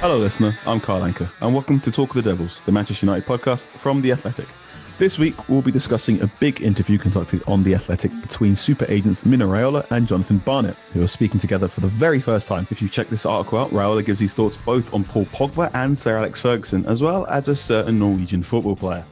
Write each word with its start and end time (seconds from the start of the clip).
Hello, 0.00 0.16
listener. 0.16 0.56
I'm 0.66 0.80
Carl 0.80 1.02
Anka, 1.02 1.30
and 1.42 1.52
welcome 1.52 1.78
to 1.80 1.90
Talk 1.90 2.16
of 2.16 2.24
the 2.24 2.30
Devils, 2.30 2.62
the 2.62 2.72
Manchester 2.72 3.04
United 3.04 3.26
podcast 3.28 3.66
from 3.66 4.00
The 4.00 4.12
Athletic. 4.12 4.48
This 4.96 5.18
week, 5.18 5.46
we'll 5.46 5.60
be 5.60 5.70
discussing 5.70 6.22
a 6.22 6.26
big 6.40 6.62
interview 6.62 6.96
conducted 6.96 7.42
on 7.46 7.62
The 7.62 7.74
Athletic 7.74 8.10
between 8.22 8.56
super 8.56 8.86
agents 8.88 9.26
Mino 9.26 9.46
Raiola 9.46 9.86
and 9.90 10.08
Jonathan 10.08 10.38
Barnett, 10.38 10.76
who 10.94 11.02
are 11.02 11.06
speaking 11.06 11.38
together 11.38 11.68
for 11.68 11.82
the 11.82 11.86
very 11.86 12.18
first 12.18 12.48
time. 12.48 12.66
If 12.70 12.80
you 12.80 12.88
check 12.88 13.10
this 13.10 13.26
article 13.26 13.58
out, 13.58 13.72
Raiola 13.72 14.02
gives 14.02 14.18
his 14.18 14.32
thoughts 14.32 14.56
both 14.56 14.94
on 14.94 15.04
Paul 15.04 15.26
Pogba 15.26 15.70
and 15.74 15.98
Sir 15.98 16.16
Alex 16.16 16.40
Ferguson, 16.40 16.86
as 16.86 17.02
well 17.02 17.26
as 17.26 17.48
a 17.48 17.54
certain 17.54 17.98
Norwegian 17.98 18.42
football 18.42 18.76
player. 18.76 19.04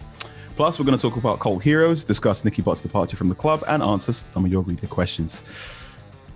Plus, 0.56 0.78
we're 0.78 0.86
going 0.86 0.98
to 0.98 1.02
talk 1.02 1.18
about 1.18 1.38
Cult 1.38 1.62
Heroes, 1.62 2.02
discuss 2.02 2.46
Nicky 2.46 2.62
Butt's 2.62 2.80
departure 2.80 3.18
from 3.18 3.28
the 3.28 3.34
club, 3.34 3.62
and 3.68 3.82
answer 3.82 4.14
some 4.14 4.46
of 4.46 4.50
your 4.50 4.62
reader 4.62 4.86
questions. 4.86 5.44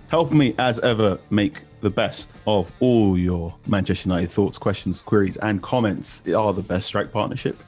Help 0.09 0.31
me, 0.31 0.53
as 0.59 0.77
ever, 0.81 1.17
make 1.31 1.63
the 1.83 1.89
best 1.89 2.31
of 2.47 2.73
all 2.79 3.17
your 3.17 3.53
Manchester 3.67 4.09
United 4.09 4.31
thoughts, 4.31 4.57
questions, 4.57 5.01
queries, 5.01 5.37
and 5.37 5.61
comments. 5.61 6.27
Are 6.29 6.53
the 6.53 6.63
best 6.63 6.87
strike 6.87 7.11
partnership 7.11 7.61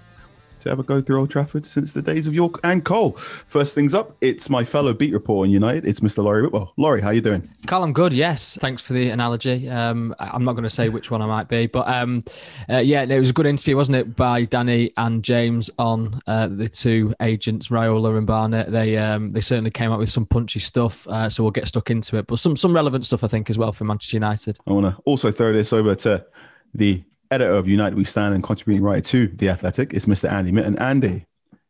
to 0.66 0.72
ever 0.72 0.84
go 0.84 1.02
through 1.02 1.20
Old 1.20 1.30
Trafford 1.30 1.66
since 1.66 1.94
the 1.94 2.02
days 2.02 2.28
of 2.28 2.34
Yorke 2.34 2.60
and 2.64 2.84
Cole. 2.84 3.14
First 3.14 3.74
things 3.74 3.94
up, 3.94 4.16
it's 4.20 4.50
my 4.50 4.64
fellow 4.64 4.94
beat 4.94 5.14
reporter 5.14 5.48
on 5.48 5.52
United. 5.52 5.86
It's 5.86 6.02
Mr. 6.02 6.24
Laurie 6.24 6.42
Whitwell. 6.42 6.74
Laurie, 6.78 7.02
how 7.02 7.12
you 7.12 7.22
doing? 7.22 7.50
Carl, 7.68 7.84
I'm 7.84 7.94
good. 7.94 8.14
Yes, 8.14 8.58
thanks 8.60 8.82
for 8.82 8.94
the 8.94 9.10
analogy. 9.10 9.70
Um, 9.70 10.14
I'm 10.20 10.44
not 10.44 10.54
going 10.54 10.64
to 10.64 10.70
say 10.70 10.90
which 10.90 11.10
one 11.10 11.22
I 11.22 11.28
might 11.28 11.48
be, 11.48 11.68
but 11.68 11.88
um, 11.88 12.24
uh, 12.70 12.78
yeah, 12.78 13.04
it 13.04 13.20
was 13.20 13.30
a 13.30 13.34
good 13.34 13.46
interview, 13.46 13.78
wasn't 13.78 13.98
it, 13.98 14.16
by 14.16 14.46
Danny 14.46 14.92
and 14.98 15.24
James 15.24 15.70
on 15.78 16.20
uh, 16.28 16.48
the 16.48 16.68
two 16.68 17.14
agents, 17.22 17.70
Raiola 17.70 18.18
and 18.18 18.28
Barnett. 18.28 18.72
They 18.72 18.98
um, 18.98 19.30
they 19.32 19.42
certainly 19.42 19.72
came 19.72 19.92
up 19.92 20.00
with 20.00 20.10
some 20.10 20.26
punchy 20.26 20.60
stuff, 20.60 21.08
uh, 21.08 21.30
so 21.30 21.44
we'll 21.44 21.52
get 21.52 21.68
stuck 21.68 21.92
into 21.92 22.18
it. 22.18 22.28
But 22.28 22.40
some 22.40 22.58
some 22.58 22.74
relevant 22.74 23.06
stuff, 23.06 23.24
I 23.24 23.28
think, 23.28 23.50
as 23.50 23.58
well 23.58 23.72
for 23.72 23.86
Manchester 23.86 24.18
United. 24.18 24.58
I 24.68 24.74
want 24.74 24.96
to 24.96 25.02
also 25.04 25.32
throw 25.32 25.54
this 25.54 25.72
over 25.72 25.96
to 25.96 26.26
the 26.74 27.04
editor 27.32 27.56
of 27.56 27.68
United 27.68 27.96
We 27.96 28.06
Stand 28.06 28.34
and 28.34 28.44
contributing 28.44 28.84
writer 28.84 29.02
to 29.02 29.28
The 29.28 29.50
Athletic 29.50 29.94
is 29.94 30.06
Mr. 30.06 30.32
Andy 30.32 30.52
Mitten. 30.52 30.78
Andy, 30.80 31.26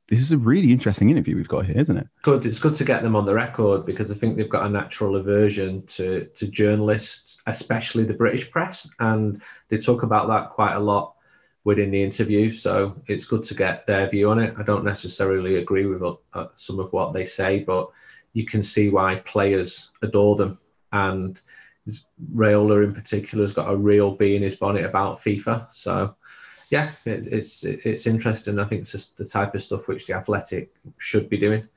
this 0.08 0.20
is 0.20 0.32
a 0.32 0.38
really 0.38 0.72
interesting 0.72 1.10
interview 1.10 1.36
we've 1.36 1.48
got 1.48 1.66
here, 1.66 1.80
isn't 1.80 1.98
it? 1.98 2.08
Good. 2.22 2.46
It's 2.46 2.60
good 2.60 2.76
to 2.76 2.84
get 2.84 3.02
them 3.02 3.16
on 3.16 3.26
the 3.26 3.34
record 3.34 3.86
because 3.86 4.12
I 4.12 4.16
think 4.16 4.38
they've 4.38 4.50
got 4.50 4.66
a 4.66 4.70
natural 4.70 5.16
aversion 5.16 5.86
to 5.88 6.26
to 6.36 6.48
journalists, 6.48 7.42
especially 7.48 8.04
the 8.04 8.14
British 8.14 8.52
press, 8.52 8.90
and 9.00 9.42
they 9.70 9.78
talk 9.78 10.04
about 10.04 10.28
that 10.28 10.52
quite 10.52 10.76
a 10.76 10.80
lot 10.80 11.16
within 11.64 11.90
the 11.90 12.04
interview. 12.04 12.52
So 12.52 13.02
it's 13.08 13.26
good 13.26 13.44
to 13.44 13.56
get 13.56 13.88
their 13.88 14.08
view 14.08 14.30
on 14.30 14.40
it. 14.40 14.54
I 14.58 14.64
don't 14.64 14.86
necessarily 14.86 15.56
agree 15.56 15.88
with 15.88 16.04
uh, 16.34 16.48
some 16.54 16.80
of 16.80 16.94
what 16.94 17.14
they 17.14 17.26
say, 17.26 17.60
but 17.60 17.90
you 18.34 18.46
can 18.46 18.62
see 18.62 18.90
why 18.90 19.16
players 19.26 19.90
adore 20.04 20.36
them 20.36 20.60
and 20.92 21.42
Raiola 22.34 22.84
in 22.84 22.94
particular 22.94 23.44
has 23.44 23.54
got 23.54 23.72
a 23.72 23.76
real 23.76 24.12
bee 24.12 24.36
in 24.36 24.42
his 24.42 24.56
bonnet 24.56 24.86
about 24.86 25.20
FIFA. 25.20 25.72
So 25.72 26.16
yeah, 26.70 26.90
it's 27.06 27.28
it's 27.28 27.64
it's 27.64 28.08
interesting. 28.08 28.60
I 28.60 28.66
think 28.66 28.82
it's 28.82 28.92
just 28.92 29.18
the 29.18 29.26
type 29.26 29.54
of 29.54 29.62
stuff 29.62 29.88
which 29.88 30.08
the 30.08 30.14
Athletic 30.14 30.74
should 30.98 31.30
be 31.30 31.38
doing, 31.38 31.68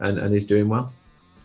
and 0.00 0.18
and 0.18 0.34
is 0.34 0.46
doing 0.46 0.68
well. 0.68 0.92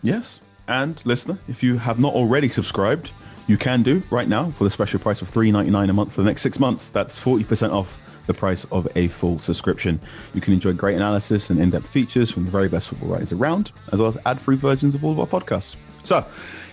Yes, 0.03 0.41
and 0.67 1.01
listener, 1.05 1.39
if 1.47 1.63
you 1.63 1.77
have 1.77 1.99
not 1.99 2.13
already 2.13 2.49
subscribed, 2.49 3.11
you 3.47 3.57
can 3.57 3.83
do 3.83 4.03
right 4.11 4.27
now 4.27 4.51
for 4.51 4.65
the 4.65 4.69
special 4.69 4.99
price 4.99 5.21
of 5.21 5.29
three 5.29 5.51
ninety 5.51 5.71
nine 5.71 5.89
a 5.89 5.93
month 5.93 6.11
for 6.11 6.21
the 6.21 6.27
next 6.27 6.41
six 6.41 6.59
months. 6.59 6.89
That's 6.89 7.17
forty 7.17 7.45
percent 7.45 7.71
off 7.71 7.99
the 8.27 8.33
price 8.33 8.65
of 8.65 8.87
a 8.95 9.07
full 9.07 9.39
subscription. 9.39 9.99
You 10.33 10.41
can 10.41 10.53
enjoy 10.53 10.73
great 10.73 10.95
analysis 10.95 11.49
and 11.49 11.59
in 11.59 11.71
depth 11.71 11.87
features 11.87 12.29
from 12.29 12.45
the 12.45 12.51
very 12.51 12.67
best 12.67 12.89
football 12.89 13.09
writers 13.09 13.31
around, 13.31 13.71
as 13.91 13.99
well 13.99 14.09
as 14.09 14.17
ad 14.25 14.39
free 14.39 14.55
versions 14.55 14.93
of 14.93 15.03
all 15.03 15.11
of 15.11 15.19
our 15.19 15.25
podcasts. 15.25 15.75
So, 16.03 16.25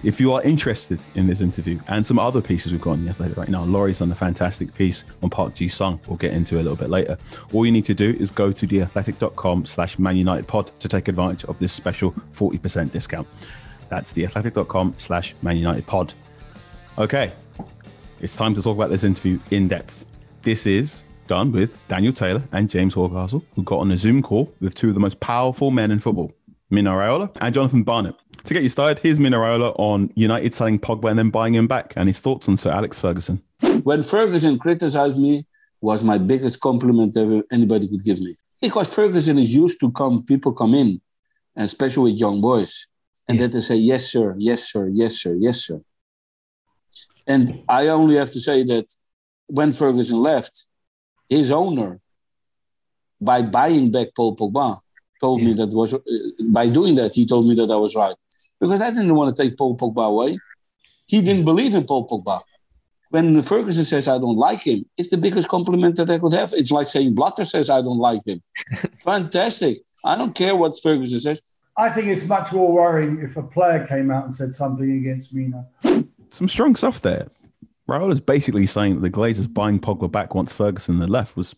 if 0.03 0.21
you 0.21 0.33
are 0.33 0.43
interested 0.43 1.01
in 1.15 1.27
this 1.27 1.41
interview 1.41 1.81
and 1.89 2.05
some 2.05 2.19
other 2.19 2.41
pieces 2.41 2.71
we've 2.71 2.81
got 2.81 2.93
on 2.93 3.05
the 3.05 3.11
Athletic 3.11 3.37
right 3.37 3.49
now, 3.49 3.65
Laurie's 3.65 3.99
done 3.99 4.13
a 4.13 4.15
fantastic 4.15 4.73
piece 4.75 5.05
on 5.23 5.31
Park 5.31 5.55
Ji 5.55 5.69
Sung. 5.69 6.01
We'll 6.07 6.17
get 6.17 6.33
into 6.33 6.57
a 6.57 6.63
little 6.63 6.77
bit 6.77 6.91
later. 6.91 7.19
All 7.53 7.67
you 7.67 7.73
need 7.73 7.85
to 7.87 7.95
do 7.95 8.17
is 8.19 8.31
go 8.31 8.53
to 8.53 8.67
theathletic.com 8.67 9.67
slash 9.67 9.99
Man 9.99 10.17
United 10.17 10.47
pod 10.47 10.71
to 10.81 10.89
take 10.89 11.09
advantage 11.09 11.45
of 11.45 11.59
this 11.59 11.73
special 11.73 12.13
40% 12.35 12.93
discount. 12.93 13.27
That's 13.89 14.13
theathletic.com 14.13 14.95
slash 14.97 15.35
Man 15.43 15.57
United 15.57 15.87
pod. 15.87 16.15
Okay, 16.99 17.33
it's 18.21 18.37
time 18.37 18.55
to 18.55 18.63
talk 18.63 18.77
about 18.77 18.91
this 18.91 19.05
interview 19.05 19.39
in 19.51 19.69
depth. 19.69 20.07
This 20.43 20.67
is 20.67 21.03
done 21.27 21.53
with 21.53 21.77
Daniel 21.89 22.13
Taylor 22.13 22.43
and 22.53 22.71
James 22.71 22.95
Horncastle, 22.95 23.45
who 23.55 23.63
got 23.63 23.81
on 23.81 23.91
a 23.93 23.99
Zoom 23.99 24.23
call 24.23 24.53
with 24.61 24.75
two 24.75 24.89
of 24.89 24.95
the 24.95 25.01
most 25.01 25.19
powerful 25.21 25.71
men 25.71 25.91
in 25.91 25.99
football, 25.99 26.33
Mino 26.71 26.93
Raiola 26.93 27.37
and 27.41 27.55
Jonathan 27.55 27.83
Barnett. 27.83 28.15
To 28.47 28.55
get 28.55 28.63
you 28.63 28.69
started, 28.69 29.01
here's 29.01 29.19
Mino 29.19 29.39
Raiola 29.41 29.75
on 29.77 30.13
United 30.15 30.55
selling 30.55 30.79
Pogba 30.79 31.11
and 31.11 31.19
then 31.19 31.31
buying 31.31 31.57
him 31.57 31.67
back, 31.67 31.93
and 31.97 32.09
his 32.09 32.21
thoughts 32.21 32.49
on 32.49 32.57
Sir 32.57 32.71
Alex 32.71 33.01
Ferguson. 33.01 33.43
When 33.83 34.05
Ferguson 34.05 34.57
criticized 34.57 35.19
me, 35.19 35.45
was 35.81 36.05
my 36.05 36.17
biggest 36.17 36.61
compliment 36.61 37.17
ever 37.17 37.43
anybody 37.51 37.89
could 37.89 38.05
give 38.05 38.21
me. 38.21 38.37
Because 38.63 38.95
Ferguson 38.95 39.37
is 39.41 39.53
used 39.53 39.81
to 39.81 39.91
come, 39.91 40.23
people 40.23 40.53
come 40.53 40.75
in, 40.75 41.01
especially 41.57 42.13
with 42.13 42.21
young 42.21 42.41
boys, 42.41 42.87
and 43.29 43.37
then 43.41 43.51
they 43.51 43.59
say, 43.59 43.75
yes, 43.75 44.13
sir, 44.13 44.37
yes, 44.39 44.71
sir, 44.71 44.89
yes, 44.93 45.17
sir, 45.17 45.35
yes, 45.35 45.63
sir. 45.63 45.81
And 47.27 47.65
I 47.69 47.89
only 47.89 48.15
have 48.15 48.31
to 48.31 48.41
say 48.41 48.63
that 48.63 48.87
when 49.49 49.73
Ferguson 49.73 50.19
left, 50.19 50.69
his 51.29 51.51
owner, 51.51 51.99
by 53.21 53.43
buying 53.43 53.91
back 53.91 54.15
Paul 54.15 54.37
Pogba, 54.37 54.79
told 55.21 55.43
me 55.43 55.53
that 55.55 55.71
was 55.71 55.95
uh, 55.95 55.99
by 56.51 56.69
doing 56.69 56.95
that 56.95 57.15
he 57.15 57.25
told 57.27 57.49
me 57.49 57.55
that 57.55 57.71
I 57.71 57.77
was 57.77 57.97
right 57.97 58.15
because 58.61 58.81
I 58.81 58.91
didn't 58.91 59.15
want 59.15 59.35
to 59.35 59.43
take 59.43 59.57
Paul 59.57 59.77
Pogba 59.77 60.07
away. 60.07 60.39
He 61.07 61.23
didn't 61.23 61.45
believe 61.45 61.75
in 61.75 61.85
Paul 61.85 62.09
Pogba. 62.09 62.41
When 63.11 63.41
Ferguson 63.43 63.85
says 63.85 64.09
I 64.09 64.19
don't 64.19 64.37
like 64.37 64.63
him, 64.63 64.85
it's 64.97 65.11
the 65.11 65.17
biggest 65.17 65.49
compliment 65.49 65.97
that 65.97 66.11
I 66.11 66.19
could 66.19 66.33
have. 66.33 66.53
It's 66.53 66.73
like 66.73 66.89
saying 66.89 67.15
Blatter 67.15 67.45
says 67.45 67.71
I 67.71 67.81
don't 67.81 67.99
like 67.99 68.27
him. 68.27 68.43
Fantastic. 69.05 69.79
I 70.05 70.17
don't 70.17 70.35
care 70.35 70.57
what 70.57 70.81
Ferguson 70.83 71.21
says. 71.21 71.41
I 71.77 71.91
think 71.91 72.09
it's 72.09 72.25
much 72.25 72.53
more 72.53 72.73
worrying 72.73 73.21
if 73.21 73.37
a 73.37 73.43
player 73.43 73.87
came 73.87 74.11
out 74.11 74.25
and 74.25 74.35
said 74.35 74.55
something 74.55 74.91
against 74.91 75.33
Mino. 75.33 75.67
Some 76.31 76.49
strong 76.49 76.75
stuff 76.75 77.01
there. 77.01 77.29
Raul 77.89 78.13
is 78.13 78.21
basically 78.21 78.67
saying 78.67 78.95
that 78.95 79.01
the 79.01 79.11
Glazers 79.11 79.53
buying 79.53 79.79
Pogba 79.79 80.11
back 80.11 80.35
once 80.35 80.53
Ferguson 80.53 81.01
had 81.01 81.11
left 81.11 81.37
was 81.37 81.55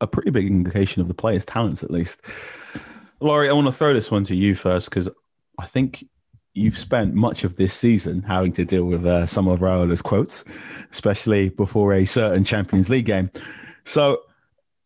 a 0.00 0.06
pretty 0.06 0.30
big 0.30 0.46
indication 0.46 1.02
of 1.02 1.08
the 1.08 1.14
player's 1.14 1.44
talents, 1.44 1.82
at 1.82 1.90
least. 1.90 2.20
Laurie, 3.20 3.48
I 3.48 3.52
want 3.52 3.66
to 3.66 3.72
throw 3.72 3.94
this 3.94 4.10
one 4.10 4.24
to 4.24 4.36
you 4.36 4.54
first 4.54 4.90
because 4.90 5.08
I 5.58 5.66
think 5.66 6.06
you've 6.56 6.78
spent 6.78 7.14
much 7.14 7.44
of 7.44 7.56
this 7.56 7.74
season 7.74 8.22
having 8.22 8.52
to 8.54 8.64
deal 8.64 8.84
with 8.84 9.04
uh, 9.06 9.26
some 9.26 9.46
of 9.46 9.60
Raiola's 9.60 10.02
quotes, 10.02 10.42
especially 10.90 11.50
before 11.50 11.92
a 11.92 12.04
certain 12.04 12.44
Champions 12.44 12.88
League 12.88 13.06
game. 13.06 13.30
So, 13.84 14.22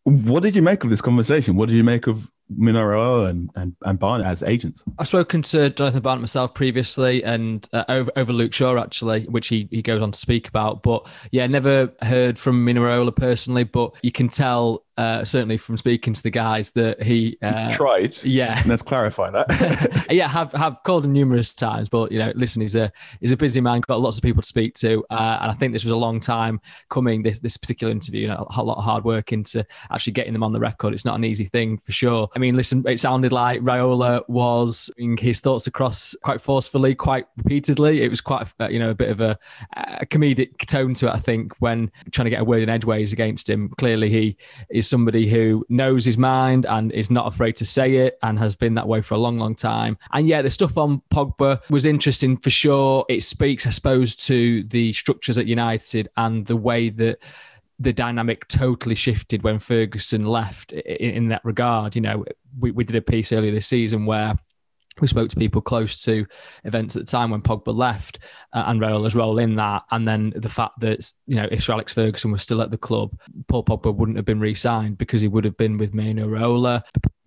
what 0.04 0.42
did 0.42 0.56
you 0.56 0.62
make 0.62 0.82
of 0.82 0.91
this 0.91 1.00
conversation? 1.00 1.56
What 1.56 1.69
did 1.69 1.76
you 1.76 1.84
make 1.84 2.06
of 2.06 2.31
Mino 2.48 3.25
and, 3.25 3.50
and, 3.54 3.76
and 3.82 3.99
Barnett 3.99 4.26
as 4.26 4.43
agents? 4.43 4.82
I've 4.99 5.06
spoken 5.06 5.43
to 5.43 5.70
Jonathan 5.70 6.02
Barnett 6.02 6.22
myself 6.22 6.55
previously 6.55 7.22
and 7.22 7.67
uh, 7.72 7.84
over, 7.88 8.11
over 8.17 8.32
Luke 8.32 8.52
Shaw, 8.52 8.78
actually, 8.78 9.25
which 9.26 9.49
he, 9.49 9.69
he 9.70 9.82
goes 9.82 10.02
on 10.02 10.11
to 10.11 10.19
speak 10.19 10.49
about. 10.49 10.82
But 10.82 11.08
yeah, 11.31 11.46
never 11.46 11.93
heard 12.02 12.38
from 12.38 12.64
Mino 12.64 13.11
personally, 13.12 13.64
but 13.64 13.94
you 14.02 14.11
can 14.11 14.28
tell 14.28 14.84
uh, 15.00 15.25
certainly 15.25 15.56
from 15.56 15.79
speaking 15.79 16.12
to 16.12 16.23
the 16.23 16.31
guys 16.31 16.73
that 16.73 17.02
he 17.02 17.38
uh, 17.41 17.70
tried. 17.70 18.23
Yeah, 18.23 18.62
let's 18.67 18.82
clarify 18.82 19.31
that. 19.31 20.06
yeah, 20.11 20.29
have 20.29 20.52
have 20.52 20.82
called 20.82 21.06
him 21.06 21.12
numerous 21.12 21.55
times, 21.55 21.88
but 21.88 22.12
you 22.12 22.19
know, 22.19 22.32
listen, 22.35 22.61
he's 22.61 22.76
a 22.76 22.93
he's 23.19 23.32
a 23.32 23.37
busy 23.37 23.62
man, 23.62 23.81
got 23.81 23.99
lots 23.99 24.19
of 24.19 24.23
people 24.23 24.43
to 24.43 24.47
speak 24.47 24.75
to, 24.75 25.02
uh, 25.08 25.38
and 25.41 25.50
I 25.50 25.55
think 25.55 25.73
this 25.73 25.85
was 25.85 25.93
a 25.93 25.97
long 25.97 26.20
time 26.20 26.61
coming. 26.91 27.23
This 27.23 27.41
this 27.41 27.56
particular 27.56 27.91
interview, 27.91 28.20
you 28.20 28.29
know, 28.29 28.47
a 28.55 28.62
lot 28.62 28.76
of 28.76 28.85
hard 28.85 29.05
work 29.05 29.32
into 29.32 29.64
actually 29.91 30.12
getting 30.12 30.35
them 30.35 30.43
on 30.43 30.52
the 30.52 30.61
record. 30.61 30.93
It's 30.93 31.06
not 31.06 31.14
an 31.14 31.25
easy 31.25 31.46
thing 31.46 31.79
for 31.79 31.93
sure. 31.93 32.29
I 32.37 32.38
mean, 32.38 32.55
listen, 32.55 32.85
it 32.87 33.00
sounded 33.00 33.32
like 33.32 33.62
Raiola 33.62 34.29
was 34.29 34.91
his 35.19 35.41
thoughts 35.41 35.67
across 35.67 36.14
quite 36.23 36.43
forcefully, 36.43 36.94
quite 36.94 37.25
repeatedly. 37.38 38.03
It 38.03 38.11
was 38.11 38.20
quite 38.20 38.53
you 38.69 38.79
know 38.79 38.91
a 38.91 38.94
bit 38.94 39.08
of 39.08 39.23
a, 39.23 39.38
a 39.76 40.05
comedic 40.05 40.58
tone 40.67 40.93
to 40.94 41.06
it. 41.06 41.14
I 41.14 41.19
think 41.19 41.55
when 41.58 41.91
trying 42.11 42.26
to 42.26 42.31
get 42.31 42.43
a 42.43 42.44
word 42.44 42.61
in 42.61 42.69
edgeways 42.69 43.14
against 43.14 43.49
him, 43.49 43.70
clearly 43.70 44.11
he 44.11 44.37
is 44.69 44.89
somebody 44.90 45.28
who 45.28 45.64
knows 45.69 46.04
his 46.04 46.19
mind 46.19 46.66
and 46.66 46.92
is 46.92 47.10
not 47.10 47.26
afraid 47.26 47.56
to 47.56 47.64
say 47.64 47.96
it 47.96 48.19
and 48.22 48.38
has 48.38 48.56
been 48.56 48.75
that 48.75 48.87
way 48.87 49.00
for 49.00 49.14
a 49.14 49.19
long, 49.19 49.38
long 49.38 49.54
time. 49.54 49.96
And 50.12 50.28
yeah, 50.28 50.42
the 50.42 50.50
stuff 50.50 50.76
on 50.76 51.00
Pogba 51.10 51.62
was 51.70 51.87
interesting 51.87 52.37
for 52.37 52.50
sure. 52.50 53.06
It 53.08 53.22
speaks, 53.22 53.66
I 53.66 53.70
suppose, 53.70 54.14
to 54.16 54.64
the 54.64 54.92
structures 54.92 55.38
at 55.38 55.46
United 55.46 56.08
and 56.16 56.44
the 56.44 56.56
way 56.56 56.90
that 56.90 57.19
the 57.78 57.92
dynamic 57.94 58.46
totally 58.48 58.94
shifted 58.94 59.42
when 59.42 59.58
Ferguson 59.58 60.26
left 60.26 60.72
in, 60.72 61.28
that 61.28 61.43
regard. 61.44 61.94
You 61.94 62.02
know, 62.02 62.25
we, 62.58 62.72
we 62.72 62.84
did 62.84 62.96
a 62.96 63.00
piece 63.00 63.32
earlier 63.32 63.52
this 63.52 63.66
season 63.66 64.04
where 64.04 64.36
we 65.00 65.06
spoke 65.06 65.28
to 65.31 65.37
people 65.37 65.60
close 65.60 66.02
to 66.04 66.26
events 66.64 66.96
at 66.96 67.06
the 67.06 67.10
time 67.10 67.31
when 67.31 67.42
Pogba 67.42 67.75
left 67.75 68.19
uh, 68.52 68.64
and 68.66 68.81
Raiola's 68.81 69.14
role 69.14 69.38
in 69.38 69.56
that. 69.56 69.84
And 69.90 70.06
then 70.06 70.32
the 70.37 70.48
fact 70.48 70.81
that, 70.81 71.10
you 71.26 71.37
know, 71.37 71.48
if 71.50 71.62
Sir 71.62 71.75
Alex 71.75 71.92
Ferguson 71.92 72.32
was 72.32 72.42
still 72.42 72.62
at 72.62 72.70
the 72.70 72.78
club, 72.78 73.19
Paul 73.48 73.64
Pogba 73.64 73.94
wouldn't 73.94 74.19
have 74.19 74.25
been 74.25 74.40
re 74.40 74.54
signed 74.54 74.98
because 74.98 75.22
he 75.22 75.28
would 75.28 75.44
have 75.44 75.56
been 75.56 75.78
with 75.78 75.94
Mino 75.94 76.26
Raiola. 76.26 76.82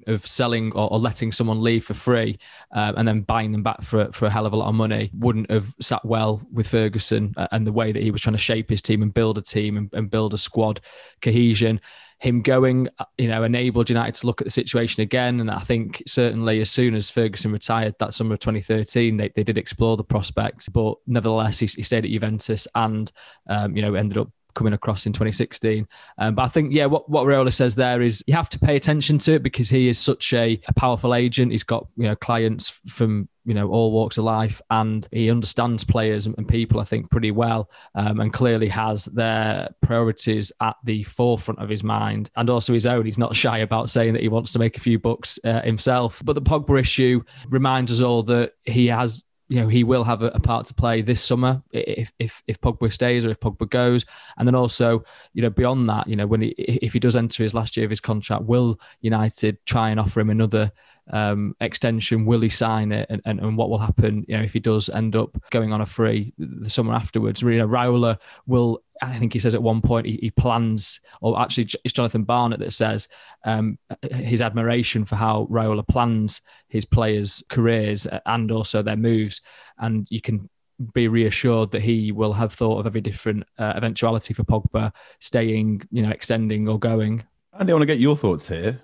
Of 0.05 0.27
selling 0.27 0.73
or, 0.73 0.91
or, 0.91 0.99
letting 0.99 1.31
someone 1.31 1.63
leave 1.63 1.85
for 1.85 1.93
free 1.93 2.37
uh, 2.75 2.91
and 2.97 3.07
then 3.07 3.21
buying 3.21 3.53
them 3.53 3.63
back 3.63 3.81
for, 3.81 4.11
for 4.11 4.25
a 4.25 4.29
hell 4.29 4.45
of 4.45 4.51
a 4.51 4.57
lot 4.57 4.67
of 4.67 4.75
money 4.75 5.09
wouldn't 5.13 5.49
have 5.49 5.73
sat 5.79 6.03
well 6.03 6.45
with 6.51 6.67
Ferguson 6.67 7.33
uh, 7.37 7.47
and 7.53 7.65
the 7.65 7.71
way 7.71 7.93
that 7.93 8.03
he 8.03 8.11
was 8.11 8.19
trying 8.19 8.35
to 8.35 8.37
shape 8.37 8.69
his 8.69 8.81
team 8.81 9.01
and 9.01 9.13
build 9.13 9.37
a 9.37 9.41
team 9.41 9.77
and, 9.77 9.93
and 9.93 10.11
build 10.11 10.33
a 10.33 10.37
squad 10.37 10.81
cohesion 11.21 11.79
him 12.23 12.41
going, 12.41 12.87
you 13.17 13.27
know, 13.27 13.43
enabled 13.43 13.89
United 13.89 14.15
to 14.15 14.25
look 14.25 14.39
at 14.39 14.45
the 14.45 14.51
situation 14.51 15.01
again. 15.01 15.41
And 15.41 15.51
I 15.51 15.59
think 15.59 16.01
certainly 16.07 16.61
as 16.61 16.71
soon 16.71 16.95
as 16.95 17.09
Ferguson 17.09 17.51
retired 17.51 17.95
that 17.99 18.13
summer 18.13 18.35
of 18.35 18.39
2013, 18.39 19.17
they, 19.17 19.27
they 19.35 19.43
did 19.43 19.57
explore 19.57 19.97
the 19.97 20.05
prospects. 20.05 20.69
But 20.69 20.95
nevertheless, 21.05 21.59
he, 21.59 21.65
he 21.65 21.83
stayed 21.83 22.05
at 22.05 22.11
Juventus 22.11 22.65
and, 22.75 23.11
um, 23.49 23.75
you 23.75 23.81
know, 23.81 23.95
ended 23.95 24.17
up 24.17 24.29
coming 24.53 24.73
across 24.73 25.05
in 25.05 25.13
2016. 25.13 25.87
Um, 26.17 26.35
but 26.35 26.43
I 26.43 26.47
think, 26.47 26.73
yeah, 26.73 26.85
what, 26.85 27.09
what 27.09 27.25
Raiola 27.25 27.53
says 27.53 27.75
there 27.75 28.01
is 28.01 28.23
you 28.27 28.33
have 28.33 28.49
to 28.51 28.59
pay 28.59 28.75
attention 28.75 29.17
to 29.19 29.33
it 29.33 29.43
because 29.43 29.69
he 29.69 29.87
is 29.87 29.99
such 29.99 30.33
a, 30.33 30.59
a 30.67 30.73
powerful 30.73 31.13
agent. 31.13 31.51
He's 31.51 31.63
got, 31.63 31.87
you 31.95 32.03
know, 32.03 32.15
clients 32.15 32.81
from, 32.87 33.27
you 33.45 33.53
know, 33.53 33.69
all 33.69 33.91
walks 33.91 34.17
of 34.17 34.23
life 34.23 34.61
and 34.69 35.07
he 35.11 35.29
understands 35.29 35.83
players 35.83 36.27
and, 36.27 36.47
people, 36.47 36.79
I 36.79 36.83
think, 36.83 37.09
pretty 37.09 37.31
well 37.31 37.69
um, 37.95 38.19
and 38.19 38.31
clearly 38.31 38.67
has 38.69 39.05
their 39.05 39.69
priorities 39.81 40.51
at 40.61 40.75
the 40.83 41.03
forefront 41.03 41.59
of 41.59 41.69
his 41.69 41.83
mind 41.83 42.31
and 42.35 42.49
also 42.49 42.73
his 42.73 42.85
own. 42.85 43.05
He's 43.05 43.17
not 43.17 43.35
shy 43.35 43.59
about 43.59 43.89
saying 43.89 44.13
that 44.13 44.21
he 44.21 44.29
wants 44.29 44.51
to 44.53 44.59
make 44.59 44.77
a 44.77 44.81
few 44.81 44.99
bucks 44.99 45.39
uh, 45.43 45.61
himself. 45.61 46.21
But 46.23 46.33
the 46.33 46.41
Pogba 46.41 46.79
issue 46.79 47.23
reminds 47.49 47.91
us 47.91 48.01
all 48.01 48.23
that 48.23 48.53
he 48.63 48.87
has 48.87 49.23
you 49.49 49.59
know 49.59 49.67
he 49.67 49.83
will 49.83 50.03
have 50.03 50.21
a, 50.21 50.27
a, 50.27 50.39
part 50.39 50.65
to 50.65 50.73
play 50.73 51.01
this 51.01 51.21
summer 51.21 51.61
if 51.71 52.11
if 52.19 52.41
if 52.47 52.59
Pogba 52.61 52.91
stays 52.91 53.25
or 53.25 53.29
if 53.29 53.39
Pogba 53.39 53.69
goes, 53.69 54.05
and 54.37 54.47
then 54.47 54.55
also 54.55 55.03
you 55.33 55.41
know 55.41 55.49
beyond 55.49 55.89
that, 55.89 56.07
you 56.07 56.15
know 56.15 56.27
when 56.27 56.41
he 56.41 56.49
if 56.49 56.93
he 56.93 56.99
does 56.99 57.15
enter 57.15 57.43
his 57.43 57.53
last 57.53 57.75
year 57.75 57.85
of 57.85 57.89
his 57.89 57.99
contract, 57.99 58.43
will 58.43 58.79
United 59.01 59.57
try 59.65 59.89
and 59.89 59.99
offer 59.99 60.19
him 60.19 60.29
another 60.29 60.71
um, 61.11 61.55
extension? 61.59 62.25
Will 62.25 62.41
he 62.41 62.49
sign 62.49 62.91
it? 62.91 63.07
And, 63.09 63.21
and, 63.25 63.39
and 63.39 63.57
what 63.57 63.69
will 63.69 63.79
happen, 63.79 64.25
you 64.27 64.37
know, 64.37 64.43
if 64.43 64.53
he 64.53 64.59
does 64.59 64.89
end 64.89 65.15
up 65.15 65.37
going 65.51 65.73
on 65.73 65.81
a 65.81 65.85
free 65.85 66.33
the 66.37 66.69
summer 66.69 66.93
afterwards? 66.93 67.41
You 67.41 67.57
know, 67.57 67.67
Raiola 67.67 68.19
will, 68.47 68.83
I 69.01 69.17
think 69.17 69.33
he 69.33 69.39
says 69.39 69.55
at 69.55 69.63
one 69.63 69.81
point 69.81 70.05
he, 70.05 70.17
he 70.21 70.31
plans, 70.31 70.99
or 71.21 71.39
actually 71.39 71.67
it's 71.83 71.93
Jonathan 71.93 72.23
Barnett 72.23 72.59
that 72.59 72.73
says 72.73 73.07
um, 73.43 73.77
his 74.11 74.41
admiration 74.41 75.03
for 75.03 75.15
how 75.15 75.47
Raiola 75.51 75.87
plans 75.87 76.41
his 76.67 76.85
players' 76.85 77.43
careers 77.49 78.07
and 78.25 78.51
also 78.51 78.81
their 78.81 78.97
moves. 78.97 79.41
And 79.77 80.07
you 80.09 80.21
can 80.21 80.49
be 80.93 81.07
reassured 81.07 81.71
that 81.71 81.81
he 81.81 82.11
will 82.11 82.33
have 82.33 82.51
thought 82.51 82.79
of 82.79 82.87
every 82.87 83.01
different 83.01 83.43
uh, 83.57 83.73
eventuality 83.75 84.33
for 84.33 84.43
Pogba 84.43 84.93
staying, 85.19 85.83
you 85.91 86.01
know, 86.01 86.09
extending 86.09 86.67
or 86.67 86.79
going. 86.79 87.25
Andy, 87.57 87.71
I 87.71 87.75
want 87.75 87.83
to 87.83 87.87
get 87.87 87.99
your 87.99 88.15
thoughts 88.15 88.47
here 88.47 88.81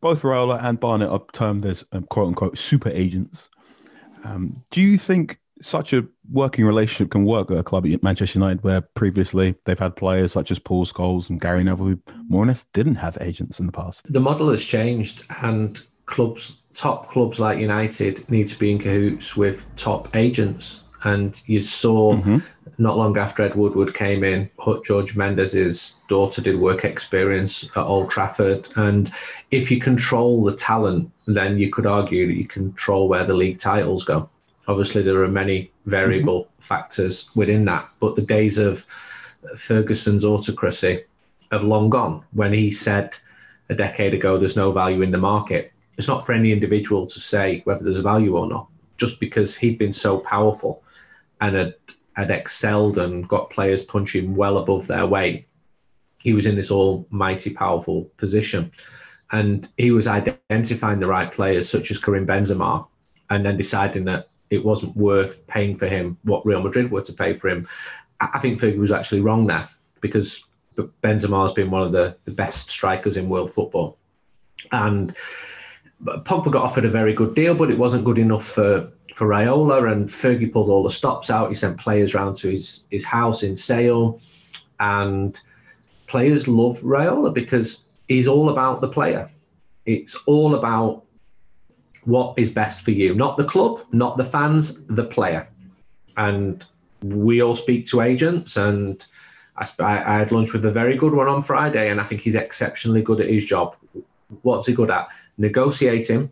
both 0.00 0.22
Raiola 0.22 0.62
and 0.62 0.80
Barnett 0.80 1.10
are 1.10 1.22
termed 1.32 1.66
as 1.66 1.84
um, 1.92 2.04
quote 2.04 2.28
unquote 2.28 2.58
super 2.58 2.90
agents. 2.90 3.48
Um, 4.24 4.62
do 4.70 4.80
you 4.80 4.98
think 4.98 5.38
such 5.62 5.92
a 5.92 6.06
working 6.32 6.64
relationship 6.64 7.10
can 7.10 7.24
work 7.24 7.50
at 7.50 7.58
a 7.58 7.62
club 7.62 7.86
at 7.86 8.02
Manchester 8.02 8.38
United 8.38 8.62
where 8.62 8.80
previously 8.80 9.54
they've 9.66 9.78
had 9.78 9.94
players 9.94 10.32
such 10.32 10.50
as 10.50 10.58
Paul 10.58 10.86
Scholes 10.86 11.28
and 11.28 11.40
Gary 11.40 11.62
Neville 11.64 11.86
who 11.86 11.98
more 12.28 12.42
or 12.42 12.46
less 12.46 12.64
didn't 12.72 12.96
have 12.96 13.18
agents 13.20 13.60
in 13.60 13.66
the 13.66 13.72
past? 13.72 14.10
The 14.10 14.20
model 14.20 14.50
has 14.50 14.64
changed 14.64 15.24
and 15.42 15.82
clubs, 16.06 16.58
top 16.72 17.10
clubs 17.10 17.38
like 17.38 17.58
United 17.58 18.28
need 18.30 18.48
to 18.48 18.58
be 18.58 18.72
in 18.72 18.78
cahoots 18.78 19.36
with 19.36 19.64
top 19.76 20.14
agents. 20.16 20.80
And 21.02 21.34
you 21.46 21.60
saw 21.60 22.14
mm-hmm 22.14 22.38
not 22.80 22.96
long 22.96 23.16
after 23.18 23.42
Ed 23.42 23.54
Woodward 23.54 23.94
came 23.94 24.24
in, 24.24 24.50
George 24.84 25.14
Mendes's 25.14 26.00
daughter 26.08 26.40
did 26.40 26.58
work 26.58 26.84
experience 26.84 27.64
at 27.76 27.84
Old 27.84 28.10
Trafford. 28.10 28.68
And 28.76 29.12
if 29.50 29.70
you 29.70 29.80
control 29.80 30.44
the 30.44 30.56
talent, 30.56 31.10
then 31.26 31.58
you 31.58 31.70
could 31.70 31.86
argue 31.86 32.26
that 32.26 32.34
you 32.34 32.46
control 32.46 33.08
where 33.08 33.24
the 33.24 33.34
league 33.34 33.58
titles 33.58 34.04
go. 34.04 34.28
Obviously, 34.68 35.02
there 35.02 35.22
are 35.22 35.28
many 35.28 35.70
variable 35.86 36.44
mm-hmm. 36.44 36.62
factors 36.62 37.30
within 37.34 37.64
that, 37.64 37.88
but 37.98 38.16
the 38.16 38.22
days 38.22 38.58
of 38.58 38.86
Ferguson's 39.56 40.24
autocracy 40.24 41.04
have 41.50 41.64
long 41.64 41.90
gone. 41.90 42.24
When 42.32 42.52
he 42.52 42.70
said 42.70 43.16
a 43.68 43.74
decade 43.74 44.14
ago, 44.14 44.38
there's 44.38 44.56
no 44.56 44.70
value 44.70 45.02
in 45.02 45.10
the 45.10 45.18
market, 45.18 45.72
it's 46.00 46.08
not 46.08 46.24
for 46.24 46.32
any 46.32 46.50
individual 46.50 47.06
to 47.06 47.20
say 47.20 47.60
whether 47.64 47.84
there's 47.84 47.98
a 47.98 48.02
value 48.02 48.34
or 48.34 48.48
not, 48.48 48.68
just 48.96 49.20
because 49.20 49.54
he'd 49.56 49.76
been 49.76 49.92
so 49.92 50.18
powerful 50.18 50.82
and 51.42 51.54
had 51.54 51.74
had 52.14 52.30
excelled 52.30 52.96
and 52.98 53.28
got 53.28 53.50
players 53.50 53.84
punching 53.84 54.34
well 54.34 54.58
above 54.58 54.86
their 54.86 55.06
weight, 55.06 55.46
he 56.18 56.32
was 56.32 56.46
in 56.46 56.56
this 56.56 56.70
almighty 56.70 57.50
powerful 57.50 58.10
position. 58.16 58.72
And 59.32 59.68
he 59.76 59.90
was 59.90 60.06
identifying 60.06 60.98
the 60.98 61.06
right 61.06 61.32
players, 61.32 61.68
such 61.68 61.90
as 61.90 61.98
Karim 61.98 62.26
Benzema, 62.26 62.86
and 63.30 63.44
then 63.44 63.56
deciding 63.56 64.04
that 64.06 64.28
it 64.50 64.64
wasn't 64.64 64.96
worth 64.96 65.46
paying 65.46 65.76
for 65.76 65.86
him 65.86 66.18
what 66.24 66.44
Real 66.44 66.60
Madrid 66.60 66.90
were 66.90 67.02
to 67.02 67.12
pay 67.12 67.38
for 67.38 67.48
him. 67.48 67.68
I 68.20 68.38
think 68.40 68.60
Fergie 68.60 68.78
was 68.78 68.90
actually 68.90 69.20
wrong 69.20 69.46
there 69.46 69.68
because 70.00 70.42
Benzema 70.76 71.42
has 71.42 71.52
been 71.52 71.70
one 71.70 71.82
of 71.82 71.92
the, 71.92 72.16
the 72.24 72.32
best 72.32 72.70
strikers 72.70 73.16
in 73.16 73.28
world 73.28 73.52
football. 73.52 73.96
And 74.72 75.14
Pogba 76.04 76.50
got 76.50 76.62
offered 76.62 76.84
a 76.84 76.90
very 76.90 77.12
good 77.12 77.34
deal, 77.34 77.54
but 77.54 77.70
it 77.70 77.78
wasn't 77.78 78.04
good 78.04 78.18
enough 78.18 78.46
for 78.46 78.90
for 79.14 79.26
Raiola, 79.26 79.92
and 79.92 80.08
Fergie 80.08 80.50
pulled 80.50 80.70
all 80.70 80.82
the 80.82 80.90
stops 80.90 81.30
out. 81.30 81.48
He 81.48 81.54
sent 81.54 81.78
players 81.78 82.14
round 82.14 82.36
to 82.36 82.50
his 82.50 82.86
his 82.90 83.04
house 83.04 83.42
in 83.42 83.54
Sale, 83.56 84.20
and 84.78 85.38
players 86.06 86.48
love 86.48 86.80
Raiola 86.80 87.32
because 87.34 87.84
he's 88.10 88.28
all 88.28 88.50
about 88.50 88.80
the 88.80 88.88
player. 88.88 89.28
It's 89.86 90.16
all 90.26 90.54
about 90.54 91.04
what 92.04 92.38
is 92.38 92.50
best 92.50 92.82
for 92.82 92.90
you, 92.90 93.14
not 93.14 93.36
the 93.36 93.44
club, 93.44 93.80
not 93.92 94.16
the 94.16 94.24
fans, 94.24 94.86
the 94.86 95.04
player. 95.04 95.48
And 96.16 96.64
we 97.02 97.42
all 97.42 97.54
speak 97.54 97.86
to 97.86 98.02
agents, 98.02 98.56
and 98.56 99.04
I, 99.56 99.66
I 99.80 100.18
had 100.18 100.32
lunch 100.32 100.52
with 100.52 100.64
a 100.64 100.70
very 100.70 100.96
good 100.96 101.14
one 101.14 101.28
on 101.28 101.42
Friday, 101.42 101.90
and 101.90 102.00
I 102.00 102.04
think 102.04 102.20
he's 102.20 102.34
exceptionally 102.34 103.02
good 103.02 103.20
at 103.20 103.28
his 103.28 103.44
job. 103.44 103.76
What's 104.42 104.66
he 104.66 104.74
good 104.74 104.90
at? 104.90 105.08
Negotiating. 105.38 106.30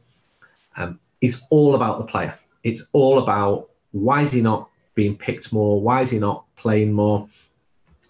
Um, 0.76 1.00
it's 1.20 1.42
all 1.50 1.75
about 1.75 1.99
the 1.99 2.04
player 2.04 2.35
it's 2.68 2.88
all 2.92 3.18
about 3.18 3.70
why 3.92 4.23
is 4.23 4.32
he 4.32 4.40
not 4.40 4.68
being 4.94 5.16
picked 5.16 5.52
more? 5.52 5.80
Why 5.80 6.02
is 6.02 6.11
he 6.11 6.18
not 6.18 6.44
playing 6.56 6.92
more? 6.92 7.28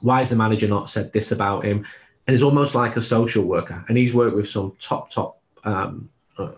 Why 0.00 0.18
has 0.18 0.30
the 0.30 0.36
manager 0.36 0.68
not 0.68 0.90
said 0.90 1.12
this 1.12 1.32
about 1.32 1.64
him? 1.64 1.86
And 2.28 2.34
he's 2.34 2.42
almost 2.42 2.74
like 2.74 2.96
a 2.98 3.00
social 3.00 3.44
worker. 3.44 3.82
And 3.88 3.96
he's 3.96 4.12
worked 4.12 4.36
with 4.36 4.50
some 4.50 4.76
top, 4.78 5.08
top 5.10 5.40
um, 5.64 6.10
uh, 6.36 6.52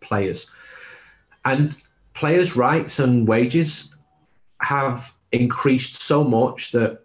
players. 0.00 0.48
And 1.44 1.76
players' 2.14 2.54
rights 2.54 3.00
and 3.00 3.26
wages 3.26 3.96
have 4.62 5.12
increased 5.32 5.96
so 5.96 6.22
much 6.22 6.70
that 6.70 7.04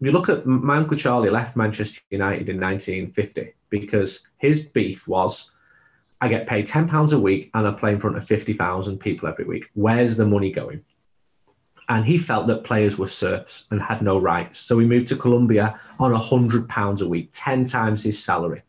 you 0.00 0.12
look 0.12 0.28
at 0.28 0.46
my 0.46 0.76
uncle 0.76 0.96
Charlie 0.96 1.28
left 1.28 1.56
Manchester 1.56 2.00
United 2.10 2.48
in 2.48 2.60
1950 2.60 3.52
because 3.68 4.26
his 4.38 4.60
beef 4.60 5.08
was 5.08 5.50
I 6.20 6.28
get 6.28 6.46
paid 6.46 6.66
£10 6.66 7.12
a 7.12 7.18
week 7.18 7.50
and 7.54 7.66
I 7.66 7.72
play 7.72 7.92
in 7.92 8.00
front 8.00 8.16
of 8.16 8.24
50,000 8.26 8.98
people 8.98 9.28
every 9.28 9.44
week. 9.44 9.70
Where's 9.74 10.16
the 10.16 10.26
money 10.26 10.52
going? 10.52 10.84
And 11.90 12.06
he 12.06 12.18
felt 12.18 12.46
that 12.46 12.62
players 12.62 12.96
were 12.96 13.08
serfs 13.08 13.66
and 13.72 13.82
had 13.82 14.00
no 14.00 14.16
rights. 14.16 14.60
So 14.60 14.78
he 14.78 14.86
moved 14.86 15.08
to 15.08 15.16
Colombia 15.16 15.78
on 15.98 16.12
£100 16.12 17.00
a 17.02 17.08
week, 17.08 17.30
10 17.32 17.64
times 17.64 18.04
his 18.04 18.22
salary. 18.22 18.62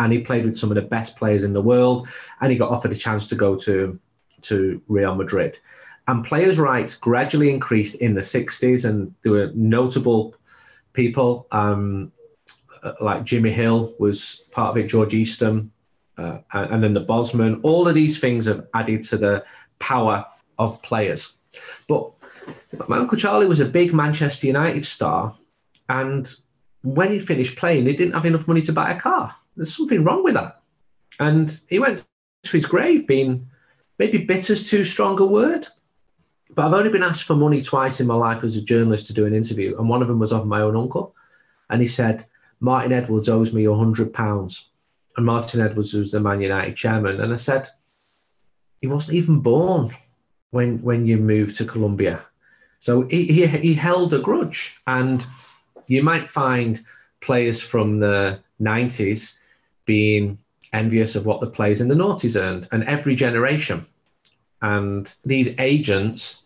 And 0.00 0.12
he 0.12 0.18
played 0.18 0.44
with 0.44 0.58
some 0.58 0.72
of 0.72 0.74
the 0.74 0.82
best 0.82 1.16
players 1.16 1.44
in 1.44 1.52
the 1.52 1.62
world. 1.62 2.08
And 2.40 2.50
he 2.50 2.58
got 2.58 2.70
offered 2.70 2.90
a 2.90 2.96
chance 2.96 3.28
to 3.28 3.36
go 3.36 3.54
to, 3.58 3.98
to 4.42 4.82
Real 4.88 5.14
Madrid. 5.14 5.56
And 6.08 6.24
players' 6.24 6.58
rights 6.58 6.96
gradually 6.96 7.50
increased 7.50 7.94
in 7.94 8.14
the 8.14 8.20
60s. 8.20 8.84
And 8.84 9.14
there 9.22 9.32
were 9.32 9.52
notable 9.54 10.34
people 10.94 11.46
um, 11.52 12.10
like 13.00 13.22
Jimmy 13.22 13.52
Hill 13.52 13.94
was 14.00 14.42
part 14.50 14.70
of 14.70 14.76
it, 14.78 14.88
George 14.88 15.14
Eastham, 15.14 15.70
uh, 16.16 16.38
and 16.52 16.82
then 16.82 16.94
the 16.94 17.00
Bosman. 17.00 17.60
All 17.62 17.86
of 17.86 17.94
these 17.94 18.18
things 18.18 18.46
have 18.46 18.66
added 18.74 19.02
to 19.02 19.16
the 19.16 19.44
power 19.78 20.26
of 20.58 20.82
players. 20.82 21.34
But 21.86 22.17
my 22.88 22.98
Uncle 22.98 23.18
Charlie 23.18 23.46
was 23.46 23.60
a 23.60 23.64
big 23.64 23.92
Manchester 23.92 24.46
United 24.46 24.84
star, 24.84 25.34
and 25.88 26.32
when 26.82 27.12
he 27.12 27.20
finished 27.20 27.56
playing, 27.56 27.86
he 27.86 27.92
didn't 27.94 28.14
have 28.14 28.26
enough 28.26 28.48
money 28.48 28.62
to 28.62 28.72
buy 28.72 28.90
a 28.90 29.00
car. 29.00 29.34
There's 29.56 29.76
something 29.76 30.04
wrong 30.04 30.22
with 30.22 30.34
that. 30.34 30.60
And 31.18 31.58
he 31.68 31.78
went 31.78 32.04
to 32.44 32.52
his 32.52 32.66
grave 32.66 33.06
being 33.06 33.48
maybe 33.98 34.24
bitter's 34.24 34.68
too 34.70 34.84
strong 34.84 35.18
a 35.20 35.26
word. 35.26 35.66
But 36.50 36.66
I've 36.66 36.74
only 36.74 36.90
been 36.90 37.02
asked 37.02 37.24
for 37.24 37.34
money 37.34 37.60
twice 37.60 38.00
in 38.00 38.06
my 38.06 38.14
life 38.14 38.44
as 38.44 38.56
a 38.56 38.62
journalist 38.62 39.08
to 39.08 39.14
do 39.14 39.26
an 39.26 39.34
interview. 39.34 39.76
And 39.78 39.88
one 39.88 40.02
of 40.02 40.08
them 40.08 40.18
was 40.18 40.32
of 40.32 40.46
my 40.46 40.60
own 40.60 40.76
uncle. 40.76 41.14
And 41.68 41.80
he 41.80 41.86
said, 41.86 42.24
Martin 42.60 42.92
Edwards 42.92 43.28
owes 43.28 43.52
me 43.52 43.64
£100. 43.64 44.64
And 45.16 45.26
Martin 45.26 45.60
Edwards 45.60 45.94
was 45.94 46.12
the 46.12 46.20
Man 46.20 46.40
United 46.40 46.76
chairman. 46.76 47.20
And 47.20 47.32
I 47.32 47.36
said, 47.36 47.68
he 48.80 48.86
wasn't 48.86 49.16
even 49.16 49.40
born 49.40 49.90
when, 50.50 50.80
when 50.82 51.06
you 51.06 51.16
moved 51.18 51.56
to 51.56 51.64
Colombia. 51.64 52.24
So 52.80 53.02
he, 53.02 53.26
he, 53.26 53.46
he 53.46 53.74
held 53.74 54.14
a 54.14 54.18
grudge. 54.18 54.80
And 54.86 55.26
you 55.86 56.02
might 56.02 56.30
find 56.30 56.80
players 57.20 57.60
from 57.60 58.00
the 58.00 58.40
90s 58.60 59.36
being 59.84 60.38
envious 60.72 61.16
of 61.16 61.26
what 61.26 61.40
the 61.40 61.46
players 61.46 61.80
in 61.80 61.88
the 61.88 61.94
noughties 61.94 62.40
earned, 62.40 62.68
and 62.70 62.84
every 62.84 63.14
generation. 63.14 63.86
And 64.60 65.12
these 65.24 65.58
agents, 65.58 66.42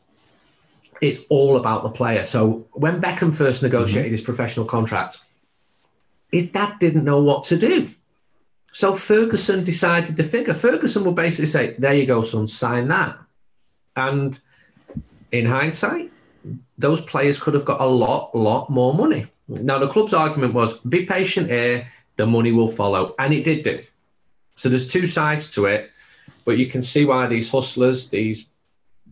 it's 1.01 1.25
all 1.29 1.57
about 1.57 1.83
the 1.83 1.91
player. 1.91 2.25
So 2.25 2.67
when 2.73 3.01
Beckham 3.01 3.35
first 3.35 3.63
negotiated 3.63 4.07
mm-hmm. 4.07 4.13
his 4.13 4.21
professional 4.21 4.67
contract, 4.67 5.19
his 6.31 6.51
dad 6.51 6.79
didn't 6.79 7.05
know 7.05 7.21
what 7.23 7.45
to 7.45 7.59
do. 7.59 7.91
So 8.73 8.95
Ferguson 8.95 9.65
decided 9.65 10.17
the 10.17 10.25
figure. 10.25 10.55
Ferguson 10.55 11.05
would 11.05 11.15
basically 11.15 11.47
say, 11.47 11.75
There 11.79 11.95
you 11.95 12.07
go, 12.07 12.23
son, 12.23 12.47
sign 12.47 12.89
that. 12.89 13.19
And 13.97 14.39
in 15.31 15.47
hindsight, 15.47 16.11
those 16.79 17.01
players 17.01 17.41
could 17.41 17.55
have 17.55 17.65
got 17.65 17.81
a 17.81 17.87
lot, 17.87 18.35
lot 18.35 18.71
more 18.71 18.95
money. 18.95 19.27
Now, 19.49 19.79
the 19.79 19.89
club's 19.89 20.15
argument 20.15 20.55
was 20.55 20.79
be 20.79 21.05
patient 21.05 21.49
here, 21.49 21.89
the 22.17 22.27
money 22.27 22.53
will 22.53 22.69
follow. 22.69 23.15
And 23.19 23.33
it 23.33 23.45
did 23.45 23.63
do. 23.63 23.81
So 24.57 24.69
there's 24.69 24.91
two 24.91 25.07
sides 25.07 25.53
to 25.55 25.67
it, 25.67 25.91
but 26.45 26.59
you 26.59 26.67
can 26.67 26.83
see 26.83 27.05
why 27.05 27.27
these 27.27 27.51
hustlers, 27.51 28.11
these 28.11 28.47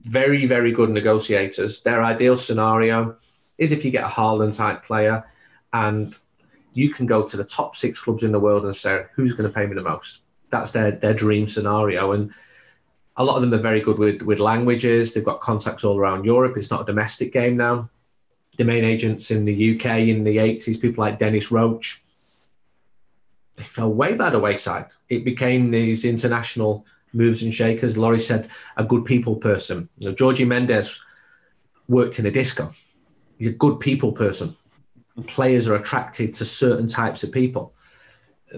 very, 0.02 0.46
very 0.46 0.72
good 0.72 0.90
negotiators, 0.90 1.82
their 1.82 2.02
ideal 2.02 2.36
scenario 2.36 3.16
is 3.58 3.72
if 3.72 3.84
you 3.84 3.90
get 3.90 4.04
a 4.04 4.08
Haaland 4.08 4.56
type 4.56 4.84
player 4.84 5.24
and 5.72 6.16
you 6.72 6.90
can 6.90 7.06
go 7.06 7.22
to 7.22 7.36
the 7.36 7.44
top 7.44 7.76
six 7.76 8.00
clubs 8.00 8.22
in 8.22 8.32
the 8.32 8.40
world 8.40 8.64
and 8.64 8.74
say, 8.74 9.04
who's 9.14 9.34
going 9.34 9.48
to 9.48 9.54
pay 9.54 9.66
me 9.66 9.74
the 9.74 9.82
most? 9.82 10.20
That's 10.50 10.72
their, 10.72 10.92
their 10.92 11.14
dream 11.14 11.46
scenario. 11.46 12.12
And 12.12 12.32
a 13.20 13.24
lot 13.24 13.36
of 13.36 13.42
them 13.42 13.52
are 13.52 13.62
very 13.62 13.80
good 13.80 13.98
with, 13.98 14.22
with 14.22 14.38
languages. 14.38 15.12
They've 15.12 15.24
got 15.24 15.40
contacts 15.40 15.84
all 15.84 15.98
around 15.98 16.24
Europe. 16.24 16.56
It's 16.56 16.70
not 16.70 16.80
a 16.80 16.86
domestic 16.86 17.34
game 17.34 17.54
now. 17.54 17.90
The 18.56 18.64
main 18.64 18.82
agents 18.82 19.30
in 19.30 19.44
the 19.44 19.74
UK 19.74 20.08
in 20.08 20.24
the 20.24 20.38
80s, 20.38 20.80
people 20.80 21.04
like 21.04 21.18
Dennis 21.18 21.50
Roach, 21.50 22.02
they 23.56 23.64
fell 23.64 23.92
way 23.92 24.14
by 24.14 24.30
the 24.30 24.38
wayside. 24.38 24.86
It 25.10 25.26
became 25.26 25.70
these 25.70 26.06
international 26.06 26.86
moves 27.12 27.42
and 27.42 27.52
shakers. 27.52 27.98
Laurie 27.98 28.20
said, 28.20 28.48
a 28.78 28.84
good 28.84 29.04
people 29.04 29.36
person. 29.36 29.90
You 29.98 30.08
know, 30.08 30.14
Georgie 30.14 30.46
Mendes 30.46 30.98
worked 31.88 32.18
in 32.18 32.24
a 32.24 32.30
disco. 32.30 32.72
He's 33.36 33.48
a 33.48 33.52
good 33.52 33.80
people 33.80 34.12
person. 34.12 34.56
Players 35.26 35.68
are 35.68 35.74
attracted 35.74 36.32
to 36.34 36.46
certain 36.46 36.86
types 36.86 37.22
of 37.22 37.32
people. 37.32 37.74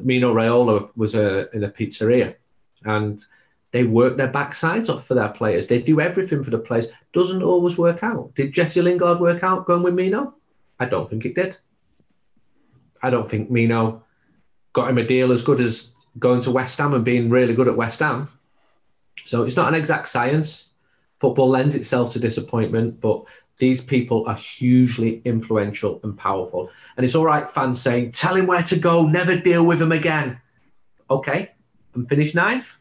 Mino 0.00 0.32
Raiola 0.32 0.88
was 0.94 1.16
a, 1.16 1.50
in 1.52 1.64
a 1.64 1.68
pizzeria 1.68 2.36
and 2.84 3.24
they 3.72 3.84
work 3.84 4.16
their 4.16 4.30
backsides 4.30 4.88
off 4.88 5.06
for 5.06 5.14
their 5.14 5.30
players. 5.30 5.66
They 5.66 5.80
do 5.80 6.00
everything 6.00 6.44
for 6.44 6.50
the 6.50 6.58
players. 6.58 6.88
Doesn't 7.12 7.42
always 7.42 7.76
work 7.76 8.02
out. 8.02 8.34
Did 8.34 8.52
Jesse 8.52 8.82
Lingard 8.82 9.18
work 9.18 9.42
out 9.42 9.66
going 9.66 9.82
with 9.82 9.94
Mino? 9.94 10.34
I 10.78 10.84
don't 10.84 11.08
think 11.08 11.24
it 11.24 11.34
did. 11.34 11.56
I 13.02 13.10
don't 13.10 13.30
think 13.30 13.50
Mino 13.50 14.04
got 14.72 14.90
him 14.90 14.98
a 14.98 15.04
deal 15.04 15.32
as 15.32 15.42
good 15.42 15.60
as 15.60 15.94
going 16.18 16.42
to 16.42 16.50
West 16.50 16.78
Ham 16.78 16.94
and 16.94 17.04
being 17.04 17.30
really 17.30 17.54
good 17.54 17.68
at 17.68 17.76
West 17.76 18.00
Ham. 18.00 18.28
So 19.24 19.42
it's 19.42 19.56
not 19.56 19.68
an 19.68 19.74
exact 19.74 20.08
science. 20.08 20.74
Football 21.20 21.48
lends 21.48 21.74
itself 21.74 22.12
to 22.12 22.18
disappointment, 22.18 23.00
but 23.00 23.24
these 23.58 23.80
people 23.80 24.26
are 24.26 24.34
hugely 24.34 25.22
influential 25.24 26.00
and 26.02 26.16
powerful. 26.16 26.70
And 26.96 27.04
it's 27.04 27.14
all 27.14 27.24
right, 27.24 27.48
fans 27.48 27.80
saying, 27.80 28.12
tell 28.12 28.34
him 28.34 28.46
where 28.46 28.62
to 28.64 28.78
go, 28.78 29.06
never 29.06 29.36
deal 29.36 29.64
with 29.64 29.80
him 29.80 29.92
again. 29.92 30.40
Okay, 31.08 31.52
and 31.94 32.08
finish 32.08 32.34
ninth. 32.34 32.76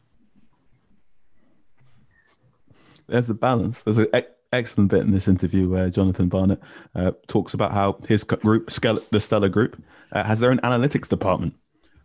There's 3.11 3.27
the 3.27 3.33
balance. 3.33 3.83
There's 3.83 3.97
an 3.97 4.07
excellent 4.53 4.89
bit 4.89 5.01
in 5.01 5.11
this 5.11 5.27
interview 5.27 5.69
where 5.69 5.89
Jonathan 5.89 6.29
Barnett 6.29 6.59
uh, 6.95 7.11
talks 7.27 7.53
about 7.53 7.73
how 7.73 7.99
his 8.07 8.23
group, 8.23 8.71
the 8.71 9.19
Stellar 9.19 9.49
Group, 9.49 9.83
uh, 10.13 10.23
has 10.23 10.39
their 10.39 10.49
own 10.49 10.59
analytics 10.59 11.09
department. 11.09 11.53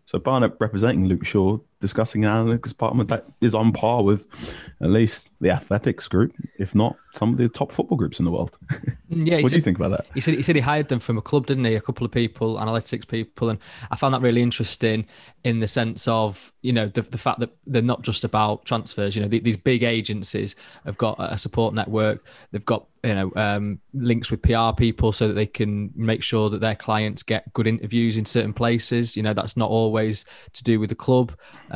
So 0.04 0.18
Barnett 0.18 0.56
representing 0.58 1.06
Luke 1.06 1.24
Shaw, 1.24 1.58
discussing 1.80 2.24
an 2.24 2.32
analytics 2.32 2.68
department 2.68 3.08
that 3.08 3.26
is 3.40 3.54
on 3.54 3.72
par 3.72 4.02
with 4.02 4.26
at 4.80 4.88
least 4.88 5.28
the 5.40 5.50
athletics 5.50 6.08
group, 6.08 6.32
if 6.58 6.74
not 6.74 6.96
some 7.12 7.32
of 7.32 7.38
the 7.38 7.48
top 7.48 7.72
football 7.72 7.96
groups 7.96 8.18
in 8.18 8.24
the 8.24 8.30
world. 8.30 8.56
Yeah, 9.08 9.40
what 9.40 9.50
said, 9.50 9.50
do 9.50 9.56
you 9.58 9.62
think 9.62 9.78
about 9.78 9.92
that? 9.92 10.06
He 10.14 10.20
said 10.20 10.34
he 10.34 10.42
said 10.42 10.56
he 10.56 10.60
hired 10.60 10.88
them 10.88 10.98
from 10.98 11.16
a 11.16 11.22
club, 11.22 11.46
didn't 11.46 11.64
he? 11.64 11.76
A 11.76 11.80
couple 11.80 12.04
of 12.04 12.10
people, 12.10 12.56
analytics 12.56 13.06
people, 13.06 13.48
and 13.48 13.60
I 13.88 13.94
found 13.94 14.12
that 14.14 14.20
really 14.20 14.42
interesting 14.42 15.06
in 15.44 15.60
the 15.60 15.68
sense 15.68 16.08
of 16.08 16.52
you 16.60 16.72
know 16.72 16.88
the, 16.88 17.02
the 17.02 17.16
fact 17.16 17.38
that 17.38 17.56
they're 17.66 17.82
not 17.82 18.02
just 18.02 18.24
about 18.24 18.64
transfers. 18.64 19.14
You 19.14 19.22
know, 19.22 19.28
the, 19.28 19.38
these 19.38 19.56
big 19.56 19.84
agencies 19.84 20.56
have 20.84 20.98
got 20.98 21.16
a 21.20 21.38
support 21.38 21.72
network. 21.72 22.26
They've 22.50 22.66
got 22.66 22.88
you 23.04 23.14
know 23.14 23.32
um, 23.36 23.78
links 23.94 24.28
with 24.28 24.42
PR 24.42 24.72
people 24.76 25.12
so 25.12 25.28
that 25.28 25.34
they 25.34 25.46
can 25.46 25.92
make 25.94 26.24
sure 26.24 26.50
that 26.50 26.60
their 26.60 26.74
clients 26.74 27.22
get 27.22 27.52
good 27.52 27.68
interviews 27.68 28.18
in 28.18 28.26
certain 28.26 28.52
places. 28.52 29.16
You 29.16 29.22
know, 29.22 29.34
that's 29.34 29.56
not 29.56 29.70
always 29.70 30.24
to 30.54 30.64
do 30.64 30.80
with 30.80 30.88
the 30.88 30.96
club. 30.96 31.32
Um, 31.70 31.75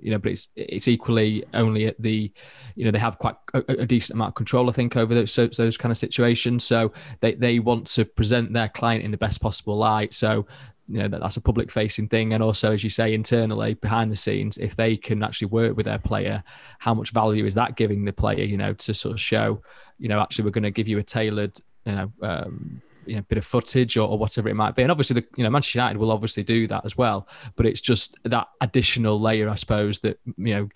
you 0.00 0.10
know, 0.10 0.18
but 0.18 0.32
it's 0.32 0.48
it's 0.56 0.88
equally 0.88 1.44
only 1.54 1.86
at 1.86 2.00
the 2.00 2.32
you 2.74 2.84
know 2.84 2.90
they 2.90 2.98
have 2.98 3.18
quite 3.18 3.36
a, 3.54 3.64
a 3.68 3.86
decent 3.86 4.16
amount 4.16 4.30
of 4.30 4.34
control, 4.34 4.68
I 4.68 4.72
think, 4.72 4.96
over 4.96 5.14
those 5.14 5.34
those 5.34 5.76
kind 5.76 5.90
of 5.92 5.98
situations. 5.98 6.64
So 6.64 6.92
they 7.20 7.34
they 7.34 7.58
want 7.58 7.86
to 7.88 8.04
present 8.04 8.52
their 8.52 8.68
client 8.68 9.04
in 9.04 9.10
the 9.10 9.18
best 9.18 9.40
possible 9.40 9.76
light. 9.76 10.14
So 10.14 10.46
you 10.88 10.98
know 10.98 11.08
that 11.08 11.20
that's 11.20 11.36
a 11.36 11.40
public 11.40 11.70
facing 11.70 12.08
thing 12.08 12.32
and 12.32 12.42
also 12.42 12.72
as 12.72 12.84
you 12.84 12.90
say 12.90 13.12
internally 13.12 13.74
behind 13.74 14.10
the 14.12 14.16
scenes 14.16 14.56
if 14.56 14.76
they 14.76 14.96
can 14.96 15.22
actually 15.22 15.48
work 15.48 15.76
with 15.76 15.86
their 15.86 15.98
player 15.98 16.44
how 16.78 16.94
much 16.94 17.10
value 17.10 17.44
is 17.44 17.54
that 17.54 17.76
giving 17.76 18.04
the 18.04 18.12
player 18.12 18.44
you 18.44 18.56
know 18.56 18.72
to 18.72 18.94
sort 18.94 19.12
of 19.12 19.20
show 19.20 19.60
you 19.98 20.08
know 20.08 20.20
actually 20.20 20.44
we're 20.44 20.52
going 20.52 20.62
to 20.62 20.70
give 20.70 20.86
you 20.86 20.98
a 20.98 21.02
tailored 21.02 21.60
you 21.84 21.92
know 21.92 22.12
um, 22.22 22.80
you 23.06 23.16
know 23.16 23.22
bit 23.22 23.38
of 23.38 23.44
footage 23.44 23.96
or, 23.96 24.08
or, 24.08 24.18
whatever 24.18 24.48
it 24.48 24.54
might 24.54 24.74
be 24.74 24.82
and 24.82 24.90
obviously 24.90 25.20
the 25.20 25.26
you 25.36 25.44
know 25.44 25.50
manchester 25.50 25.78
united 25.78 25.98
will 25.98 26.10
obviously 26.10 26.42
do 26.42 26.66
that 26.66 26.84
as 26.84 26.96
well 26.96 27.28
but 27.56 27.66
it's 27.66 27.80
just 27.80 28.16
that 28.24 28.48
additional 28.60 29.18
layer 29.18 29.48
i 29.48 29.54
suppose 29.54 30.00
that 30.00 30.18
you 30.36 30.54
know 30.54 30.68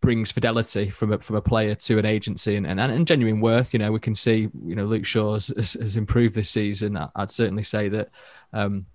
brings 0.00 0.32
fidelity 0.32 0.88
from 0.88 1.12
a, 1.12 1.18
from 1.18 1.36
a 1.36 1.42
player 1.42 1.74
to 1.74 1.98
an 1.98 2.06
agency 2.06 2.56
and, 2.56 2.66
and, 2.66 2.80
and 2.80 3.06
genuine 3.06 3.40
worth. 3.40 3.72
You 3.72 3.78
know, 3.78 3.92
we 3.92 4.00
can 4.00 4.14
see, 4.14 4.48
you 4.64 4.74
know, 4.74 4.84
Luke 4.84 5.04
Shaw 5.04 5.34
has, 5.34 5.48
has 5.48 5.96
improved 5.96 6.34
this 6.34 6.50
season. 6.50 6.98
I'd 7.14 7.30
certainly 7.30 7.62
say 7.62 7.88
that 7.90 8.10
um, 8.52 8.86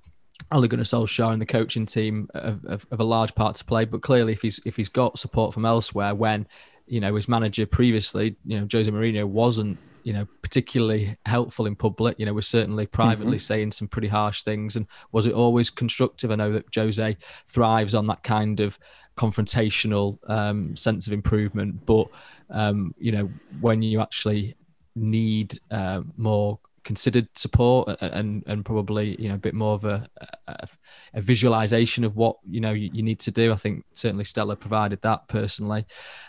Ole 0.52 0.68
Gunnar 0.68 0.84
Solskjaer 0.84 1.32
and 1.32 1.42
the 1.42 1.46
coaching 1.46 1.86
team 1.86 2.30
have, 2.34 2.64
have, 2.68 2.86
have, 2.90 3.00
a 3.00 3.06
large 3.06 3.36
part 3.36 3.56
to 3.58 3.66
play. 3.66 3.86
But 3.86 4.02
clearly, 4.02 4.34
if 4.34 4.42
he's 4.42 4.60
if 4.66 4.76
he's 4.76 4.90
got 4.90 5.20
support 5.20 5.54
from 5.54 5.66
elsewhere, 5.66 6.16
when 6.16 6.48
you 6.88 7.00
know 7.00 7.16
his 7.16 7.28
manager 7.30 7.66
previously, 7.66 8.36
you 8.46 8.60
know, 8.60 8.68
Jose 8.72 8.90
Mourinho 8.90 9.26
wasn't 9.26 9.78
you 10.04 10.14
know, 10.14 10.28
particularly 10.42 11.18
helpful 11.26 11.66
in 11.66 11.76
public. 11.76 12.20
You 12.20 12.26
know, 12.26 12.34
we're 12.34 12.42
certainly 12.42 12.86
privately 12.86 13.38
mm-hmm. 13.38 13.40
saying 13.40 13.72
some 13.72 13.88
pretty 13.88 14.08
harsh 14.08 14.44
things. 14.44 14.76
And 14.76 14.88
was 15.12 15.26
it 15.26 15.34
always 15.34 15.70
constructive? 15.70 16.32
I 16.32 16.36
know 16.36 16.52
that 16.52 16.74
Jose 16.74 17.18
thrives 17.48 17.96
on 17.96 18.08
that 18.08 18.24
kind 18.24 18.60
of 18.60 18.78
confrontational 19.18 20.18
um, 20.30 20.76
sense 20.76 21.08
of 21.08 21.14
improvement, 21.14 21.86
but 21.86 22.08
um, 22.50 22.94
you 22.98 23.12
know, 23.12 23.30
when 23.60 23.82
you 23.82 24.02
actually 24.02 24.56
need 24.96 25.60
uh, 25.70 26.02
more 26.18 26.60
considered 26.84 27.28
support 27.36 27.96
and 28.02 28.44
and 28.48 28.66
probably 28.66 29.16
you 29.22 29.30
know 29.30 29.36
a 29.36 29.40
bit 29.40 29.54
more 29.54 29.74
of 29.74 29.86
a, 29.86 30.08
a, 30.48 30.68
a 31.14 31.22
visualization 31.22 32.04
of 32.04 32.16
what 32.16 32.38
you 32.50 32.60
know 32.60 32.72
you, 32.72 32.90
you, 32.94 33.04
need 33.04 33.20
to 33.20 33.32
do. 33.32 33.52
I 33.52 33.56
think 33.56 33.86
certainly 33.94 34.24
Stellar 34.24 34.56
provided 34.56 35.02
that 35.02 35.28
personally. 35.28 35.86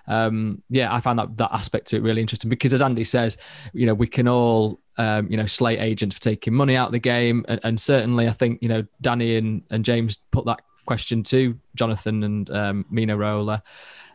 Um, 0.07 0.63
yeah, 0.69 0.93
I 0.93 1.01
found 1.01 1.19
that 1.19 1.37
that 1.37 1.53
aspect 1.53 1.89
to 1.89 1.97
it 1.97 2.03
really 2.03 2.21
interesting 2.21 2.51
because 2.51 2.75
as 2.75 2.83
Andy 2.83 3.05
says, 3.05 3.39
you 3.73 3.87
know 3.87 3.95
we 3.95 4.07
can 4.07 4.29
all 4.29 4.81
um, 4.99 5.31
you 5.31 5.37
know 5.37 5.47
slate 5.47 5.81
agents 5.81 6.17
for 6.17 6.23
taking 6.23 6.55
money 6.55 6.77
out 6.77 6.89
of 6.89 6.93
the 6.93 6.99
game, 6.99 7.45
and, 7.49 7.61
and 7.65 7.81
certainly 7.81 8.29
I 8.29 8.33
think 8.33 8.63
you 8.63 8.69
know 8.69 8.85
Danny 9.01 9.37
and, 9.37 9.63
and 9.71 9.85
James 9.85 10.19
put 10.31 10.45
that 10.47 10.61
question 10.85 11.23
to 11.23 11.59
Jonathan 11.75 12.23
and 12.25 12.51
um, 12.51 12.85
Mino 12.91 13.17
Raiola. 13.17 13.63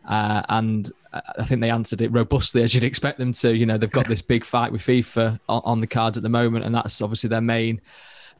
Uh, 0.08 0.42
and 0.48 0.90
I 1.12 1.44
think 1.44 1.60
they 1.60 1.70
answered 1.70 2.00
it 2.00 2.10
robustly 2.10 2.62
as 2.62 2.74
you'd 2.74 2.82
expect 2.82 3.18
them 3.18 3.32
to. 3.32 3.54
You 3.54 3.66
know, 3.66 3.76
they've 3.76 3.90
got 3.90 4.08
this 4.08 4.22
big 4.22 4.44
fight 4.44 4.72
with 4.72 4.80
FIFA 4.80 5.38
on, 5.48 5.62
on 5.64 5.80
the 5.80 5.86
cards 5.86 6.16
at 6.16 6.22
the 6.22 6.30
moment, 6.30 6.64
and 6.64 6.74
that's 6.74 7.02
obviously 7.02 7.28
their 7.28 7.42
main 7.42 7.80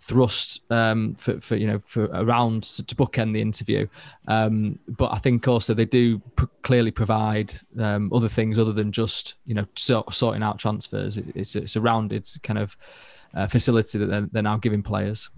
thrust 0.01 0.71
um, 0.71 1.15
for, 1.17 1.41
for 1.41 1.57
you 1.57 1.67
know 1.67 1.79
for 1.81 2.05
around 2.15 2.63
to, 2.63 2.85
to 2.85 2.95
bookend 2.95 3.35
the 3.35 3.43
interview. 3.43 3.87
Um, 4.27 4.79
but 4.89 5.13
I 5.13 5.19
think 5.19 5.47
also 5.47 5.75
they 5.75 5.85
do 5.85 6.21
pr- 6.37 6.47
clearly 6.63 6.91
provide 6.91 7.55
um, 7.79 8.11
other 8.15 8.29
things 8.29 8.59
other 8.59 8.73
than 8.73 8.91
just 8.91 9.35
you 9.45 9.55
know 9.55 9.65
sort, 9.77 10.15
sorting 10.15 10.43
out 10.43 10.59
transfers. 10.59 11.19
It, 11.19 11.27
it's, 11.35 11.55
it's 11.55 11.77
a 11.77 11.81
rounded 11.83 12.31
kind 12.43 12.59
of 12.59 12.77
uh, 13.35 13.47
facility 13.47 13.99
that 13.99 14.07
they're, 14.07 14.29
they're 14.33 14.43
now 14.43 14.57
giving 14.57 14.83
players. 14.83 15.29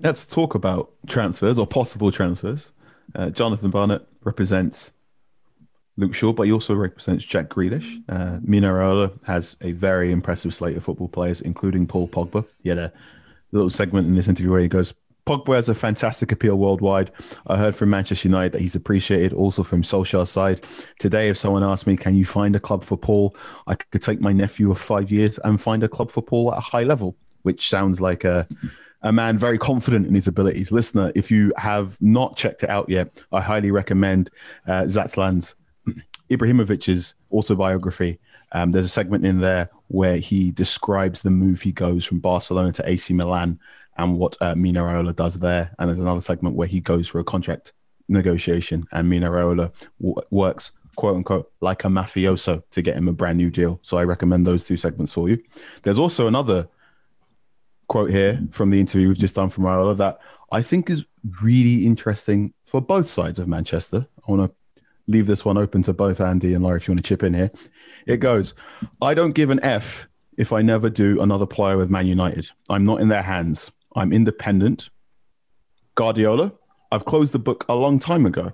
let's 0.00 0.26
talk 0.26 0.54
about 0.54 0.92
transfers 1.06 1.58
or 1.58 1.66
possible 1.66 2.12
transfers. 2.12 2.68
Uh, 3.14 3.30
Jonathan 3.30 3.70
Barnett 3.70 4.02
represents 4.22 4.90
Luke 5.96 6.14
Shaw, 6.14 6.32
but 6.32 6.44
he 6.44 6.52
also 6.52 6.74
represents 6.74 7.24
Jack 7.24 7.48
Grealish. 7.48 8.02
Uh, 8.08 8.40
Mino 8.42 8.72
Raiola 8.72 9.12
has 9.24 9.56
a 9.60 9.72
very 9.72 10.10
impressive 10.10 10.54
slate 10.54 10.76
of 10.76 10.84
football 10.84 11.08
players, 11.08 11.40
including 11.40 11.86
Paul 11.86 12.08
Pogba. 12.08 12.44
He 12.62 12.68
had 12.68 12.78
a 12.78 12.92
little 13.52 13.70
segment 13.70 14.06
in 14.08 14.14
this 14.14 14.28
interview 14.28 14.50
where 14.50 14.60
he 14.60 14.68
goes, 14.68 14.94
Pogba 15.26 15.54
has 15.54 15.68
a 15.68 15.74
fantastic 15.74 16.32
appeal 16.32 16.56
worldwide. 16.56 17.10
I 17.46 17.56
heard 17.56 17.74
from 17.74 17.90
Manchester 17.90 18.28
United 18.28 18.52
that 18.52 18.60
he's 18.60 18.74
appreciated, 18.74 19.32
also 19.32 19.62
from 19.62 19.82
Solskjaer's 19.82 20.30
side. 20.30 20.62
Today, 20.98 21.30
if 21.30 21.38
someone 21.38 21.64
asked 21.64 21.86
me, 21.86 21.96
can 21.96 22.14
you 22.14 22.26
find 22.26 22.54
a 22.54 22.60
club 22.60 22.84
for 22.84 22.98
Paul? 22.98 23.34
I 23.66 23.74
could 23.74 24.02
take 24.02 24.20
my 24.20 24.32
nephew 24.32 24.70
of 24.70 24.78
five 24.78 25.10
years 25.10 25.38
and 25.38 25.60
find 25.60 25.82
a 25.82 25.88
club 25.88 26.10
for 26.10 26.22
Paul 26.22 26.52
at 26.52 26.58
a 26.58 26.60
high 26.60 26.82
level, 26.82 27.16
which 27.42 27.68
sounds 27.68 28.00
like 28.00 28.24
a 28.24 28.46
a 29.04 29.12
man 29.12 29.36
very 29.36 29.58
confident 29.58 30.06
in 30.06 30.14
his 30.14 30.26
abilities. 30.26 30.72
Listener, 30.72 31.12
if 31.14 31.30
you 31.30 31.52
have 31.58 32.00
not 32.00 32.36
checked 32.36 32.62
it 32.62 32.70
out 32.70 32.88
yet, 32.88 33.22
I 33.30 33.42
highly 33.42 33.70
recommend 33.70 34.30
uh, 34.66 34.84
Zlatans 34.84 35.52
Ibrahimovic's 36.30 37.14
autobiography. 37.32 38.18
Um, 38.52 38.72
there's 38.72 38.84
a 38.84 38.88
segment 38.88 39.26
in 39.26 39.40
there 39.40 39.70
where 39.88 40.16
he 40.16 40.50
describes 40.50 41.22
the 41.22 41.30
move 41.30 41.62
he 41.62 41.72
goes 41.72 42.04
from 42.04 42.20
Barcelona 42.20 42.72
to 42.72 42.88
AC 42.88 43.12
Milan 43.12 43.58
and 43.96 44.18
what 44.18 44.36
uh, 44.40 44.54
Mino 44.54 44.82
Raiola 44.82 45.14
does 45.14 45.36
there. 45.36 45.74
And 45.78 45.88
there's 45.88 46.00
another 46.00 46.20
segment 46.20 46.56
where 46.56 46.68
he 46.68 46.80
goes 46.80 47.08
for 47.08 47.18
a 47.18 47.24
contract 47.24 47.72
negotiation 48.08 48.86
and 48.92 49.08
Mino 49.08 49.30
Raiola 49.30 49.72
w- 50.00 50.14
works 50.30 50.72
quote 50.96 51.16
unquote 51.16 51.50
like 51.60 51.84
a 51.84 51.88
mafioso 51.88 52.62
to 52.70 52.82
get 52.82 52.96
him 52.96 53.08
a 53.08 53.12
brand 53.12 53.38
new 53.38 53.50
deal. 53.50 53.78
So 53.82 53.98
I 53.98 54.04
recommend 54.04 54.46
those 54.46 54.64
two 54.64 54.76
segments 54.76 55.12
for 55.12 55.28
you. 55.28 55.42
There's 55.82 55.98
also 55.98 56.26
another 56.26 56.68
quote 57.88 58.10
here 58.10 58.40
from 58.50 58.70
the 58.70 58.80
interview 58.80 59.08
we've 59.08 59.18
just 59.18 59.34
done 59.34 59.50
from 59.50 59.64
Raiola 59.64 59.96
that 59.98 60.18
I 60.50 60.62
think 60.62 60.88
is 60.90 61.04
really 61.42 61.86
interesting 61.86 62.54
for 62.64 62.80
both 62.80 63.08
sides 63.08 63.38
of 63.38 63.48
Manchester. 63.48 64.06
I 64.26 64.30
want 64.30 64.50
to 64.50 64.56
leave 65.06 65.26
this 65.26 65.44
one 65.44 65.58
open 65.58 65.82
to 65.82 65.92
both 65.92 66.20
Andy 66.20 66.54
and 66.54 66.64
Laurie 66.64 66.78
if 66.78 66.88
you 66.88 66.92
want 66.92 67.04
to 67.04 67.08
chip 67.08 67.22
in 67.22 67.34
here. 67.34 67.50
It 68.06 68.18
goes, 68.18 68.54
I 69.00 69.14
don't 69.14 69.34
give 69.34 69.50
an 69.50 69.60
F 69.62 70.08
if 70.36 70.52
I 70.52 70.62
never 70.62 70.90
do 70.90 71.20
another 71.20 71.46
player 71.46 71.76
with 71.76 71.90
Man 71.90 72.06
United. 72.06 72.50
I'm 72.68 72.84
not 72.84 73.00
in 73.00 73.08
their 73.08 73.22
hands. 73.22 73.70
I'm 73.94 74.12
independent. 74.12 74.90
Guardiola, 75.94 76.52
I've 76.90 77.04
closed 77.04 77.32
the 77.32 77.38
book 77.38 77.64
a 77.68 77.76
long 77.76 77.98
time 77.98 78.26
ago. 78.26 78.52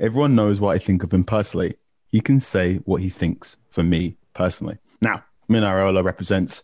Everyone 0.00 0.34
knows 0.34 0.60
what 0.60 0.74
I 0.74 0.78
think 0.78 1.02
of 1.02 1.12
him 1.12 1.24
personally. 1.24 1.76
He 2.06 2.20
can 2.20 2.40
say 2.40 2.76
what 2.84 3.02
he 3.02 3.08
thinks 3.08 3.56
for 3.68 3.82
me 3.82 4.16
personally. 4.32 4.78
Now, 5.00 5.24
Mino 5.48 5.66
Raiola 5.66 6.04
represents 6.04 6.62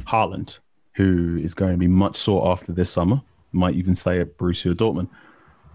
Haaland, 0.00 0.58
who 0.94 1.36
is 1.36 1.54
going 1.54 1.72
to 1.72 1.78
be 1.78 1.88
much 1.88 2.16
sought 2.16 2.50
after 2.50 2.72
this 2.72 2.90
summer, 2.90 3.22
might 3.52 3.74
even 3.74 3.94
stay 3.94 4.20
at 4.20 4.36
Borussia 4.36 4.74
Dortmund. 4.74 5.08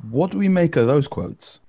What 0.09 0.31
do 0.31 0.37
we 0.37 0.49
make 0.49 0.75
of 0.75 0.87
those 0.87 1.07
quotes? 1.07 1.59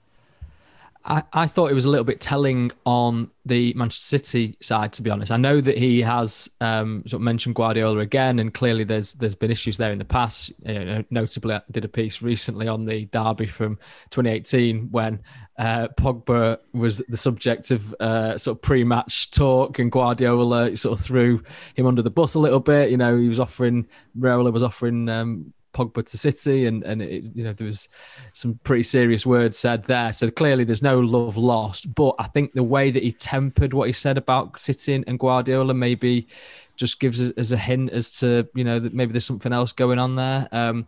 I, 1.09 1.23
I 1.33 1.47
thought 1.47 1.71
it 1.71 1.75
was 1.75 1.85
a 1.85 1.91
little 1.91 2.05
bit 2.05 2.21
telling 2.21 2.73
on 2.85 3.31
the 3.45 3.73
Manchester 3.75 4.19
City 4.19 4.57
side, 4.61 4.93
to 4.95 5.03
be 5.03 5.11
honest. 5.11 5.31
I 5.31 5.37
know 5.37 5.61
that 5.61 5.79
he 5.79 6.03
has 6.03 6.51
um, 6.61 7.05
sort 7.07 7.21
of 7.21 7.25
mentioned 7.25 7.55
Guardiola 7.55 7.99
again, 7.99 8.41
and 8.41 8.53
clearly 8.53 8.83
there's 8.83 9.13
there's 9.13 9.37
been 9.37 9.53
issues 9.53 9.77
there 9.77 9.93
in 9.93 9.99
the 9.99 10.05
past. 10.05 10.53
You 10.65 10.85
know, 10.85 11.05
notably, 11.11 11.55
I 11.55 11.63
did 11.71 11.85
a 11.85 11.89
piece 11.89 12.23
recently 12.23 12.67
on 12.67 12.87
the 12.87 13.05
derby 13.07 13.47
from 13.47 13.77
2018 14.11 14.91
when 14.91 15.21
uh, 15.57 15.89
Pogba 15.97 16.59
was 16.73 16.99
the 16.99 17.17
subject 17.17 17.71
of 17.71 17.95
uh, 18.01 18.37
sort 18.37 18.59
of 18.59 18.63
pre-match 18.63 19.31
talk, 19.31 19.79
and 19.79 19.93
Guardiola 19.93 20.77
sort 20.77 20.99
of 20.99 21.05
threw 21.05 21.41
him 21.77 21.87
under 21.87 22.03
the 22.03 22.11
bus 22.11 22.35
a 22.35 22.41
little 22.41 22.61
bit. 22.61 22.91
You 22.91 22.97
know, 22.97 23.17
he 23.17 23.29
was 23.29 23.39
offering 23.39 23.87
Raiola 24.19 24.53
was 24.53 24.65
offering 24.65 25.09
um, 25.09 25.53
Pogba 25.77 26.09
to 26.11 26.19
City, 26.19 26.65
and 26.65 26.83
and 26.85 27.03
it, 27.03 27.25
you 27.35 27.45
know 27.45 27.53
there 27.53 27.67
was 27.67 27.89
some 28.33 28.59
pretty 28.65 28.83
serious 28.83 29.27
words 29.27 29.59
said 29.59 29.85
there. 29.85 30.13
So 30.13 30.31
clearly 30.31 30.65
there's 30.65 30.83
no 30.83 30.99
love 30.99 31.37
lost. 31.37 31.95
But 31.95 32.15
I 32.19 32.25
think 32.25 32.55
the 32.55 32.63
way 32.63 32.91
that 32.91 33.03
he 33.03 33.13
tempered 33.13 33.75
what 33.75 33.89
he 33.89 33.93
said 33.93 34.17
about 34.17 34.59
City 34.59 35.05
and 35.07 35.19
Guardiola 35.19 35.75
maybe 35.75 36.29
just 36.77 37.01
gives 37.01 37.21
us 37.21 37.51
a 37.51 37.57
hint 37.57 37.91
as 37.91 38.11
to 38.21 38.49
you 38.55 38.65
know 38.65 38.79
that 38.79 38.95
maybe 38.95 39.13
there's 39.13 39.25
something 39.25 39.53
else 39.53 39.73
going 39.73 39.99
on 39.99 40.17
there. 40.17 40.49
Um, 40.53 40.87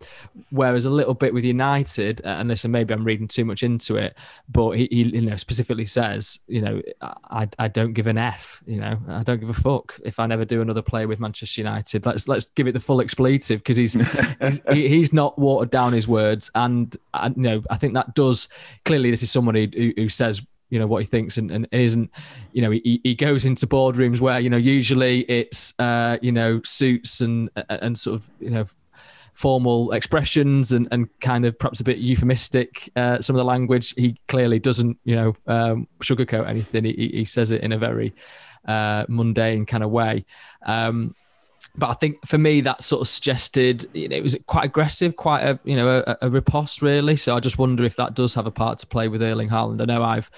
whereas 0.49 0.85
a 0.85 0.89
little 0.89 1.13
bit 1.13 1.33
with 1.33 1.43
United, 1.43 2.21
uh, 2.23 2.29
and 2.29 2.49
listen, 2.49 2.71
maybe 2.71 2.93
I'm 2.93 3.03
reading 3.03 3.27
too 3.27 3.45
much 3.45 3.63
into 3.63 3.95
it, 3.95 4.15
but 4.47 4.71
he, 4.71 4.87
he, 4.91 5.03
you 5.03 5.21
know 5.21 5.35
specifically 5.35 5.85
says 5.85 6.39
you 6.47 6.61
know 6.61 6.81
I, 7.01 7.47
I 7.57 7.67
don't 7.67 7.93
give 7.93 8.07
an 8.07 8.17
f, 8.17 8.63
you 8.65 8.79
know 8.79 8.97
I 9.07 9.23
don't 9.23 9.39
give 9.39 9.49
a 9.49 9.53
fuck 9.53 9.99
if 10.05 10.19
I 10.19 10.27
never 10.27 10.45
do 10.45 10.61
another 10.61 10.81
play 10.81 11.05
with 11.05 11.19
Manchester 11.19 11.61
United. 11.61 12.05
Let's 12.05 12.27
let's 12.27 12.45
give 12.45 12.67
it 12.67 12.73
the 12.73 12.79
full 12.79 13.01
expletive 13.01 13.59
because 13.59 13.77
he's 13.77 13.93
he's, 14.41 14.61
he's 14.67 15.13
not 15.13 15.37
watered 15.37 15.71
down 15.71 15.93
his 15.93 16.07
words, 16.07 16.51
and 16.55 16.95
you 17.15 17.33
know 17.35 17.63
I 17.69 17.77
think 17.77 17.93
that 17.93 18.15
does 18.15 18.47
clearly 18.85 19.11
this 19.11 19.23
is 19.23 19.31
somebody 19.31 19.69
who, 19.75 20.03
who 20.03 20.09
says 20.09 20.41
you 20.69 20.79
know 20.79 20.87
what 20.87 20.99
he 20.99 21.05
thinks 21.05 21.37
and, 21.37 21.51
and 21.51 21.67
isn't 21.71 22.11
you 22.51 22.61
know 22.61 22.71
he, 22.71 23.01
he 23.03 23.15
goes 23.15 23.45
into 23.45 23.65
boardrooms 23.65 24.19
where 24.19 24.39
you 24.39 24.49
know 24.49 24.57
usually 24.57 25.21
it's 25.21 25.77
uh 25.79 26.17
you 26.21 26.31
know 26.31 26.61
suits 26.63 27.21
and 27.21 27.49
and 27.69 27.97
sort 27.97 28.19
of 28.19 28.29
you 28.39 28.49
know 28.49 28.65
formal 29.39 29.93
expressions 29.93 30.73
and, 30.73 30.89
and 30.91 31.07
kind 31.21 31.45
of 31.45 31.57
perhaps 31.57 31.79
a 31.79 31.83
bit 31.85 31.97
euphemistic 31.97 32.91
uh, 32.97 33.21
some 33.21 33.37
of 33.37 33.37
the 33.37 33.45
language. 33.45 33.93
He 33.95 34.17
clearly 34.27 34.59
doesn't 34.59 34.97
you 35.05 35.15
know 35.15 35.33
um, 35.47 35.87
sugarcoat 35.99 36.45
anything. 36.45 36.83
He, 36.83 37.09
he 37.13 37.23
says 37.23 37.51
it 37.51 37.61
in 37.61 37.71
a 37.71 37.77
very 37.77 38.13
uh, 38.67 39.05
mundane 39.07 39.65
kind 39.65 39.81
of 39.81 39.91
way. 39.91 40.25
Um, 40.65 41.15
but 41.79 41.89
I 41.89 41.93
think 41.93 42.25
for 42.27 42.37
me 42.37 42.61
that 42.61 42.83
sort 42.83 43.01
of 43.01 43.07
suggested 43.07 43.85
it 43.95 44.21
was 44.21 44.37
quite 44.45 44.65
aggressive, 44.65 45.15
quite 45.15 45.41
a 45.41 45.59
you 45.63 45.75
know 45.75 46.03
a, 46.05 46.17
a, 46.21 46.29
riposte 46.29 46.81
really. 46.81 47.15
So 47.15 47.35
I 47.35 47.39
just 47.39 47.57
wonder 47.57 47.83
if 47.83 47.95
that 47.95 48.13
does 48.13 48.35
have 48.35 48.45
a 48.45 48.51
part 48.51 48.79
to 48.79 48.87
play 48.87 49.07
with 49.07 49.23
Erling 49.23 49.49
Haaland. 49.49 49.81
I 49.81 49.85
know 49.85 50.03
I've 50.03 50.29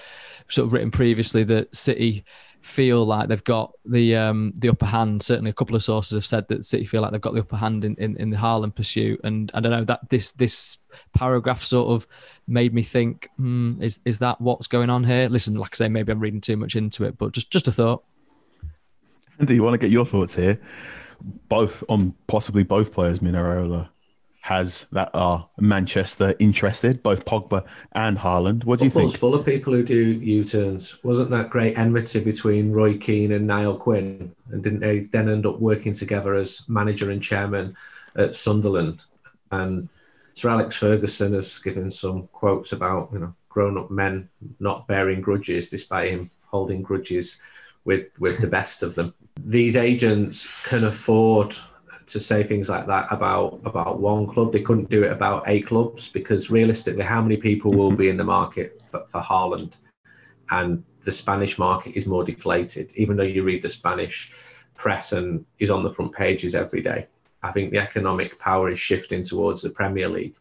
sort 0.48 0.66
of 0.66 0.72
written 0.72 0.90
previously 0.90 1.44
that 1.44 1.74
City 1.74 2.24
feel 2.60 3.04
like 3.04 3.28
they've 3.28 3.42
got 3.42 3.72
the 3.84 4.16
um, 4.16 4.52
the 4.56 4.68
upper 4.68 4.86
hand. 4.86 5.22
Certainly, 5.22 5.50
a 5.50 5.54
couple 5.54 5.74
of 5.74 5.82
sources 5.82 6.14
have 6.14 6.24
said 6.24 6.48
that 6.48 6.64
City 6.64 6.84
feel 6.84 7.02
like 7.02 7.10
they've 7.10 7.20
got 7.20 7.34
the 7.34 7.40
upper 7.40 7.56
hand 7.56 7.84
in, 7.84 7.96
in, 7.96 8.16
in 8.16 8.30
the 8.30 8.36
Haaland 8.36 8.74
pursuit. 8.74 9.20
And 9.24 9.50
I 9.52 9.60
don't 9.60 9.72
know 9.72 9.84
that 9.84 10.08
this 10.08 10.30
this 10.30 10.78
paragraph 11.12 11.62
sort 11.62 11.90
of 11.90 12.06
made 12.46 12.72
me 12.72 12.82
think, 12.82 13.28
hmm, 13.36 13.82
is 13.82 14.00
is 14.04 14.20
that 14.20 14.40
what's 14.40 14.68
going 14.68 14.90
on 14.90 15.04
here? 15.04 15.28
Listen, 15.28 15.54
like 15.54 15.74
I 15.74 15.76
say, 15.76 15.88
maybe 15.88 16.12
I'm 16.12 16.20
reading 16.20 16.40
too 16.40 16.56
much 16.56 16.76
into 16.76 17.04
it, 17.04 17.18
but 17.18 17.32
just 17.32 17.50
just 17.50 17.68
a 17.68 17.72
thought. 17.72 18.04
Do 19.44 19.54
you 19.54 19.62
want 19.62 19.74
to 19.74 19.78
get 19.78 19.90
your 19.90 20.06
thoughts 20.06 20.36
here? 20.36 20.60
Both 21.48 21.84
on 21.88 22.14
possibly 22.26 22.62
both 22.62 22.92
players, 22.92 23.22
Mino 23.22 23.42
Raiola 23.42 23.88
has 24.42 24.86
that 24.90 25.08
are 25.14 25.48
Manchester 25.60 26.34
interested, 26.40 27.00
both 27.00 27.24
Pogba 27.24 27.64
and 27.92 28.18
Haaland. 28.18 28.64
What 28.64 28.80
do 28.80 28.86
you 28.86 28.90
Football's 28.90 29.12
think? 29.12 29.20
full 29.20 29.34
of 29.36 29.46
people 29.46 29.72
who 29.72 29.84
do 29.84 29.94
U-turns. 29.94 30.98
Wasn't 31.04 31.30
that 31.30 31.48
great 31.48 31.78
enmity 31.78 32.18
between 32.18 32.72
Roy 32.72 32.98
Keane 32.98 33.30
and 33.30 33.46
Niall 33.46 33.78
Quinn? 33.78 34.34
And 34.50 34.62
didn't 34.62 34.80
they 34.80 35.00
then 35.00 35.28
end 35.28 35.46
up 35.46 35.60
working 35.60 35.92
together 35.92 36.34
as 36.34 36.62
manager 36.68 37.12
and 37.12 37.22
chairman 37.22 37.76
at 38.16 38.34
Sunderland? 38.34 39.04
And 39.52 39.88
Sir 40.34 40.50
Alex 40.50 40.74
Ferguson 40.76 41.34
has 41.34 41.58
given 41.58 41.88
some 41.90 42.26
quotes 42.32 42.72
about 42.72 43.10
you 43.12 43.20
know 43.20 43.34
grown-up 43.48 43.90
men 43.90 44.28
not 44.58 44.88
bearing 44.88 45.20
grudges 45.20 45.68
despite 45.68 46.10
him 46.10 46.30
holding 46.46 46.82
grudges 46.82 47.38
with 47.84 48.06
with 48.18 48.38
the 48.40 48.46
best 48.46 48.82
of 48.82 48.94
them 48.94 49.14
these 49.40 49.76
agents 49.76 50.48
can 50.64 50.84
afford 50.84 51.56
to 52.06 52.20
say 52.20 52.44
things 52.44 52.68
like 52.68 52.86
that 52.86 53.06
about 53.10 53.60
about 53.64 54.00
one 54.00 54.26
club. 54.26 54.52
They 54.52 54.62
couldn't 54.62 54.90
do 54.90 55.04
it 55.04 55.12
about 55.12 55.44
eight 55.46 55.66
clubs 55.66 56.08
because 56.08 56.50
realistically, 56.50 57.04
how 57.04 57.22
many 57.22 57.36
people 57.36 57.72
will 57.72 57.92
be 57.92 58.08
in 58.08 58.16
the 58.16 58.24
market 58.24 58.82
for, 58.90 59.04
for 59.06 59.20
Haaland? 59.20 59.74
And 60.50 60.84
the 61.04 61.12
Spanish 61.12 61.58
market 61.58 61.96
is 61.96 62.06
more 62.06 62.24
deflated, 62.24 62.92
even 62.96 63.16
though 63.16 63.22
you 63.22 63.42
read 63.42 63.62
the 63.62 63.68
Spanish 63.68 64.32
press 64.74 65.12
and 65.12 65.44
is 65.58 65.70
on 65.70 65.82
the 65.82 65.90
front 65.90 66.12
pages 66.12 66.54
every 66.54 66.82
day. 66.82 67.06
I 67.42 67.50
think 67.52 67.72
the 67.72 67.78
economic 67.78 68.38
power 68.38 68.70
is 68.70 68.78
shifting 68.78 69.22
towards 69.22 69.62
the 69.62 69.70
Premier 69.70 70.08
League. 70.08 70.36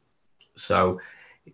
So 0.55 0.99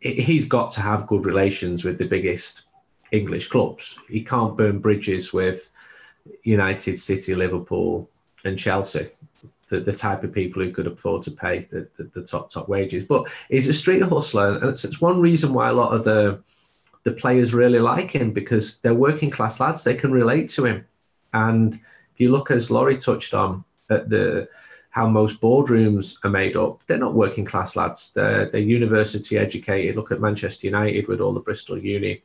he's 0.02 0.46
got 0.46 0.72
to 0.72 0.82
have 0.82 1.08
good 1.08 1.26
relations 1.26 1.84
with 1.84 1.98
the 1.98 2.06
biggest 2.06 2.64
English 3.12 3.48
clubs. 3.48 3.98
He 4.10 4.24
can't 4.24 4.58
burn 4.58 4.80
bridges 4.80 5.32
with 5.32 5.70
United, 6.44 6.98
City, 6.98 7.36
Liverpool, 7.36 8.10
and 8.46 8.58
Chelsea. 8.58 9.10
The, 9.70 9.82
the 9.82 9.92
type 9.92 10.24
of 10.24 10.32
people 10.32 10.64
who 10.64 10.72
could 10.72 10.88
afford 10.88 11.24
to 11.24 11.32
pay 11.32 11.68
the, 11.70 11.90
the, 11.98 12.04
the 12.06 12.24
top 12.24 12.50
top 12.50 12.70
wages. 12.70 13.04
But 13.04 13.30
he's 13.50 13.68
a 13.68 13.74
street 13.74 14.02
hustler, 14.02 14.58
and 14.58 14.70
it's, 14.70 14.86
it's 14.86 15.02
one 15.02 15.20
reason 15.20 15.54
why 15.54 15.70
a 15.70 15.74
lot 15.74 15.94
of 15.94 16.06
the 16.06 16.42
the 17.04 17.12
players 17.12 17.54
really 17.54 17.80
like 17.80 18.12
him 18.12 18.32
because 18.32 18.80
they're 18.80 18.94
working 18.94 19.30
class 19.30 19.60
lads. 19.60 19.84
They 19.84 19.96
can 19.96 20.12
relate 20.12 20.48
to 20.50 20.66
him, 20.66 20.86
and 21.34 21.74
if 21.74 22.20
you 22.22 22.32
look 22.32 22.50
as 22.50 22.72
Laurie 22.72 22.98
touched 22.98 23.34
on 23.34 23.66
at 23.90 24.10
the 24.10 24.48
how 24.90 25.08
most 25.08 25.40
boardrooms 25.42 26.18
are 26.24 26.30
made 26.30 26.56
up, 26.56 26.82
they're 26.88 26.98
not 26.98 27.14
working 27.14 27.46
class 27.46 27.76
lads. 27.76 28.14
They're, 28.14 28.50
they're 28.50 28.62
university 28.62 29.38
educated. 29.38 29.96
Look 29.96 30.12
at 30.12 30.22
Manchester 30.22 30.66
United 30.66 31.08
with 31.08 31.22
all 31.22 31.34
the 31.34 31.40
Bristol 31.40 31.78
Uni 31.78 32.24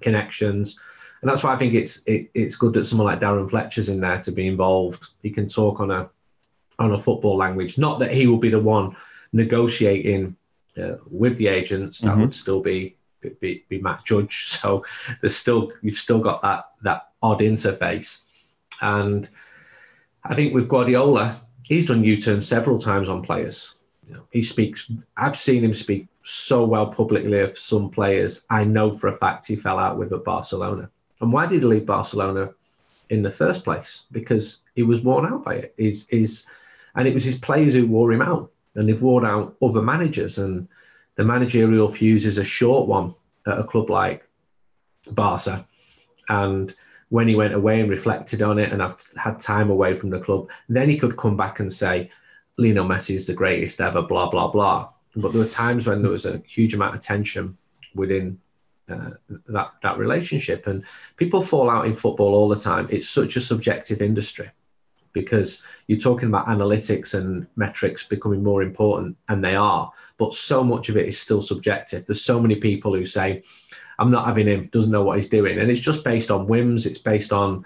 connections 0.00 0.78
and 1.22 1.30
that's 1.30 1.42
why 1.42 1.52
I 1.52 1.56
think 1.58 1.74
it's 1.74 2.02
it, 2.04 2.30
it's 2.34 2.56
good 2.56 2.72
that 2.74 2.84
someone 2.86 3.06
like 3.06 3.20
Darren 3.20 3.48
Fletcher's 3.50 3.88
in 3.88 4.00
there 4.00 4.20
to 4.22 4.32
be 4.32 4.46
involved. 4.46 5.08
He 5.22 5.30
can 5.30 5.46
talk 5.46 5.80
on 5.80 5.90
a 5.90 6.08
on 6.78 6.92
a 6.92 6.98
football 6.98 7.36
language. 7.36 7.76
Not 7.78 7.98
that 7.98 8.10
he 8.12 8.26
will 8.26 8.38
be 8.38 8.48
the 8.48 8.58
one 8.60 8.96
negotiating 9.32 10.36
uh, 10.80 10.94
with 11.10 11.36
the 11.36 11.48
agents, 11.48 12.00
that 12.00 12.14
Mhm. 12.14 12.20
would 12.20 12.34
still 12.34 12.60
be, 12.60 12.96
be 13.40 13.64
be 13.68 13.80
Matt 13.80 14.04
Judge. 14.04 14.46
So 14.60 14.84
there's 15.20 15.36
still 15.36 15.72
you've 15.82 15.98
still 15.98 16.20
got 16.20 16.40
that 16.42 16.64
that 16.82 17.08
odd 17.22 17.40
interface, 17.40 18.24
and 18.80 19.28
I 20.24 20.34
think 20.34 20.54
with 20.54 20.68
Guardiola, 20.68 21.40
he's 21.64 21.86
done 21.86 22.04
U-turns 22.04 22.46
several 22.46 22.78
times 22.78 23.08
on 23.08 23.22
players. 23.22 23.74
You 24.06 24.14
know, 24.14 24.22
he 24.30 24.42
speaks. 24.42 24.90
I've 25.16 25.36
seen 25.38 25.64
him 25.64 25.74
speak 25.74 26.06
so 26.22 26.64
well 26.64 26.86
publicly 26.86 27.40
of 27.40 27.58
some 27.58 27.90
players. 27.90 28.44
I 28.50 28.64
know 28.64 28.90
for 28.90 29.08
a 29.08 29.12
fact 29.12 29.46
he 29.48 29.56
fell 29.56 29.78
out 29.78 29.98
with 29.98 30.12
at 30.12 30.24
Barcelona. 30.24 30.90
And 31.20 31.32
why 31.32 31.46
did 31.46 31.62
he 31.62 31.68
leave 31.68 31.86
Barcelona 31.86 32.50
in 33.08 33.22
the 33.22 33.30
first 33.30 33.64
place? 33.64 34.02
Because 34.10 34.58
he 34.74 34.82
was 34.82 35.02
worn 35.02 35.26
out 35.26 35.44
by 35.44 35.54
it. 35.54 35.74
Is 35.76 36.08
is, 36.08 36.46
and 36.94 37.06
it 37.06 37.14
was 37.14 37.24
his 37.24 37.36
players 37.36 37.74
who 37.74 37.86
wore 37.86 38.12
him 38.12 38.22
out, 38.22 38.50
and 38.74 38.88
they've 38.88 39.02
worn 39.02 39.26
out 39.26 39.56
other 39.62 39.82
managers. 39.82 40.38
And 40.38 40.68
the 41.16 41.24
managerial 41.24 41.88
fuse 41.88 42.24
is 42.24 42.38
a 42.38 42.44
short 42.44 42.88
one 42.88 43.14
at 43.46 43.58
a 43.58 43.64
club 43.64 43.90
like 43.90 44.26
Barca. 45.12 45.66
And 46.28 46.74
when 47.10 47.26
he 47.28 47.34
went 47.34 47.54
away 47.54 47.80
and 47.80 47.90
reflected 47.90 48.40
on 48.40 48.58
it 48.58 48.72
and 48.72 48.82
I've 48.82 48.96
had 49.16 49.40
time 49.40 49.68
away 49.68 49.96
from 49.96 50.10
the 50.10 50.20
club, 50.20 50.48
then 50.68 50.88
he 50.88 50.96
could 50.96 51.16
come 51.16 51.36
back 51.36 51.58
and 51.58 51.72
say, 51.72 52.10
Lionel 52.56 52.86
Messi 52.86 53.16
is 53.16 53.26
the 53.26 53.34
greatest 53.34 53.80
ever, 53.80 54.02
blah, 54.02 54.30
blah, 54.30 54.48
blah. 54.48 54.88
But 55.16 55.32
there 55.32 55.40
were 55.40 55.48
times 55.48 55.86
when 55.86 56.02
there 56.02 56.10
was 56.10 56.24
a 56.24 56.38
huge 56.46 56.72
amount 56.72 56.94
of 56.94 57.00
tension 57.00 57.58
within 57.94 58.38
uh, 58.90 59.10
that, 59.48 59.72
that 59.82 59.98
relationship. 59.98 60.66
And 60.66 60.84
people 61.16 61.40
fall 61.40 61.70
out 61.70 61.86
in 61.86 61.96
football 61.96 62.34
all 62.34 62.48
the 62.48 62.56
time. 62.56 62.88
It's 62.90 63.08
such 63.08 63.36
a 63.36 63.40
subjective 63.40 64.02
industry 64.02 64.50
because 65.12 65.62
you're 65.86 65.98
talking 65.98 66.28
about 66.28 66.46
analytics 66.46 67.14
and 67.14 67.46
metrics 67.56 68.04
becoming 68.04 68.42
more 68.42 68.62
important, 68.62 69.16
and 69.28 69.42
they 69.42 69.56
are. 69.56 69.90
But 70.18 70.34
so 70.34 70.62
much 70.62 70.88
of 70.88 70.96
it 70.96 71.08
is 71.08 71.18
still 71.20 71.42
subjective. 71.42 72.06
There's 72.06 72.24
so 72.24 72.40
many 72.40 72.56
people 72.56 72.94
who 72.94 73.04
say, 73.04 73.42
I'm 73.98 74.10
not 74.10 74.26
having 74.26 74.46
him, 74.46 74.68
doesn't 74.72 74.92
know 74.92 75.02
what 75.02 75.16
he's 75.16 75.28
doing. 75.28 75.58
And 75.58 75.70
it's 75.70 75.80
just 75.80 76.04
based 76.04 76.30
on 76.30 76.46
whims, 76.46 76.86
it's 76.86 76.98
based 76.98 77.32
on 77.32 77.64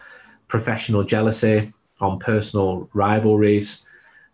professional 0.49 1.05
jealousy, 1.05 1.73
on 2.01 2.19
personal 2.19 2.89
rivalries. 2.93 3.87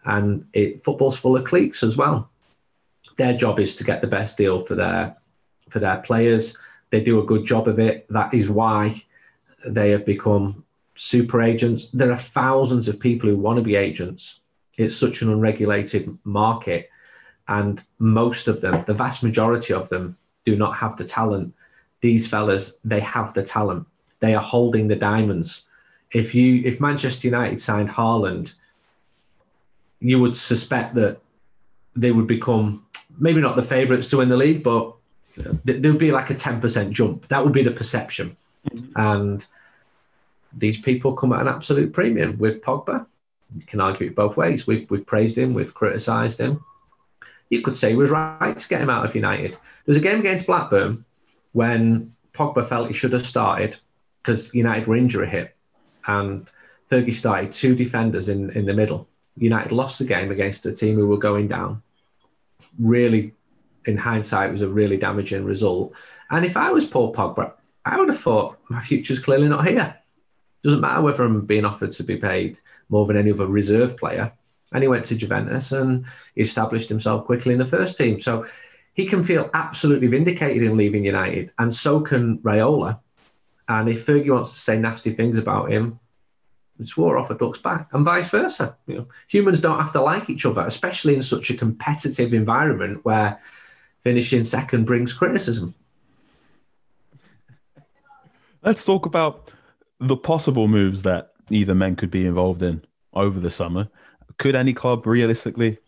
And 0.04 0.46
it, 0.52 0.82
football's 0.82 1.18
full 1.18 1.36
of 1.36 1.44
cliques 1.44 1.82
as 1.82 1.96
well. 1.96 2.30
Their 3.18 3.36
job 3.36 3.60
is 3.60 3.74
to 3.76 3.84
get 3.84 4.00
the 4.00 4.06
best 4.06 4.38
deal 4.38 4.60
for 4.60 4.74
their 4.74 5.16
for 5.68 5.78
their 5.78 5.98
players. 5.98 6.56
They 6.90 7.00
do 7.00 7.20
a 7.20 7.24
good 7.24 7.44
job 7.46 7.68
of 7.68 7.78
it. 7.78 8.06
That 8.10 8.34
is 8.34 8.50
why 8.50 9.04
they 9.66 9.90
have 9.90 10.04
become 10.04 10.64
super 10.94 11.40
agents. 11.42 11.88
There 11.90 12.10
are 12.10 12.16
thousands 12.16 12.88
of 12.88 13.00
people 13.00 13.28
who 13.28 13.36
want 13.36 13.58
to 13.58 13.62
be 13.62 13.76
agents. 13.76 14.40
It's 14.76 14.96
such 14.96 15.22
an 15.22 15.30
unregulated 15.30 16.18
market. 16.24 16.90
And 17.48 17.82
most 17.98 18.48
of 18.48 18.60
them, 18.60 18.80
the 18.82 18.94
vast 18.94 19.22
majority 19.22 19.72
of 19.72 19.88
them, 19.88 20.16
do 20.44 20.56
not 20.56 20.76
have 20.76 20.96
the 20.96 21.04
talent 21.04 21.54
these 22.00 22.26
fellas 22.26 22.76
they 22.84 23.00
have 23.00 23.34
the 23.34 23.42
talent 23.42 23.86
they 24.20 24.34
are 24.34 24.42
holding 24.42 24.88
the 24.88 24.96
diamonds 24.96 25.68
if 26.12 26.34
you 26.34 26.62
if 26.64 26.80
manchester 26.80 27.28
united 27.28 27.60
signed 27.60 27.88
Haaland, 27.88 28.54
you 30.00 30.18
would 30.18 30.36
suspect 30.36 30.94
that 30.94 31.20
they 31.94 32.10
would 32.10 32.26
become 32.26 32.86
maybe 33.18 33.40
not 33.40 33.56
the 33.56 33.62
favourites 33.62 34.08
to 34.08 34.18
win 34.18 34.28
the 34.28 34.36
league 34.36 34.62
but 34.62 34.94
there 35.36 35.92
would 35.92 35.98
be 35.98 36.12
like 36.12 36.30
a 36.30 36.34
10% 36.34 36.90
jump. 36.90 37.28
That 37.28 37.44
would 37.44 37.52
be 37.52 37.62
the 37.62 37.70
perception. 37.70 38.36
Mm-hmm. 38.68 38.92
And 38.96 39.46
these 40.52 40.80
people 40.80 41.14
come 41.14 41.32
at 41.32 41.40
an 41.40 41.48
absolute 41.48 41.92
premium 41.92 42.38
with 42.38 42.62
pogba. 42.62 43.06
You 43.54 43.62
can 43.62 43.80
argue 43.80 44.08
it 44.08 44.14
both 44.14 44.36
ways. 44.36 44.66
We've, 44.66 44.88
we've 44.90 45.06
praised 45.06 45.38
him 45.38 45.54
we've 45.54 45.74
criticised 45.74 46.40
him. 46.40 46.64
You 47.48 47.62
could 47.62 47.76
say 47.76 47.90
he 47.90 47.96
was 47.96 48.10
right 48.10 48.56
to 48.56 48.68
get 48.68 48.80
him 48.80 48.90
out 48.90 49.04
of 49.04 49.14
united. 49.14 49.52
There 49.52 49.60
was 49.86 49.96
a 49.96 50.00
game 50.00 50.20
against 50.20 50.46
blackburn 50.46 51.04
when 51.52 52.14
Pogba 52.32 52.66
felt 52.66 52.88
he 52.88 52.94
should 52.94 53.12
have 53.12 53.26
started 53.26 53.76
because 54.22 54.54
United 54.54 54.86
were 54.86 54.96
injury 54.96 55.28
hit 55.28 55.56
and 56.06 56.48
Fergie 56.90 57.14
started 57.14 57.52
two 57.52 57.74
defenders 57.74 58.28
in, 58.28 58.50
in 58.50 58.66
the 58.66 58.74
middle. 58.74 59.08
United 59.36 59.72
lost 59.72 59.98
the 59.98 60.04
game 60.04 60.30
against 60.30 60.66
a 60.66 60.72
team 60.72 60.96
who 60.96 61.06
were 61.06 61.18
going 61.18 61.48
down. 61.48 61.82
Really, 62.78 63.34
in 63.86 63.96
hindsight, 63.96 64.50
it 64.50 64.52
was 64.52 64.62
a 64.62 64.68
really 64.68 64.96
damaging 64.96 65.44
result. 65.44 65.92
And 66.30 66.44
if 66.44 66.56
I 66.56 66.70
was 66.70 66.84
Paul 66.84 67.12
Pogba, 67.12 67.52
I 67.84 67.98
would 67.98 68.08
have 68.08 68.20
thought 68.20 68.58
my 68.68 68.80
future's 68.80 69.18
clearly 69.18 69.48
not 69.48 69.66
here. 69.66 69.96
Doesn't 70.62 70.80
matter 70.80 71.00
whether 71.00 71.24
I'm 71.24 71.46
being 71.46 71.64
offered 71.64 71.92
to 71.92 72.02
be 72.02 72.16
paid 72.16 72.58
more 72.88 73.06
than 73.06 73.16
any 73.16 73.32
other 73.32 73.46
reserve 73.46 73.96
player. 73.96 74.32
And 74.72 74.82
he 74.82 74.88
went 74.88 75.06
to 75.06 75.16
Juventus 75.16 75.72
and 75.72 76.04
he 76.34 76.42
established 76.42 76.88
himself 76.88 77.24
quickly 77.24 77.52
in 77.52 77.58
the 77.58 77.64
first 77.64 77.96
team. 77.96 78.20
So 78.20 78.46
he 78.92 79.06
can 79.06 79.24
feel 79.24 79.50
absolutely 79.54 80.08
vindicated 80.08 80.62
in 80.62 80.76
leaving 80.76 81.04
United, 81.04 81.52
and 81.58 81.72
so 81.72 82.00
can 82.00 82.38
Raiola. 82.38 83.00
And 83.68 83.88
if 83.88 84.04
Fergie 84.04 84.32
wants 84.32 84.52
to 84.52 84.58
say 84.58 84.78
nasty 84.78 85.12
things 85.12 85.38
about 85.38 85.70
him, 85.70 86.00
swore 86.84 87.18
off 87.18 87.30
a 87.30 87.34
duck's 87.34 87.58
back, 87.58 87.88
and 87.92 88.04
vice 88.04 88.28
versa. 88.30 88.76
You 88.86 88.96
know, 88.96 89.08
humans 89.28 89.60
don't 89.60 89.78
have 89.78 89.92
to 89.92 90.02
like 90.02 90.28
each 90.28 90.44
other, 90.44 90.62
especially 90.62 91.14
in 91.14 91.22
such 91.22 91.50
a 91.50 91.56
competitive 91.56 92.34
environment 92.34 93.04
where 93.04 93.40
finishing 94.02 94.42
second 94.42 94.84
brings 94.84 95.12
criticism. 95.12 95.74
Let's 98.62 98.84
talk 98.84 99.06
about 99.06 99.50
the 99.98 100.16
possible 100.16 100.68
moves 100.68 101.02
that 101.02 101.32
either 101.50 101.74
men 101.74 101.96
could 101.96 102.10
be 102.10 102.26
involved 102.26 102.62
in 102.62 102.82
over 103.12 103.40
the 103.40 103.50
summer. 103.50 103.88
Could 104.38 104.54
any 104.54 104.72
club 104.72 105.06
realistically 105.06 105.78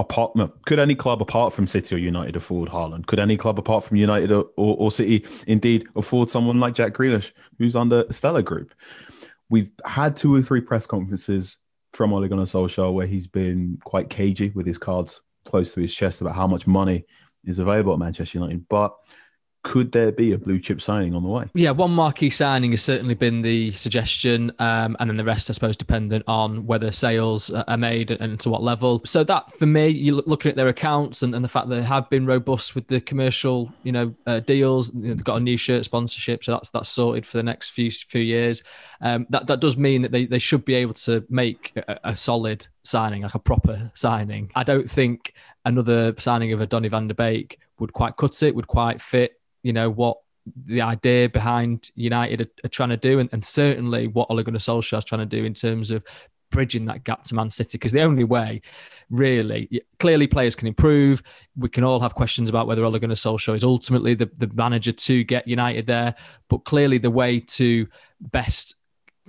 apart 0.00 0.32
could 0.64 0.78
any 0.78 0.94
club 0.94 1.20
apart 1.20 1.52
from 1.52 1.66
City 1.66 1.94
or 1.94 1.98
United 1.98 2.36
afford 2.36 2.70
Haaland? 2.70 3.06
Could 3.06 3.18
any 3.18 3.36
club 3.36 3.58
apart 3.58 3.84
from 3.84 3.98
United 3.98 4.32
or, 4.32 4.46
or, 4.56 4.90
City 4.90 5.26
indeed 5.46 5.86
afford 5.94 6.30
someone 6.30 6.58
like 6.58 6.74
Jack 6.74 6.92
Grealish, 6.94 7.32
who's 7.58 7.76
under 7.76 8.04
Stellar 8.10 8.42
Group? 8.42 8.74
We've 9.50 9.72
had 9.84 10.16
two 10.16 10.34
or 10.34 10.42
three 10.42 10.60
press 10.60 10.86
conferences 10.86 11.58
from 11.92 12.12
Ole 12.12 12.28
Gunnar 12.28 12.44
Solskjaer 12.44 12.92
where 12.92 13.06
he's 13.06 13.26
been 13.26 13.78
quite 13.84 14.10
cagey 14.10 14.50
with 14.54 14.66
his 14.66 14.78
cards 14.78 15.20
close 15.44 15.74
to 15.74 15.80
his 15.80 15.94
chest 15.94 16.20
about 16.20 16.36
how 16.36 16.46
much 16.46 16.66
money 16.66 17.04
is 17.44 17.58
available 17.58 17.92
at 17.92 17.98
Manchester 17.98 18.38
United, 18.38 18.68
but 18.68 18.94
could 19.62 19.92
there 19.92 20.10
be 20.10 20.32
a 20.32 20.38
blue 20.38 20.58
chip 20.58 20.80
signing 20.80 21.14
on 21.14 21.22
the 21.22 21.28
way? 21.28 21.44
Yeah, 21.54 21.72
one 21.72 21.90
marquee 21.90 22.30
signing 22.30 22.70
has 22.70 22.82
certainly 22.82 23.14
been 23.14 23.42
the 23.42 23.70
suggestion, 23.72 24.52
um, 24.58 24.96
and 24.98 25.10
then 25.10 25.16
the 25.18 25.24
rest, 25.24 25.50
I 25.50 25.52
suppose, 25.52 25.76
dependent 25.76 26.24
on 26.26 26.66
whether 26.66 26.90
sales 26.90 27.50
are 27.50 27.76
made 27.76 28.10
and 28.10 28.40
to 28.40 28.48
what 28.48 28.62
level. 28.62 29.02
So 29.04 29.22
that, 29.24 29.52
for 29.52 29.66
me, 29.66 29.88
you 29.88 30.14
look 30.14 30.26
looking 30.26 30.50
at 30.50 30.56
their 30.56 30.68
accounts 30.68 31.22
and, 31.22 31.34
and 31.34 31.44
the 31.44 31.48
fact 31.48 31.68
that 31.68 31.76
they 31.76 31.82
have 31.82 32.08
been 32.08 32.24
robust 32.24 32.74
with 32.74 32.86
the 32.86 33.00
commercial, 33.00 33.70
you 33.82 33.92
know, 33.92 34.14
uh, 34.26 34.40
deals. 34.40 34.94
You 34.94 35.08
know, 35.08 35.14
they've 35.14 35.24
got 35.24 35.36
a 35.36 35.40
new 35.40 35.58
shirt 35.58 35.84
sponsorship, 35.84 36.42
so 36.42 36.52
that's 36.52 36.70
that's 36.70 36.88
sorted 36.88 37.26
for 37.26 37.36
the 37.36 37.42
next 37.42 37.70
few 37.70 37.90
few 37.90 38.22
years. 38.22 38.62
Um, 39.02 39.26
that 39.28 39.46
that 39.48 39.60
does 39.60 39.76
mean 39.76 40.02
that 40.02 40.12
they, 40.12 40.24
they 40.24 40.38
should 40.38 40.64
be 40.64 40.74
able 40.74 40.94
to 40.94 41.24
make 41.28 41.72
a, 41.76 42.00
a 42.04 42.16
solid 42.16 42.66
signing, 42.82 43.22
like 43.22 43.34
a 43.34 43.38
proper 43.38 43.90
signing. 43.94 44.50
I 44.54 44.64
don't 44.64 44.88
think 44.88 45.34
another 45.66 46.14
signing 46.18 46.52
of 46.52 46.60
a 46.60 46.66
Donny 46.66 46.88
van 46.88 47.08
der 47.08 47.14
Beek 47.14 47.58
would 47.78 47.92
quite 47.92 48.16
cut 48.16 48.42
it, 48.42 48.54
would 48.54 48.66
quite 48.66 49.00
fit 49.00 49.39
you 49.62 49.72
know 49.72 49.90
what 49.90 50.18
the 50.66 50.80
idea 50.80 51.28
behind 51.28 51.90
United 51.94 52.40
are, 52.40 52.50
are 52.64 52.68
trying 52.68 52.88
to 52.90 52.96
do, 52.96 53.18
and, 53.18 53.28
and, 53.32 53.44
certainly 53.44 54.06
what 54.06 54.30
Ole 54.30 54.42
Gunnar 54.42 54.58
Solskjaer 54.58 54.98
is 54.98 55.04
trying 55.04 55.20
to 55.20 55.26
do 55.26 55.44
in 55.44 55.54
terms 55.54 55.90
of 55.90 56.04
bridging 56.50 56.86
that 56.86 57.04
gap 57.04 57.24
to 57.24 57.34
Man 57.34 57.50
City. 57.50 57.78
Because 57.78 57.92
the 57.92 58.02
only 58.02 58.24
way, 58.24 58.62
really, 59.08 59.82
clearly 59.98 60.26
players 60.26 60.56
can 60.56 60.68
improve. 60.68 61.22
We 61.56 61.68
can 61.68 61.84
all 61.84 62.00
have 62.00 62.14
questions 62.14 62.50
about 62.50 62.66
whether 62.66 62.84
Ole 62.84 62.98
Gunnar 62.98 63.14
Solskjaer 63.14 63.54
is 63.54 63.64
ultimately 63.64 64.14
the, 64.14 64.30
the 64.36 64.50
manager 64.54 64.92
to 64.92 65.24
get 65.24 65.46
United 65.46 65.86
there, 65.86 66.14
but 66.48 66.64
clearly 66.64 66.98
the 66.98 67.10
way 67.10 67.40
to 67.40 67.86
best 68.20 68.76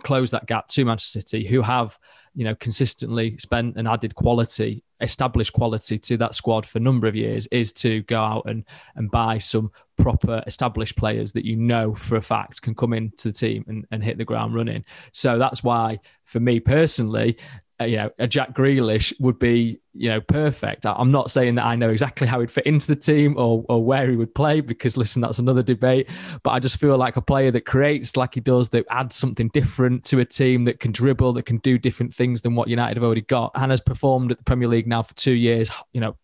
close 0.04 0.32
that 0.32 0.48
gap 0.48 0.68
to 0.70 0.86
Manchester 0.86 1.22
City, 1.22 1.48
who 1.48 1.62
have 1.62 1.98
you 2.34 2.46
know 2.46 2.56
consistently 2.56 3.38
spent 3.38 3.76
and 3.78 3.88
added 3.88 4.16
quality 4.16 4.84
established 5.02 5.54
quality 5.54 5.98
to 5.98 6.18
that 6.18 6.36
squad 6.36 6.66
for 6.66 6.78
a 6.78 6.82
number 6.82 7.08
of 7.08 7.16
years 7.16 7.48
is 7.48 7.74
to 7.74 8.02
go 8.04 8.22
out 8.22 8.44
and 8.46 8.66
and 8.96 9.12
buy 9.12 9.38
some 9.38 9.72
proper 9.98 10.44
established 10.48 10.96
players 10.96 11.32
that 11.34 11.46
you 11.46 11.56
know 11.56 11.94
for 11.94 12.16
a 12.16 12.22
fact 12.22 12.62
can 12.62 12.74
come 12.74 12.94
into 12.94 13.30
the 13.30 13.34
team 13.34 13.64
and, 13.68 13.86
and 13.92 14.04
hit 14.04 14.18
the 14.18 14.26
ground 14.26 14.56
running. 14.56 14.84
So 15.12 15.38
that's 15.38 15.64
why, 15.64 16.00
for 16.24 16.40
me 16.40 16.60
personally, 16.60 17.38
uh, 17.82 17.86
you 17.86 17.98
know, 17.98 18.12
a 18.20 18.28
Jack 18.28 18.54
Grealish 18.54 19.14
would 19.20 19.40
be, 19.40 19.82
you 19.94 20.10
know, 20.10 20.22
perfect. 20.22 20.86
I'm 20.86 21.12
not 21.12 21.32
saying 21.32 21.56
that 21.56 21.66
I 21.66 21.76
know 21.76 21.90
exactly 21.90 22.28
how 22.28 22.40
he'd 22.40 22.52
fit 22.52 22.66
into 22.66 22.88
the 22.88 22.96
team 22.96 23.36
or, 23.38 23.66
or 23.68 23.84
where 23.84 24.10
he 24.10 24.16
would 24.16 24.34
play 24.36 24.62
because, 24.62 24.98
listen, 24.98 25.22
that's 25.22 25.40
another 25.40 25.64
debate. 25.64 26.10
But 26.44 26.52
I 26.52 26.60
just 26.60 26.80
feel 26.80 26.98
like 26.98 27.18
a 27.18 27.22
player 27.22 27.52
that 27.52 27.66
creates 27.66 28.16
like 28.16 28.36
he 28.36 28.40
does, 28.40 28.70
that 28.70 28.86
adds 28.90 29.16
something 29.16 29.50
different 29.50 30.06
to 30.06 30.20
a 30.20 30.26
team 30.26 30.64
that 30.66 30.80
can 30.80 30.92
dribble, 30.92 31.34
that 31.34 31.46
can 31.46 31.58
do 31.58 31.78
different 31.78 32.14
things 32.14 32.42
than 32.42 32.56
what 32.56 32.68
United 32.68 32.98
have 32.98 33.04
already 33.04 33.22
got, 33.22 33.52
and 33.56 33.72
has 33.72 33.82
performed 33.82 34.32
at 34.32 34.38
the 34.38 34.44
Premier 34.44 34.68
League 34.68 34.88
now 34.88 35.02
for 35.02 35.14
two 35.16 35.34
years, 35.34 35.70
you 35.94 36.02
know, 36.02 36.16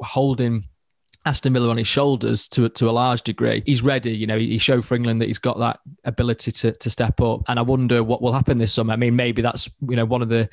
holding 0.00 0.64
Aston 1.26 1.52
Villa 1.52 1.68
on 1.70 1.76
his 1.76 1.88
shoulders 1.88 2.48
to 2.50 2.68
to 2.68 2.88
a 2.88 2.92
large 2.92 3.22
degree. 3.22 3.62
He's 3.66 3.82
ready. 3.82 4.16
You 4.16 4.26
know, 4.26 4.38
he 4.38 4.58
showed 4.58 4.84
for 4.84 4.94
England 4.94 5.20
that 5.20 5.26
he's 5.26 5.40
got 5.40 5.58
that 5.58 5.80
ability 6.04 6.52
to 6.52 6.72
to 6.72 6.88
step 6.88 7.20
up. 7.20 7.42
And 7.48 7.58
I 7.58 7.62
wonder 7.62 8.02
what 8.04 8.22
will 8.22 8.32
happen 8.32 8.58
this 8.58 8.72
summer. 8.72 8.92
I 8.92 8.96
mean, 8.96 9.16
maybe 9.16 9.42
that's 9.42 9.68
you 9.88 9.96
know 9.96 10.04
one 10.04 10.22
of 10.22 10.28
the 10.28 10.48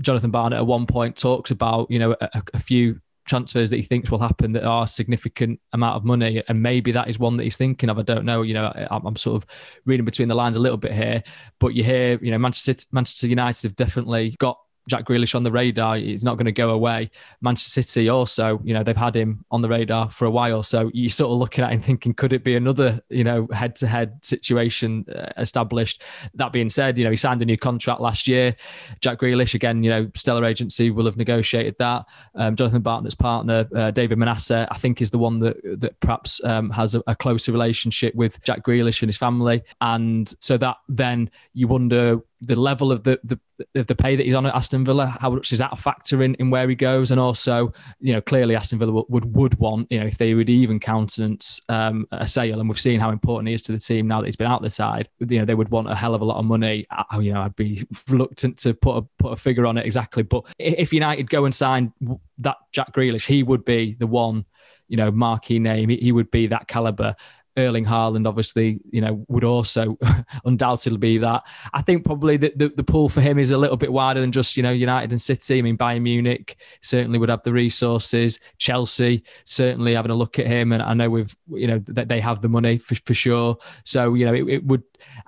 Jonathan 0.00 0.30
Barnett 0.30 0.58
at 0.58 0.66
one 0.66 0.86
point 0.86 1.16
talks 1.16 1.50
about 1.50 1.90
you 1.90 1.98
know 1.98 2.14
a, 2.20 2.42
a 2.52 2.58
few 2.58 3.00
transfers 3.26 3.70
that 3.70 3.76
he 3.76 3.82
thinks 3.82 4.10
will 4.10 4.18
happen 4.18 4.52
that 4.52 4.64
are 4.64 4.86
significant 4.86 5.60
amount 5.72 5.96
of 5.96 6.04
money, 6.04 6.42
and 6.48 6.62
maybe 6.62 6.92
that 6.92 7.08
is 7.08 7.18
one 7.18 7.38
that 7.38 7.44
he's 7.44 7.56
thinking 7.56 7.88
of. 7.88 7.98
I 7.98 8.02
don't 8.02 8.26
know. 8.26 8.42
You 8.42 8.54
know, 8.54 8.86
I'm, 8.90 9.06
I'm 9.06 9.16
sort 9.16 9.42
of 9.42 9.48
reading 9.86 10.04
between 10.04 10.28
the 10.28 10.34
lines 10.34 10.56
a 10.56 10.60
little 10.60 10.78
bit 10.78 10.92
here, 10.92 11.22
but 11.58 11.68
you 11.68 11.82
hear, 11.82 12.18
you 12.20 12.30
know, 12.30 12.38
Manchester 12.38 12.74
Manchester 12.92 13.26
United 13.26 13.62
have 13.62 13.76
definitely 13.76 14.36
got 14.38 14.58
Jack 14.88 15.04
Grealish 15.04 15.34
on 15.34 15.42
the 15.42 15.52
radar. 15.52 15.96
He's 15.96 16.24
not 16.24 16.36
going 16.36 16.46
to 16.46 16.52
go 16.52 16.70
away. 16.70 17.10
Manchester 17.40 17.82
City 17.82 18.08
also, 18.08 18.60
you 18.64 18.74
know, 18.74 18.82
they've 18.82 18.96
had 18.96 19.14
him 19.14 19.44
on 19.50 19.62
the 19.62 19.68
radar 19.68 20.10
for 20.10 20.24
a 20.24 20.30
while. 20.30 20.62
So 20.62 20.90
you're 20.92 21.10
sort 21.10 21.32
of 21.32 21.38
looking 21.38 21.64
at 21.64 21.72
him 21.72 21.80
thinking, 21.80 22.14
could 22.14 22.32
it 22.32 22.44
be 22.44 22.56
another, 22.56 23.00
you 23.08 23.24
know, 23.24 23.48
head 23.52 23.76
to 23.76 23.86
head 23.86 24.24
situation 24.24 25.04
uh, 25.14 25.32
established? 25.36 26.02
That 26.34 26.52
being 26.52 26.70
said, 26.70 26.98
you 26.98 27.04
know, 27.04 27.10
he 27.10 27.16
signed 27.16 27.42
a 27.42 27.44
new 27.44 27.56
contract 27.56 28.00
last 28.00 28.26
year. 28.26 28.56
Jack 29.00 29.18
Grealish, 29.18 29.54
again, 29.54 29.82
you 29.84 29.90
know, 29.90 30.10
Stellar 30.14 30.44
Agency 30.44 30.90
will 30.90 31.04
have 31.04 31.16
negotiated 31.16 31.76
that. 31.78 32.06
Um, 32.34 32.56
Jonathan 32.56 32.82
Barnett's 32.82 33.14
partner, 33.14 33.68
uh, 33.74 33.90
David 33.90 34.18
Manasseh, 34.18 34.66
I 34.70 34.78
think 34.78 35.00
is 35.00 35.10
the 35.10 35.18
one 35.18 35.38
that, 35.40 35.80
that 35.80 35.98
perhaps 36.00 36.42
um, 36.44 36.70
has 36.70 36.94
a, 36.94 37.02
a 37.06 37.14
closer 37.14 37.52
relationship 37.52 38.14
with 38.14 38.42
Jack 38.42 38.62
Grealish 38.62 39.02
and 39.02 39.08
his 39.08 39.16
family. 39.16 39.62
And 39.80 40.32
so 40.40 40.56
that 40.58 40.78
then 40.88 41.30
you 41.52 41.68
wonder 41.68 42.20
the 42.40 42.58
level 42.58 42.90
of 42.90 43.04
the, 43.04 43.20
the 43.22 43.38
of 43.74 43.86
the 43.86 43.94
pay 43.94 44.16
that 44.16 44.24
he's 44.24 44.34
on 44.34 44.46
at 44.46 44.54
Aston 44.54 44.84
Villa, 44.84 45.18
how 45.20 45.30
much 45.30 45.52
is 45.52 45.58
that 45.58 45.72
a 45.72 45.76
factor 45.76 46.22
in, 46.22 46.34
in 46.36 46.48
where 46.48 46.68
he 46.68 46.74
goes? 46.74 47.10
And 47.10 47.20
also, 47.20 47.72
you 48.00 48.12
know, 48.12 48.20
clearly 48.22 48.56
Aston 48.56 48.78
Villa 48.78 48.92
would, 48.92 49.04
would, 49.08 49.36
would 49.36 49.54
want, 49.58 49.88
you 49.90 50.00
know, 50.00 50.06
if 50.06 50.16
they 50.16 50.32
would 50.32 50.48
even 50.48 50.80
countenance 50.80 51.60
um, 51.68 52.06
a 52.12 52.26
sale, 52.26 52.58
and 52.58 52.68
we've 52.68 52.80
seen 52.80 52.98
how 52.98 53.10
important 53.10 53.48
he 53.48 53.54
is 53.54 53.62
to 53.62 53.72
the 53.72 53.78
team 53.78 54.08
now 54.08 54.20
that 54.20 54.26
he's 54.26 54.36
been 54.36 54.46
out 54.46 54.62
the 54.62 54.70
side, 54.70 55.08
you 55.18 55.38
know, 55.38 55.44
they 55.44 55.54
would 55.54 55.70
want 55.70 55.90
a 55.90 55.94
hell 55.94 56.14
of 56.14 56.22
a 56.22 56.24
lot 56.24 56.38
of 56.38 56.46
money. 56.46 56.86
I, 56.90 57.18
you 57.18 57.32
know, 57.32 57.42
I'd 57.42 57.56
be 57.56 57.86
reluctant 58.08 58.58
to 58.60 58.72
put 58.72 58.96
a, 58.96 59.02
put 59.18 59.32
a 59.32 59.36
figure 59.36 59.66
on 59.66 59.76
it 59.76 59.84
exactly. 59.84 60.22
But 60.22 60.46
if 60.58 60.92
United 60.94 61.28
go 61.28 61.44
and 61.44 61.54
sign 61.54 61.92
that 62.38 62.56
Jack 62.72 62.92
Grealish, 62.94 63.26
he 63.26 63.42
would 63.42 63.66
be 63.66 63.96
the 63.98 64.06
one, 64.06 64.46
you 64.88 64.96
know, 64.96 65.10
marquee 65.10 65.58
name. 65.58 65.90
He, 65.90 65.96
he 65.96 66.12
would 66.12 66.30
be 66.30 66.46
that 66.46 66.68
caliber. 66.68 67.14
Erling 67.56 67.84
Haaland, 67.84 68.26
obviously, 68.26 68.80
you 68.90 69.00
know, 69.00 69.24
would 69.28 69.44
also 69.44 69.98
undoubtedly 70.44 70.98
be 70.98 71.18
that. 71.18 71.46
I 71.72 71.82
think 71.82 72.04
probably 72.04 72.36
the, 72.36 72.52
the, 72.54 72.68
the 72.68 72.84
pool 72.84 73.08
for 73.08 73.20
him 73.20 73.38
is 73.38 73.50
a 73.50 73.58
little 73.58 73.76
bit 73.76 73.92
wider 73.92 74.20
than 74.20 74.32
just, 74.32 74.56
you 74.56 74.62
know, 74.62 74.70
United 74.70 75.10
and 75.10 75.20
City. 75.20 75.58
I 75.58 75.62
mean, 75.62 75.76
Bayern 75.76 76.02
Munich 76.02 76.56
certainly 76.80 77.18
would 77.18 77.28
have 77.28 77.42
the 77.42 77.52
resources. 77.52 78.38
Chelsea 78.58 79.22
certainly 79.44 79.94
having 79.94 80.10
a 80.10 80.14
look 80.14 80.38
at 80.38 80.46
him. 80.46 80.72
And 80.72 80.82
I 80.82 80.94
know 80.94 81.10
we've, 81.10 81.34
you 81.48 81.66
know, 81.66 81.78
that 81.88 82.08
they 82.08 82.20
have 82.20 82.40
the 82.40 82.48
money 82.48 82.78
for, 82.78 82.94
for 82.94 83.14
sure. 83.14 83.56
So, 83.84 84.14
you 84.14 84.26
know, 84.26 84.34
it, 84.34 84.48
it 84.48 84.64
would, 84.64 84.82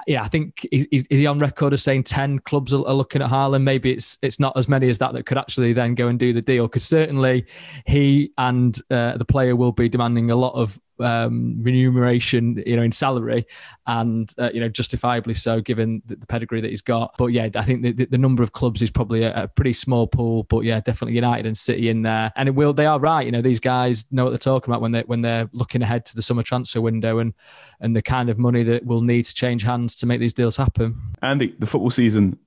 yeah, 0.07 0.23
I 0.23 0.29
think 0.29 0.67
is, 0.71 0.87
is, 0.91 1.21
he 1.21 1.27
on 1.27 1.39
record 1.39 1.73
as 1.73 1.83
saying 1.83 2.05
10 2.05 2.41
clubs 2.41 2.73
are, 2.75 2.79
looking 2.79 3.23
at 3.23 3.31
Haaland? 3.31 3.63
Maybe 3.63 3.93
it's 3.93 4.19
it's 4.23 4.41
not 4.41 4.57
as 4.57 4.69
many 4.69 4.89
as 4.89 4.99
that 4.99 5.13
that 5.15 5.27
could 5.27 5.39
actually 5.39 5.73
then 5.73 5.95
go 5.95 6.09
and 6.09 6.19
do 6.19 6.33
the 6.33 6.43
deal. 6.43 6.67
Because 6.67 6.85
certainly 6.85 7.47
he 7.87 8.33
and 8.39 8.79
uh, 8.91 9.17
the 9.17 9.25
player 9.25 9.57
will 9.57 9.73
be 9.73 9.89
demanding 9.89 10.31
a 10.31 10.37
lot 10.37 10.55
of 10.55 10.79
um, 11.03 11.57
remuneration, 11.63 12.63
you 12.67 12.77
know, 12.77 12.83
in 12.83 12.93
salary, 12.93 13.47
and 13.87 14.33
uh, 14.39 14.51
you 14.53 14.61
know, 14.61 14.69
justifiably 14.69 15.35
so, 15.35 15.61
given 15.61 16.03
the, 16.07 16.17
the, 16.17 16.27
pedigree 16.27 16.61
that 16.61 16.71
he's 16.71 16.83
got. 16.83 17.15
But 17.19 17.29
yeah, 17.29 17.49
I 17.55 17.63
think 17.63 17.83
the, 17.83 17.93
the 17.93 18.19
number 18.19 18.43
of 18.43 18.53
clubs 18.53 18.83
is 18.83 18.91
probably 18.91 19.23
a, 19.23 19.45
a, 19.45 19.49
pretty 19.49 19.73
small 19.73 20.07
pool. 20.07 20.45
But 20.45 20.61
yeah, 20.61 20.81
definitely 20.81 21.15
United 21.15 21.47
and 21.47 21.57
City 21.57 21.89
in 21.89 22.03
there, 22.03 22.33
and 22.37 22.49
it 22.49 22.53
will. 22.53 22.73
They 22.73 22.87
are 22.87 23.01
right. 23.01 23.25
You 23.25 23.33
know, 23.33 23.43
these 23.43 23.61
guys 23.61 24.05
know 24.11 24.25
what 24.25 24.31
they're 24.31 24.39
talking 24.39 24.71
about 24.71 24.81
when 24.81 24.93
they 24.93 25.03
when 25.03 25.23
they're 25.23 25.49
looking 25.53 25.83
ahead 25.83 26.05
to 26.07 26.17
the 26.17 26.23
summer 26.23 26.43
transfer 26.43 26.81
window 26.81 27.19
and 27.19 27.35
and 27.81 27.97
the 27.97 28.03
kind 28.03 28.31
of 28.31 28.39
money 28.39 28.63
that 28.63 28.85
will 28.85 29.03
need 29.03 29.25
to 29.25 29.35
change 29.35 29.62
hands 29.64 29.94
to 29.96 30.07
make 30.07 30.20
these 30.20 30.35
deals 30.35 30.57
happen. 30.57 31.01
Andy, 31.22 31.55
the 31.59 31.66
football 31.66 31.90
season 31.90 32.38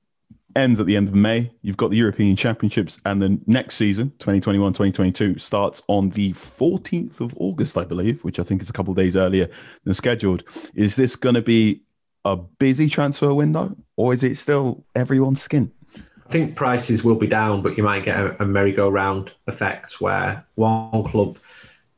ends 0.56 0.80
at 0.80 0.86
the 0.86 0.96
end 0.96 1.08
of 1.08 1.16
May. 1.16 1.52
You've 1.62 1.78
got 1.78 1.90
the 1.90 1.98
European 1.98 2.36
Championships, 2.36 3.00
and 3.06 3.22
the 3.22 3.40
next 3.46 3.76
season, 3.76 4.12
2021 4.20 4.74
2022, 4.74 5.40
starts 5.40 5.82
on 5.88 6.10
the 6.12 6.34
14th 6.34 7.20
of 7.20 7.34
August, 7.38 7.78
I 7.78 7.84
believe, 7.84 8.24
which 8.24 8.40
I 8.40 8.44
think 8.44 8.62
is 8.62 8.70
a 8.70 8.74
couple 8.74 8.92
of 8.92 8.98
days 8.98 9.16
earlier 9.16 9.50
than 9.84 9.94
scheduled. 9.94 10.44
Is 10.74 10.96
this 10.96 11.16
going 11.16 11.36
to 11.36 11.42
be 11.42 11.82
a 12.24 12.36
busy 12.36 12.90
transfer 12.90 13.34
window, 13.34 13.76
or 13.98 14.14
is 14.14 14.24
it 14.24 14.36
still 14.36 14.86
everyone's 14.96 15.42
skin? 15.42 15.72
I 15.96 16.30
think 16.30 16.56
prices 16.56 17.04
will 17.04 17.16
be 17.16 17.28
down, 17.28 17.62
but 17.62 17.78
you 17.78 17.84
might 17.84 18.04
get 18.04 18.20
a, 18.20 18.42
a 18.42 18.46
merry-go-round 18.46 19.34
effect 19.46 20.02
where 20.02 20.44
one 20.56 21.04
club 21.04 21.38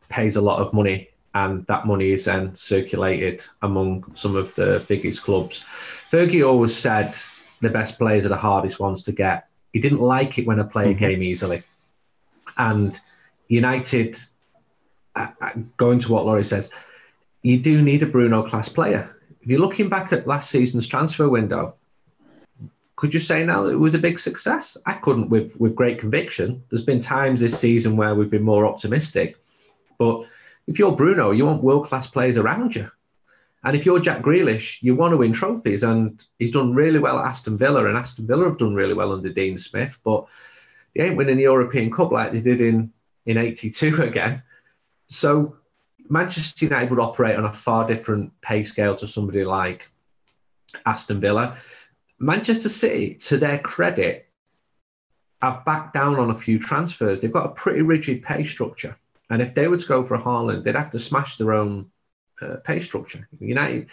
pays 0.09 0.35
a 0.35 0.41
lot 0.41 0.59
of 0.59 0.73
money 0.73 1.09
and 1.37 1.65
that 1.67 1.85
money 1.85 2.11
is 2.11 2.25
then 2.25 2.55
circulated 2.55 3.45
among 3.61 4.03
some 4.15 4.35
of 4.35 4.55
the 4.55 4.83
biggest 4.87 5.21
clubs. 5.23 5.63
Fergie 6.11 6.47
always 6.47 6.75
said 6.75 7.15
the 7.61 7.69
best 7.69 7.99
players 7.99 8.25
are 8.25 8.29
the 8.29 8.37
hardest 8.49 8.79
ones 8.79 9.03
to 9.03 9.11
get. 9.11 9.47
He 9.71 9.79
didn't 9.79 10.01
like 10.01 10.39
it 10.39 10.47
when 10.47 10.59
a 10.59 10.63
player 10.63 10.93
mm-hmm. 10.93 11.05
came 11.05 11.21
easily. 11.21 11.61
And 12.57 12.99
United, 13.49 14.17
uh, 15.15 15.27
uh, 15.39 15.51
going 15.77 15.99
to 15.99 16.11
what 16.11 16.25
Laurie 16.25 16.43
says, 16.43 16.71
you 17.43 17.59
do 17.59 17.83
need 17.83 18.01
a 18.01 18.07
Bruno 18.07 18.41
class 18.41 18.67
player. 18.67 19.15
If 19.41 19.47
you're 19.47 19.59
looking 19.59 19.89
back 19.89 20.11
at 20.11 20.25
last 20.25 20.49
season's 20.49 20.87
transfer 20.87 21.29
window, 21.29 21.75
could 22.95 23.13
you 23.13 23.19
say 23.19 23.45
now 23.45 23.61
that 23.61 23.73
it 23.73 23.83
was 23.85 23.93
a 23.93 23.99
big 23.99 24.17
success? 24.17 24.75
I 24.87 24.93
couldn't 24.93 25.29
with, 25.29 25.55
with 25.59 25.75
great 25.75 25.99
conviction. 25.99 26.63
There's 26.69 26.83
been 26.83 26.99
times 26.99 27.41
this 27.41 27.59
season 27.59 27.95
where 27.95 28.15
we've 28.15 28.31
been 28.31 28.41
more 28.41 28.65
optimistic. 28.65 29.37
But 29.99 30.25
if 30.67 30.77
you're 30.77 30.95
Bruno, 30.95 31.31
you 31.31 31.45
want 31.45 31.63
world 31.63 31.87
class 31.87 32.07
players 32.07 32.37
around 32.37 32.75
you. 32.75 32.91
And 33.63 33.75
if 33.75 33.85
you're 33.85 33.99
Jack 33.99 34.21
Grealish, 34.21 34.81
you 34.81 34.95
want 34.95 35.13
to 35.13 35.17
win 35.17 35.33
trophies. 35.33 35.83
And 35.83 36.23
he's 36.37 36.51
done 36.51 36.73
really 36.73 36.99
well 36.99 37.17
at 37.19 37.25
Aston 37.25 37.57
Villa, 37.57 37.85
and 37.85 37.97
Aston 37.97 38.27
Villa 38.27 38.45
have 38.45 38.57
done 38.57 38.75
really 38.75 38.93
well 38.93 39.13
under 39.13 39.29
Dean 39.29 39.57
Smith, 39.57 39.99
but 40.03 40.27
they 40.95 41.03
ain't 41.03 41.17
winning 41.17 41.37
the 41.37 41.43
European 41.43 41.91
Cup 41.91 42.11
like 42.11 42.31
they 42.31 42.41
did 42.41 42.61
in, 42.61 42.91
in 43.25 43.37
82 43.37 44.01
again. 44.03 44.43
So 45.07 45.57
Manchester 46.09 46.65
United 46.65 46.89
would 46.89 46.99
operate 46.99 47.37
on 47.37 47.45
a 47.45 47.53
far 47.53 47.87
different 47.87 48.39
pay 48.41 48.63
scale 48.63 48.95
to 48.97 49.07
somebody 49.07 49.43
like 49.43 49.89
Aston 50.85 51.19
Villa. 51.19 51.57
Manchester 52.19 52.69
City, 52.69 53.15
to 53.15 53.37
their 53.37 53.59
credit, 53.59 54.29
have 55.41 55.63
backed 55.65 55.93
down 55.93 56.15
on 56.15 56.29
a 56.29 56.35
few 56.35 56.59
transfers. 56.59 57.21
They've 57.21 57.31
got 57.31 57.45
a 57.45 57.53
pretty 57.53 57.81
rigid 57.81 58.23
pay 58.23 58.43
structure. 58.43 58.97
And 59.29 59.41
if 59.41 59.53
they 59.53 59.67
were 59.67 59.77
to 59.77 59.87
go 59.87 60.03
for 60.03 60.17
Haaland, 60.17 60.63
they'd 60.63 60.75
have 60.75 60.91
to 60.91 60.99
smash 60.99 61.37
their 61.37 61.53
own 61.53 61.91
uh, 62.41 62.57
pay 62.63 62.79
structure. 62.79 63.27
United, 63.39 63.87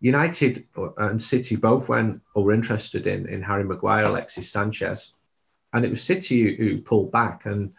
United 0.00 0.66
and 0.96 1.20
City 1.20 1.56
both 1.56 1.88
went 1.88 2.22
or 2.34 2.44
were 2.44 2.52
interested 2.52 3.06
in 3.06 3.28
in 3.28 3.42
Harry 3.42 3.64
Maguire, 3.64 4.06
Alexis 4.06 4.50
Sanchez, 4.50 5.14
and 5.72 5.84
it 5.84 5.90
was 5.90 6.02
City 6.02 6.56
who, 6.56 6.64
who 6.64 6.80
pulled 6.80 7.12
back. 7.12 7.46
And 7.46 7.74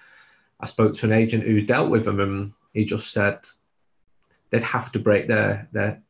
I 0.59 0.65
spoke 0.67 0.93
to 0.95 1.05
an 1.05 1.11
agent 1.11 1.43
who's 1.43 1.65
dealt 1.65 1.89
with 1.89 2.05
them, 2.05 2.19
and 2.19 2.53
he 2.73 2.85
just 2.85 3.11
said 3.11 3.39
they'd 4.49 4.63
have 4.63 4.91
to 4.93 4.99
break 4.99 5.27
their 5.27 5.67
their 5.71 6.01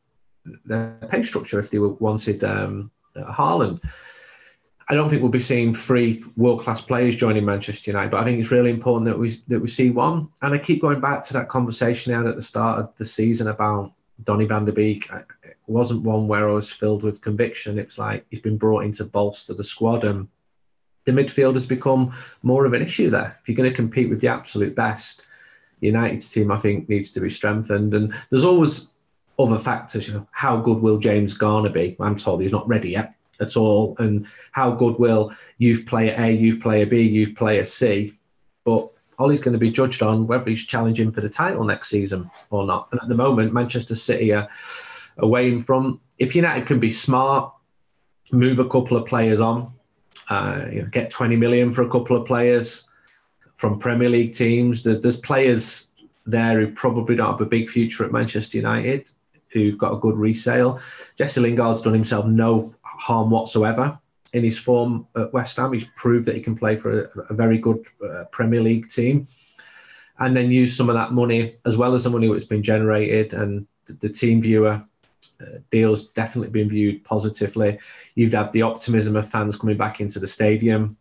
their 0.64 0.98
pay 1.08 1.22
structure 1.22 1.58
if 1.58 1.70
they 1.70 1.78
wanted 1.78 2.44
um, 2.44 2.90
Haaland. 3.16 3.82
I 4.88 4.94
don't 4.94 5.08
think 5.08 5.22
we'll 5.22 5.30
be 5.30 5.38
seeing 5.38 5.74
three 5.74 6.24
world 6.36 6.62
class 6.62 6.80
players 6.80 7.16
joining 7.16 7.44
Manchester 7.44 7.90
United, 7.90 8.10
but 8.10 8.20
I 8.20 8.24
think 8.24 8.40
it's 8.40 8.50
really 8.50 8.70
important 8.70 9.06
that 9.06 9.18
we 9.18 9.36
that 9.48 9.60
we 9.60 9.68
see 9.68 9.90
one. 9.90 10.28
And 10.40 10.54
I 10.54 10.58
keep 10.58 10.80
going 10.80 11.00
back 11.00 11.22
to 11.24 11.32
that 11.34 11.48
conversation 11.48 12.12
I 12.12 12.18
had 12.18 12.26
at 12.26 12.36
the 12.36 12.42
start 12.42 12.80
of 12.80 12.96
the 12.96 13.04
season 13.04 13.48
about 13.48 13.92
Donny 14.22 14.46
van 14.46 14.64
der 14.64 14.72
Beek 14.72 15.10
it 15.10 15.56
wasn't 15.66 16.02
one 16.02 16.28
where 16.28 16.48
I 16.48 16.52
was 16.52 16.72
filled 16.72 17.04
with 17.04 17.20
conviction. 17.20 17.78
It's 17.78 17.98
like 17.98 18.26
he's 18.30 18.40
been 18.40 18.58
brought 18.58 18.84
in 18.84 18.92
to 18.92 19.04
bolster 19.04 19.54
the 19.54 19.64
squad, 19.64 20.04
and 20.04 20.28
the 21.04 21.12
midfield 21.12 21.54
has 21.54 21.66
become 21.66 22.14
more 22.42 22.66
of 22.66 22.72
an 22.72 22.82
issue 22.82 23.10
there. 23.10 23.38
If 23.40 23.48
you're 23.48 23.56
going 23.56 23.70
to 23.70 23.76
compete 23.76 24.08
with 24.08 24.20
the 24.20 24.28
absolute 24.28 24.74
best, 24.74 25.26
United's 25.80 26.30
team, 26.30 26.50
I 26.50 26.58
think, 26.58 26.88
needs 26.88 27.12
to 27.12 27.20
be 27.20 27.30
strengthened. 27.30 27.94
And 27.94 28.14
there's 28.30 28.44
always 28.44 28.88
other 29.38 29.58
factors. 29.58 30.06
You 30.06 30.14
know, 30.14 30.28
how 30.30 30.56
good 30.58 30.80
will 30.80 30.98
James 30.98 31.34
Garner 31.34 31.70
be? 31.70 31.96
I'm 31.98 32.16
told 32.16 32.42
he's 32.42 32.52
not 32.52 32.68
ready 32.68 32.90
yet 32.90 33.14
at 33.42 33.56
all, 33.56 33.96
and 33.98 34.26
how 34.52 34.70
good 34.70 34.98
will 34.98 35.34
youth 35.58 35.86
player 35.86 36.14
A, 36.18 36.30
youth 36.32 36.60
player 36.60 36.86
B, 36.86 37.02
youth 37.02 37.34
player 37.34 37.64
C. 37.64 38.14
But 38.64 38.88
Ollie's 39.18 39.40
going 39.40 39.52
to 39.52 39.58
be 39.58 39.70
judged 39.70 40.02
on 40.02 40.26
whether 40.26 40.48
he's 40.48 40.66
challenging 40.66 41.12
for 41.12 41.20
the 41.20 41.28
title 41.28 41.64
next 41.64 41.88
season 41.88 42.30
or 42.50 42.66
not. 42.66 42.88
And 42.90 43.00
at 43.02 43.08
the 43.08 43.14
moment, 43.14 43.52
Manchester 43.52 43.94
City 43.94 44.32
are 44.32 44.48
away 45.18 45.48
in 45.48 45.60
front. 45.60 46.00
If 46.18 46.34
United 46.34 46.66
can 46.66 46.80
be 46.80 46.90
smart, 46.90 47.52
move 48.30 48.58
a 48.58 48.68
couple 48.68 48.96
of 48.96 49.06
players 49.06 49.40
on, 49.40 49.72
uh, 50.30 50.64
you 50.72 50.82
know, 50.82 50.88
get 50.88 51.10
20 51.10 51.36
million 51.36 51.72
for 51.72 51.82
a 51.82 51.90
couple 51.90 52.16
of 52.16 52.26
players 52.26 52.84
from 53.56 53.78
Premier 53.78 54.08
League 54.08 54.32
teams. 54.32 54.82
There's, 54.82 55.00
there's 55.00 55.20
players 55.20 55.90
there 56.24 56.60
who 56.60 56.72
probably 56.72 57.16
don't 57.16 57.32
have 57.32 57.40
a 57.40 57.46
big 57.46 57.68
future 57.68 58.04
at 58.04 58.12
Manchester 58.12 58.56
United 58.56 59.10
who've 59.52 59.78
got 59.78 59.92
a 59.92 59.98
good 59.98 60.18
resale. 60.18 60.80
Jesse 61.16 61.40
Lingard's 61.40 61.82
done 61.82 61.92
himself 61.92 62.26
no 62.26 62.74
harm 63.02 63.30
whatsoever 63.30 63.98
in 64.32 64.44
his 64.44 64.58
form 64.58 65.06
at 65.16 65.32
West 65.32 65.56
Ham. 65.56 65.72
He's 65.72 65.88
proved 65.96 66.24
that 66.26 66.36
he 66.36 66.40
can 66.40 66.54
play 66.54 66.76
for 66.76 66.90
a, 67.00 67.24
a 67.30 67.34
very 67.34 67.58
good 67.58 67.84
uh, 68.02 68.24
Premier 68.30 68.62
League 68.62 68.88
team. 68.88 69.26
And 70.18 70.36
then 70.36 70.52
use 70.52 70.76
some 70.76 70.88
of 70.88 70.94
that 70.94 71.12
money, 71.12 71.56
as 71.66 71.76
well 71.76 71.94
as 71.94 72.04
the 72.04 72.10
money 72.10 72.28
that's 72.28 72.44
been 72.44 72.62
generated, 72.62 73.34
and 73.34 73.66
the, 73.86 74.08
TeamViewer 74.08 74.86
uh, 75.40 75.44
deals 75.70 76.08
definitely 76.10 76.50
been 76.50 76.68
viewed 76.68 77.02
positively. 77.02 77.78
You've 78.14 78.32
had 78.32 78.52
the 78.52 78.62
optimism 78.62 79.16
of 79.16 79.28
fans 79.28 79.56
coming 79.56 79.76
back 79.76 80.00
into 80.00 80.20
the 80.20 80.28
stadium. 80.28 80.96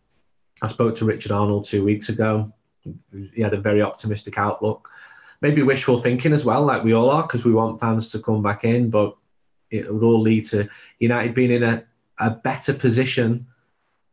I 0.63 0.67
spoke 0.67 0.95
to 0.95 1.05
Richard 1.05 1.31
Arnold 1.31 1.65
two 1.65 1.83
weeks 1.85 2.09
ago, 2.09 2.51
He 3.35 3.41
had 3.41 3.53
a 3.53 3.61
very 3.61 3.81
optimistic 3.81 4.37
outlook. 4.37 4.89
Maybe 5.41 5.61
wishful 5.61 5.99
thinking 5.99 6.33
as 6.33 6.45
well, 6.45 6.63
like 6.63 6.83
we 6.83 6.93
all 6.93 7.09
are, 7.09 7.23
because 7.23 7.45
we 7.45 7.53
want 7.53 7.79
fans 7.79 8.11
to 8.11 8.19
come 8.19 8.41
back 8.41 8.63
in. 8.63 8.89
But 8.89 9.15
it 9.69 9.91
would 9.91 10.03
all 10.03 10.21
lead 10.21 10.43
to 10.45 10.67
United 10.99 11.33
being 11.33 11.51
in 11.51 11.63
a, 11.63 11.83
a 12.21 12.29
better 12.29 12.73
position 12.73 13.47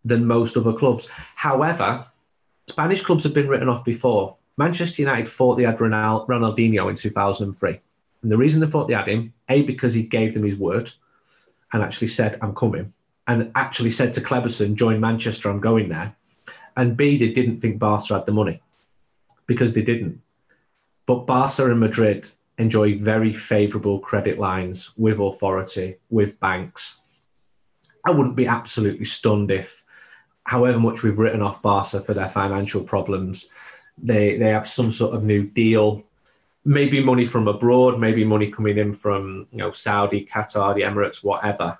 than 0.04 0.26
most 0.26 0.56
other 0.56 0.72
clubs. 0.72 1.08
However, 1.36 2.06
Spanish 2.66 3.02
clubs 3.02 3.24
have 3.24 3.34
been 3.34 3.48
written 3.48 3.68
off 3.68 3.84
before. 3.84 4.36
Manchester 4.56 5.02
United 5.02 5.28
thought 5.28 5.56
they 5.56 5.64
had 5.64 5.78
Ronaldinho 5.78 6.88
in 6.88 6.96
2003. 6.96 7.80
And 8.22 8.32
the 8.32 8.36
reason 8.36 8.60
they 8.60 8.66
thought 8.66 8.88
they 8.88 8.94
had 8.94 9.06
him, 9.06 9.32
A, 9.48 9.62
because 9.62 9.94
he 9.94 10.02
gave 10.02 10.34
them 10.34 10.44
his 10.44 10.56
word 10.56 10.90
and 11.72 11.82
actually 11.82 12.08
said, 12.08 12.38
I'm 12.42 12.54
coming, 12.54 12.92
and 13.28 13.52
actually 13.54 13.90
said 13.90 14.12
to 14.14 14.20
Kleberson, 14.20 14.74
join 14.74 14.98
Manchester, 15.00 15.50
I'm 15.50 15.60
going 15.60 15.88
there. 15.90 16.16
And 16.76 16.96
B, 16.96 17.18
they 17.18 17.32
didn't 17.32 17.60
think 17.60 17.78
Barca 17.78 18.14
had 18.14 18.26
the 18.26 18.32
money 18.32 18.60
because 19.46 19.74
they 19.74 19.82
didn't. 19.82 20.20
But 21.06 21.26
Barca 21.26 21.70
and 21.70 21.80
Madrid 21.80 22.28
enjoy 22.56 22.98
very 22.98 23.32
favourable 23.32 24.00
credit 24.00 24.38
lines 24.38 24.90
with 24.96 25.20
authority, 25.20 25.96
with 26.10 26.40
banks. 26.40 27.00
I 28.04 28.10
wouldn't 28.10 28.36
be 28.36 28.46
absolutely 28.46 29.04
stunned 29.04 29.50
if, 29.50 29.84
however 30.44 30.78
much 30.78 31.02
we've 31.02 31.18
written 31.18 31.42
off 31.42 31.62
Barca 31.62 32.00
for 32.00 32.14
their 32.14 32.28
financial 32.28 32.82
problems, 32.82 33.46
they 33.96 34.36
they 34.36 34.50
have 34.50 34.66
some 34.66 34.90
sort 34.90 35.14
of 35.14 35.24
new 35.24 35.44
deal 35.44 36.04
maybe 36.68 37.02
money 37.02 37.24
from 37.24 37.48
abroad, 37.48 37.98
maybe 37.98 38.24
money 38.24 38.50
coming 38.50 38.76
in 38.76 38.92
from 38.92 39.46
you 39.50 39.58
know 39.58 39.72
Saudi, 39.72 40.26
Qatar, 40.26 40.74
the 40.74 40.82
Emirates, 40.82 41.24
whatever, 41.24 41.78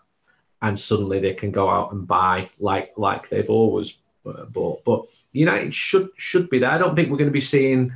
and 0.63 0.79
suddenly 0.79 1.21
they 1.21 1.35
can 1.35 1.51
go 1.51 1.69
out 1.69 1.93
and 1.93 2.09
buy 2.09 2.49
like 2.59 2.95
like 2.97 3.29
they've 3.29 3.51
always 3.51 3.99
uh, 4.27 4.47
bought. 4.47 4.83
But 4.85 5.05
United 5.33 5.75
should 5.75 6.09
should 6.17 6.49
be 6.49 6.59
there. 6.59 6.71
I 6.71 6.79
don't 6.79 6.97
think 6.97 7.11
we're 7.11 7.19
going 7.19 7.31
to 7.31 7.33
be 7.33 7.41
seeing 7.41 7.93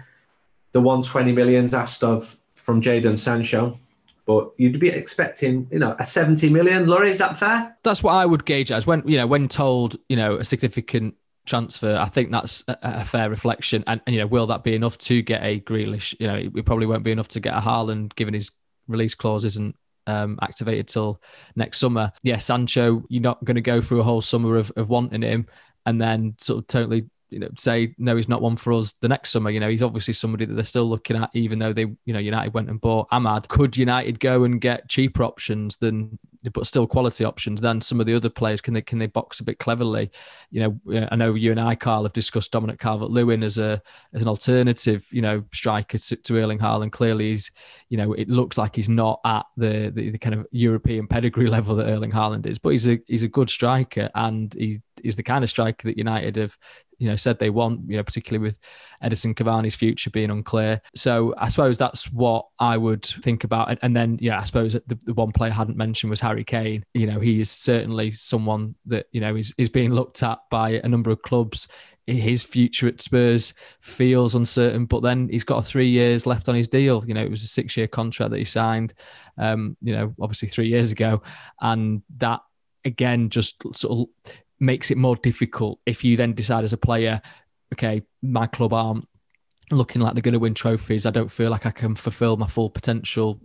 the 0.73 0.81
120 0.81 1.33
millions 1.33 1.73
asked 1.73 2.05
of 2.05 2.37
from 2.55 2.83
Jadon 2.83 3.19
Sancho. 3.19 3.79
But 4.25 4.53
you'd 4.57 4.79
be 4.79 4.89
expecting, 4.89 5.67
you 5.71 5.79
know, 5.79 5.97
a 5.99 6.05
70 6.05 6.49
million. 6.51 6.87
Laurie, 6.87 7.11
is 7.11 7.19
that 7.19 7.39
fair? 7.39 7.77
That's 7.83 8.03
what 8.03 8.13
I 8.13 8.25
would 8.25 8.45
gauge 8.45 8.71
as 8.71 8.87
when, 8.87 9.07
you 9.07 9.17
know, 9.17 9.27
when 9.27 9.49
told, 9.49 9.97
you 10.09 10.17
know, 10.17 10.37
a 10.37 10.45
significant 10.45 11.17
transfer. 11.45 11.97
I 11.97 12.07
think 12.07 12.31
that's 12.31 12.63
a, 12.69 12.79
a 12.83 13.05
fair 13.05 13.29
reflection. 13.29 13.83
And, 13.87 14.01
and, 14.07 14.15
you 14.15 14.21
know, 14.21 14.29
will 14.29 14.47
that 14.47 14.63
be 14.63 14.75
enough 14.75 14.97
to 14.99 15.23
get 15.23 15.43
a 15.43 15.61
Grealish? 15.61 16.15
You 16.21 16.29
know, 16.29 16.37
it 16.37 16.65
probably 16.65 16.87
won't 16.87 17.03
be 17.03 17.13
enough 17.13 17.29
to 17.29 17.41
get 17.41 17.55
a 17.55 17.61
Haaland, 17.61 18.15
given 18.15 18.35
his 18.35 18.51
release 18.87 19.15
clause 19.15 19.45
isn't 19.45 19.77
um, 20.07 20.39
activated 20.41 20.89
till 20.89 21.21
next 21.57 21.79
summer. 21.79 22.13
Yeah, 22.23 22.39
Sancho, 22.39 23.05
you're 23.09 23.23
not 23.23 23.43
going 23.45 23.57
to 23.57 23.61
go 23.61 23.81
through 23.81 24.01
a 24.01 24.05
whole 24.05 24.21
summer 24.21 24.57
of, 24.57 24.71
of 24.77 24.89
wanting 24.89 25.23
him 25.23 25.47
and 25.87 26.01
then 26.01 26.35
sort 26.39 26.61
of 26.61 26.67
totally 26.67 27.07
you 27.33 27.39
know 27.39 27.49
say 27.57 27.95
no 27.99 28.17
he's 28.17 28.29
not 28.29 28.43
one 28.43 28.57
for 28.57 28.73
us 28.73 28.93
the 28.93 29.09
next 29.09 29.31
summer. 29.31 29.51
You 29.51 29.61
know 29.61 29.69
he's 29.69 29.83
obviously 29.83 30.15
somebody 30.15 30.45
that 30.45 30.55
they're 30.55 30.65
still 30.65 30.89
looking 30.89 31.17
at 31.17 31.31
even 31.35 31.59
though 31.59 31.73
they 31.73 31.87
you 32.05 32.13
know 32.13 32.19
United 32.19 32.55
went 32.55 32.71
and 32.71 32.81
bought 32.81 33.09
Amad 33.11 33.49
could 33.49 33.77
United 33.77 34.21
go 34.21 34.45
and 34.45 34.61
get 34.61 34.89
cheaper 34.89 35.25
options 35.25 35.79
than 35.79 36.19
but 36.53 36.67
still 36.67 36.87
quality 36.87 37.25
options 37.25 37.61
than 37.61 37.81
some 37.81 38.01
of 38.01 38.07
the 38.07 38.15
other 38.15 38.31
players 38.31 38.61
can 38.61 38.75
they 38.75 38.83
can 38.83 38.99
they 38.99 39.07
box 39.07 39.41
a 39.41 39.45
bit 39.45 39.59
cleverly? 39.59 40.11
You 40.51 40.61
know 40.87 41.07
I 41.11 41.17
know 41.17 41.35
you 41.35 41.51
and 41.51 41.61
I 41.61 41.75
Carl 41.75 42.05
have 42.05 42.13
discussed 42.13 42.53
Dominic 42.53 42.79
Calvert-Lewin 42.79 43.43
as 43.43 43.59
a 43.59 43.83
as 44.13 44.23
an 44.23 44.29
alternative 44.29 45.07
you 45.13 45.23
know 45.23 45.45
striker 45.53 45.99
to, 45.99 46.17
to 46.17 46.39
Erling 46.39 46.59
Haaland. 46.59 46.93
Clearly 46.93 47.31
he's 47.31 47.51
you 47.89 47.97
know 47.97 48.13
it 48.13 48.29
looks 48.29 48.59
like 48.59 48.77
he's 48.77 48.89
not 48.89 49.21
at 49.25 49.47
the, 49.57 49.93
the, 49.95 50.11
the 50.11 50.19
kind 50.19 50.35
of 50.35 50.47
European 50.51 51.07
pedigree 51.07 51.47
level 51.49 51.77
that 51.77 51.89
Erling 51.89 52.13
Haaland 52.13 52.47
is 52.47 52.59
but 52.59 52.71
he's 52.71 52.89
a 52.89 53.01
he's 53.07 53.23
a 53.23 53.29
good 53.29 53.51
striker 53.51 54.11
and 54.15 54.55
he 54.55 54.81
is 55.03 55.17
the 55.17 55.23
kind 55.23 55.45
of 55.45 55.51
striker 55.51 55.89
that 55.89 55.99
United 55.99 56.37
have 56.37 56.57
you 57.03 57.09
know 57.09 57.17
said 57.17 57.41
they 57.41 57.51
want 57.51 57.81
you 57.89 57.97
know 57.97 58.03
particularly 58.05 58.41
with 58.41 58.61
Edinson 59.03 59.35
Cavani's 59.35 59.75
future 59.75 60.09
being 60.09 60.31
unclear. 60.31 60.81
So 60.95 61.35
I 61.37 61.49
suppose 61.49 61.77
that's 61.77 62.13
what 62.13 62.47
I 62.61 62.77
would 62.77 63.05
think 63.05 63.43
about. 63.43 63.77
And 63.83 63.97
then 63.97 64.19
yeah 64.21 64.39
I 64.41 64.45
suppose 64.45 64.75
the, 64.75 64.99
the 65.05 65.13
one 65.13 65.33
player 65.33 65.51
I 65.51 65.55
hadn't 65.55 65.77
mentioned 65.77 66.11
was 66.11 66.21
Harry 66.21 66.32
Kane 66.45 66.85
you 66.95 67.07
know 67.07 67.21
he 67.21 67.41
is 67.41 67.51
certainly 67.51 68.11
someone 68.11 68.75
that 68.87 69.07
you 69.13 69.21
know 69.21 69.37
is, 69.37 69.53
is 69.59 69.69
being 69.69 69.93
looked 69.93 70.23
at 70.23 70.39
by 70.51 70.81
a 70.83 70.89
number 70.89 71.11
of 71.11 71.23
clubs 71.23 71.69
his 72.07 72.43
future 72.43 72.89
at 72.89 73.01
Spurs 73.01 73.55
feels 73.81 74.35
uncertain, 74.35 74.87
but 74.87 75.03
then 75.03 75.29
he's 75.29 75.45
got 75.45 75.65
three 75.65 75.89
years 75.89 76.27
left 76.27 76.49
on 76.49 76.55
his 76.55 76.69
deal. 76.69 77.05
You 77.07 77.15
know, 77.15 77.23
it 77.23 77.31
was 77.31 77.45
a 77.45 77.47
six 77.49 77.77
year 77.77 77.87
contract 77.87 78.33
that 78.33 78.39
he 78.39 78.45
signed, 78.45 78.95
um, 79.39 79.77
you 79.81 79.93
know, 79.93 80.15
obviously 80.21 80.49
three 80.49 80.69
years 80.69 80.91
ago. 80.91 81.23
And 81.61 82.03
that 82.17 82.41
again 82.85 83.31
just 83.31 83.63
sort 83.77 84.09
of 84.09 84.33
makes 84.59 84.91
it 84.91 84.99
more 84.99 85.17
difficult 85.17 85.79
if 85.87 86.03
you 86.03 86.17
then 86.17 86.33
decide 86.33 86.65
as 86.65 86.73
a 86.73 86.79
player, 86.79 87.21
okay, 87.73 88.03
my 88.21 88.47
club 88.47 88.73
aren't 88.73 89.07
looking 89.71 90.03
like 90.03 90.15
they're 90.15 90.23
going 90.23 90.33
to 90.33 90.39
win 90.39 90.55
trophies. 90.55 91.07
I 91.07 91.11
don't 91.11 91.31
feel 91.31 91.51
like 91.51 91.67
I 91.67 91.71
can 91.71 91.95
fulfill 91.95 92.37
my 92.37 92.47
full 92.47 92.69
potential 92.69 93.41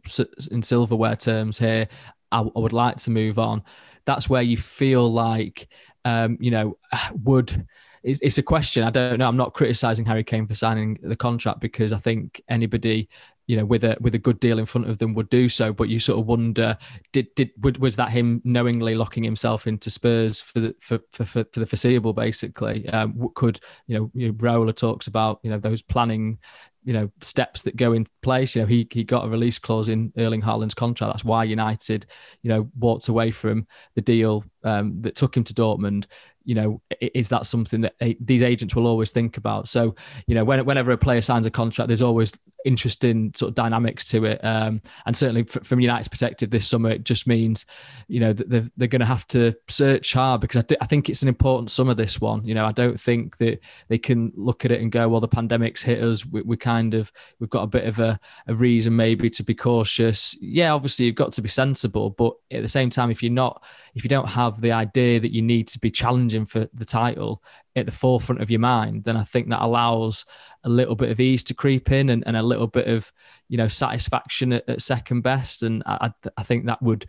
in 0.51 0.63
silverware 0.63 1.15
terms 1.15 1.59
here. 1.59 1.87
I, 2.31 2.41
I 2.41 2.59
would 2.59 2.73
like 2.73 2.97
to 2.97 3.11
move 3.11 3.39
on. 3.39 3.63
That's 4.05 4.29
where 4.29 4.41
you 4.41 4.57
feel 4.57 5.09
like, 5.09 5.67
um, 6.05 6.37
you 6.39 6.51
know, 6.51 6.77
would 7.23 7.65
it's, 8.03 8.37
a 8.37 8.43
question. 8.43 8.83
I 8.83 8.89
don't 8.89 9.19
know. 9.19 9.27
I'm 9.27 9.35
not 9.35 9.53
criticizing 9.53 10.05
Harry 10.05 10.23
Kane 10.23 10.47
for 10.47 10.55
signing 10.55 10.97
the 11.01 11.15
contract 11.15 11.59
because 11.59 11.91
I 11.91 11.97
think 11.97 12.41
anybody 12.47 13.09
you 13.47 13.55
know, 13.55 13.65
with 13.65 13.85
a 13.85 13.97
with 14.01 14.13
a 14.13 14.19
good 14.19 14.39
deal 14.41 14.59
in 14.59 14.65
front 14.65 14.89
of 14.89 14.97
them 14.97 15.13
would 15.13 15.29
do 15.29 15.47
so. 15.47 15.71
But 15.71 15.87
you 15.87 15.99
sort 15.99 16.19
of 16.19 16.25
wonder, 16.25 16.77
did 17.13 17.33
did 17.35 17.51
was 17.79 17.95
that 17.95 18.09
him 18.09 18.41
knowingly 18.43 18.93
locking 18.93 19.23
himself 19.23 19.67
into 19.67 19.89
Spurs 19.89 20.41
for 20.41 20.59
the 20.59 20.75
for 20.79 20.99
for, 21.13 21.23
for, 21.23 21.43
the 21.53 21.65
foreseeable? 21.65 22.11
Basically, 22.11 22.87
um, 22.89 23.29
could 23.35 23.61
you 23.87 23.97
know, 23.97 24.11
you 24.13 24.27
know, 24.27 24.33
Raiola 24.33 24.75
talks 24.75 25.07
about 25.07 25.39
you 25.43 25.49
know 25.49 25.57
those 25.57 25.81
planning 25.81 26.39
you 26.87 26.93
know 26.93 27.11
steps 27.19 27.63
that 27.63 27.75
go 27.75 27.91
in 27.91 28.07
place. 28.21 28.55
You 28.55 28.61
know, 28.61 28.65
he 28.65 28.87
he 28.89 29.03
got 29.03 29.25
a 29.25 29.29
release 29.29 29.59
clause 29.59 29.89
in 29.89 30.13
Erling 30.17 30.41
Haaland's 30.41 30.73
contract. 30.73 31.13
That's 31.13 31.25
why 31.25 31.43
United, 31.43 32.05
you 32.41 32.49
know, 32.49 32.71
walked 32.79 33.09
away 33.09 33.29
from 33.31 33.67
the 33.95 34.01
deal 34.01 34.45
um, 34.63 35.01
that 35.01 35.15
took 35.15 35.35
him 35.35 35.43
to 35.45 35.53
Dortmund 35.53 36.05
you 36.47 36.55
know, 36.55 36.81
is 37.01 37.27
that 37.27 37.45
something 37.45 37.81
that 37.81 37.93
these 38.21 38.41
agents 38.41 38.73
will 38.73 38.87
always 38.87 39.11
think 39.11 39.35
about? 39.35 39.67
So, 39.67 39.95
you 40.27 40.33
know, 40.33 40.45
when, 40.45 40.63
whenever 40.63 40.93
a 40.93 40.97
player 40.97 41.21
signs 41.21 41.45
a 41.45 41.51
contract, 41.51 41.89
there's 41.89 42.01
always 42.01 42.31
interesting 42.63 43.33
sort 43.35 43.49
of 43.49 43.55
dynamics 43.55 44.05
to 44.05 44.23
it. 44.23 44.39
Um, 44.43 44.79
and 45.05 45.15
certainly 45.15 45.43
from 45.43 45.81
United's 45.81 46.07
perspective, 46.07 46.49
this 46.49 46.65
summer, 46.65 46.91
it 46.91 47.03
just 47.03 47.27
means, 47.27 47.65
you 48.07 48.21
know, 48.21 48.31
that 48.31 48.49
they're, 48.49 48.69
they're 48.77 48.87
going 48.87 49.01
to 49.01 49.05
have 49.05 49.27
to 49.29 49.55
search 49.67 50.13
hard 50.13 50.39
because 50.39 50.55
I, 50.55 50.61
th- 50.61 50.79
I 50.81 50.85
think 50.85 51.09
it's 51.09 51.21
an 51.21 51.27
important 51.27 51.69
summer, 51.69 51.93
this 51.93 52.21
one. 52.21 52.45
You 52.45 52.55
know, 52.55 52.65
I 52.65 52.71
don't 52.71 52.97
think 52.97 53.37
that 53.39 53.59
they 53.89 53.97
can 53.97 54.31
look 54.33 54.63
at 54.63 54.71
it 54.71 54.81
and 54.81 54.89
go, 54.89 55.09
well, 55.09 55.19
the 55.19 55.27
pandemic's 55.27 55.83
hit 55.83 56.01
us. 56.01 56.25
We, 56.25 56.43
we 56.43 56.55
kind 56.55 56.93
of, 56.93 57.11
we've 57.41 57.49
got 57.49 57.63
a 57.63 57.67
bit 57.67 57.83
of 57.83 57.99
a, 57.99 58.21
a 58.47 58.55
reason 58.55 58.95
maybe 58.95 59.29
to 59.31 59.43
be 59.43 59.53
cautious. 59.53 60.37
Yeah, 60.41 60.73
obviously 60.73 61.07
you've 61.07 61.15
got 61.15 61.33
to 61.33 61.41
be 61.41 61.49
sensible, 61.49 62.11
but 62.11 62.35
at 62.51 62.61
the 62.61 62.69
same 62.69 62.89
time, 62.89 63.11
if 63.11 63.21
you're 63.21 63.33
not, 63.33 63.65
if 63.95 64.05
you 64.05 64.09
don't 64.09 64.29
have 64.29 64.46
the 64.61 64.71
idea 64.71 65.19
that 65.19 65.33
you 65.33 65.41
need 65.41 65.67
to 65.69 65.79
be 65.79 65.91
challenging 65.91 66.45
for 66.45 66.67
the 66.73 66.85
title 66.85 67.43
at 67.75 67.85
the 67.85 67.91
forefront 67.91 68.41
of 68.41 68.49
your 68.49 68.59
mind, 68.59 69.03
then 69.03 69.17
I 69.17 69.23
think 69.23 69.49
that 69.49 69.63
allows 69.63 70.25
a 70.63 70.69
little 70.69 70.95
bit 70.95 71.11
of 71.11 71.19
ease 71.19 71.43
to 71.45 71.53
creep 71.53 71.91
in 71.91 72.09
and, 72.09 72.23
and 72.25 72.37
a 72.37 72.41
little 72.41 72.67
bit 72.67 72.87
of, 72.87 73.11
you 73.49 73.57
know, 73.57 73.67
satisfaction 73.67 74.53
at, 74.53 74.67
at 74.67 74.81
second 74.81 75.21
best. 75.21 75.63
And 75.63 75.83
I, 75.85 76.11
I 76.37 76.43
think 76.43 76.65
that 76.65 76.81
would 76.81 77.05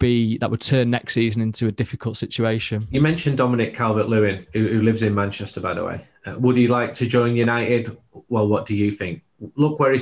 be 0.00 0.38
that 0.38 0.50
would 0.50 0.60
turn 0.60 0.90
next 0.90 1.14
season 1.14 1.40
into 1.40 1.68
a 1.68 1.72
difficult 1.72 2.16
situation. 2.16 2.88
You 2.90 3.00
mentioned 3.00 3.38
Dominic 3.38 3.74
Calvert-Lewin, 3.76 4.46
who, 4.52 4.66
who 4.66 4.82
lives 4.82 5.02
in 5.02 5.14
Manchester, 5.14 5.60
by 5.60 5.74
the 5.74 5.84
way. 5.84 6.04
Uh, 6.26 6.36
would 6.38 6.56
he 6.56 6.66
like 6.66 6.94
to 6.94 7.06
join 7.06 7.36
United? 7.36 7.96
Well, 8.28 8.48
what 8.48 8.66
do 8.66 8.74
you 8.74 8.90
think? 8.90 9.22
Look 9.54 9.78
where 9.78 9.92
he 9.92 10.00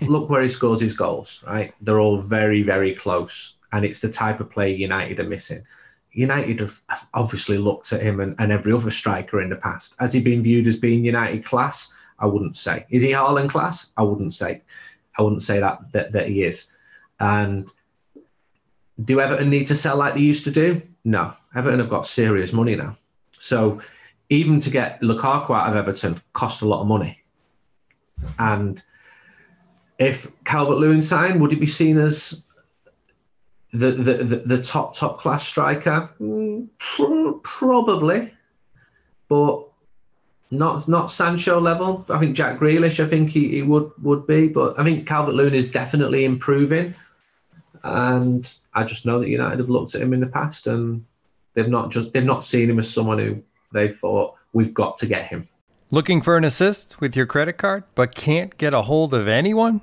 look 0.00 0.28
where 0.28 0.42
he 0.42 0.48
scores 0.48 0.80
his 0.80 0.94
goals. 0.94 1.44
Right, 1.46 1.72
they're 1.80 2.00
all 2.00 2.18
very, 2.18 2.64
very 2.64 2.94
close, 2.94 3.54
and 3.72 3.84
it's 3.84 4.00
the 4.00 4.10
type 4.10 4.40
of 4.40 4.50
play 4.50 4.74
United 4.74 5.20
are 5.20 5.28
missing. 5.28 5.62
United 6.16 6.60
have 6.60 6.80
obviously 7.12 7.58
looked 7.58 7.92
at 7.92 8.00
him 8.00 8.20
and, 8.20 8.34
and, 8.38 8.50
every 8.50 8.72
other 8.72 8.90
striker 8.90 9.42
in 9.42 9.50
the 9.50 9.56
past. 9.56 9.94
Has 10.00 10.14
he 10.14 10.20
been 10.20 10.42
viewed 10.42 10.66
as 10.66 10.76
being 10.76 11.04
United 11.04 11.44
class? 11.44 11.92
I 12.18 12.24
wouldn't 12.24 12.56
say. 12.56 12.86
Is 12.88 13.02
he 13.02 13.10
Haaland 13.10 13.50
class? 13.50 13.92
I 13.98 14.02
wouldn't 14.02 14.32
say. 14.32 14.62
I 15.18 15.22
wouldn't 15.22 15.42
say 15.42 15.60
that 15.60 15.92
that, 15.92 16.12
that 16.12 16.28
he 16.28 16.44
is. 16.44 16.68
And 17.20 17.70
do 19.04 19.20
Everton 19.20 19.50
need 19.50 19.66
to 19.66 19.76
sell 19.76 19.98
like 19.98 20.14
they 20.14 20.20
used 20.20 20.44
to 20.44 20.50
do? 20.50 20.80
No. 21.04 21.34
Everton 21.54 21.80
have 21.80 21.90
got 21.90 22.06
serious 22.06 22.50
money 22.50 22.76
now. 22.76 22.96
So 23.32 23.82
even 24.30 24.58
to 24.60 24.70
get 24.70 25.02
Lukaku 25.02 25.50
out 25.50 25.68
of 25.68 25.76
Everton 25.76 26.22
cost 26.32 26.62
a 26.62 26.66
lot 26.66 26.80
of 26.80 26.86
money. 26.86 27.22
And 28.38 28.82
if 29.98 30.32
Calvert 30.44 30.78
Lewin 30.78 31.02
signed, 31.02 31.42
would 31.42 31.52
it 31.52 31.60
be 31.60 31.66
seen 31.66 31.98
as 31.98 32.45
the, 33.78 33.92
the, 33.92 34.14
the, 34.24 34.36
the 34.36 34.62
top, 34.62 34.94
top 34.94 35.20
class 35.20 35.46
striker? 35.46 36.10
Mm, 36.20 36.68
probably. 37.42 38.32
But 39.28 39.66
not 40.50 40.86
not 40.88 41.10
Sancho 41.10 41.60
level. 41.60 42.04
I 42.08 42.18
think 42.18 42.36
Jack 42.36 42.58
Grealish, 42.58 43.02
I 43.02 43.08
think 43.08 43.30
he, 43.30 43.48
he 43.48 43.62
would 43.62 43.90
would 44.02 44.26
be, 44.26 44.48
but 44.48 44.78
I 44.78 44.84
think 44.84 45.06
Calvert 45.06 45.34
Lewin 45.34 45.54
is 45.54 45.70
definitely 45.70 46.24
improving. 46.24 46.94
And 47.82 48.52
I 48.74 48.84
just 48.84 49.06
know 49.06 49.20
that 49.20 49.28
United 49.28 49.58
have 49.58 49.70
looked 49.70 49.94
at 49.94 50.00
him 50.00 50.12
in 50.12 50.20
the 50.20 50.26
past 50.26 50.66
and 50.66 51.04
they've 51.54 51.68
not 51.68 51.90
just 51.90 52.12
they've 52.12 52.24
not 52.24 52.42
seen 52.42 52.70
him 52.70 52.78
as 52.78 52.92
someone 52.92 53.18
who 53.18 53.42
they 53.72 53.88
thought 53.88 54.34
we've 54.52 54.74
got 54.74 54.96
to 54.98 55.06
get 55.06 55.26
him. 55.26 55.48
Looking 55.90 56.20
for 56.20 56.36
an 56.36 56.44
assist 56.44 57.00
with 57.00 57.14
your 57.14 57.26
credit 57.26 57.54
card, 57.54 57.84
but 57.94 58.14
can't 58.14 58.56
get 58.58 58.74
a 58.74 58.82
hold 58.82 59.14
of 59.14 59.28
anyone? 59.28 59.82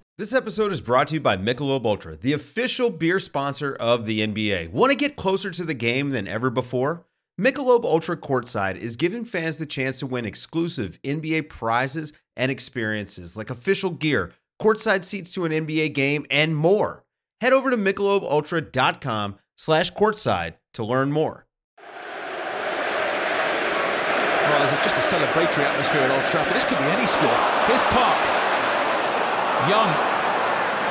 This 0.21 0.33
episode 0.33 0.71
is 0.71 0.81
brought 0.81 1.07
to 1.07 1.15
you 1.15 1.19
by 1.19 1.35
Michelob 1.35 1.83
Ultra, 1.83 2.15
the 2.15 2.33
official 2.33 2.91
beer 2.91 3.17
sponsor 3.17 3.73
of 3.73 4.05
the 4.05 4.19
NBA. 4.19 4.69
Want 4.69 4.91
to 4.91 4.95
get 4.95 5.15
closer 5.15 5.49
to 5.49 5.63
the 5.63 5.73
game 5.73 6.11
than 6.11 6.27
ever 6.27 6.51
before? 6.51 7.07
Michelob 7.39 7.83
Ultra 7.83 8.15
Courtside 8.15 8.77
is 8.77 8.95
giving 8.95 9.25
fans 9.25 9.57
the 9.57 9.65
chance 9.65 9.97
to 9.97 10.05
win 10.05 10.25
exclusive 10.25 10.99
NBA 11.03 11.49
prizes 11.49 12.13
and 12.37 12.51
experiences 12.51 13.35
like 13.35 13.49
official 13.49 13.89
gear, 13.89 14.31
courtside 14.61 15.05
seats 15.05 15.33
to 15.33 15.45
an 15.45 15.51
NBA 15.51 15.95
game, 15.95 16.27
and 16.29 16.55
more. 16.55 17.03
Head 17.41 17.51
over 17.51 17.71
to 17.71 17.77
michelobultra.com 17.77 19.39
slash 19.57 19.91
courtside 19.91 20.53
to 20.75 20.85
learn 20.85 21.11
more. 21.11 21.47
Well, 21.79 21.87
there's 24.59 24.69
just 24.83 24.97
a 24.97 25.01
celebratory 25.15 25.63
atmosphere 25.63 26.01
at 26.01 26.11
Old 26.11 26.29
Trafford. 26.29 26.53
This 26.53 26.65
could 26.65 26.77
be 26.77 26.83
any 26.83 27.07
score. 27.07 27.35
Here's 27.65 27.81
Park. 27.89 28.19
Young 29.69 30.10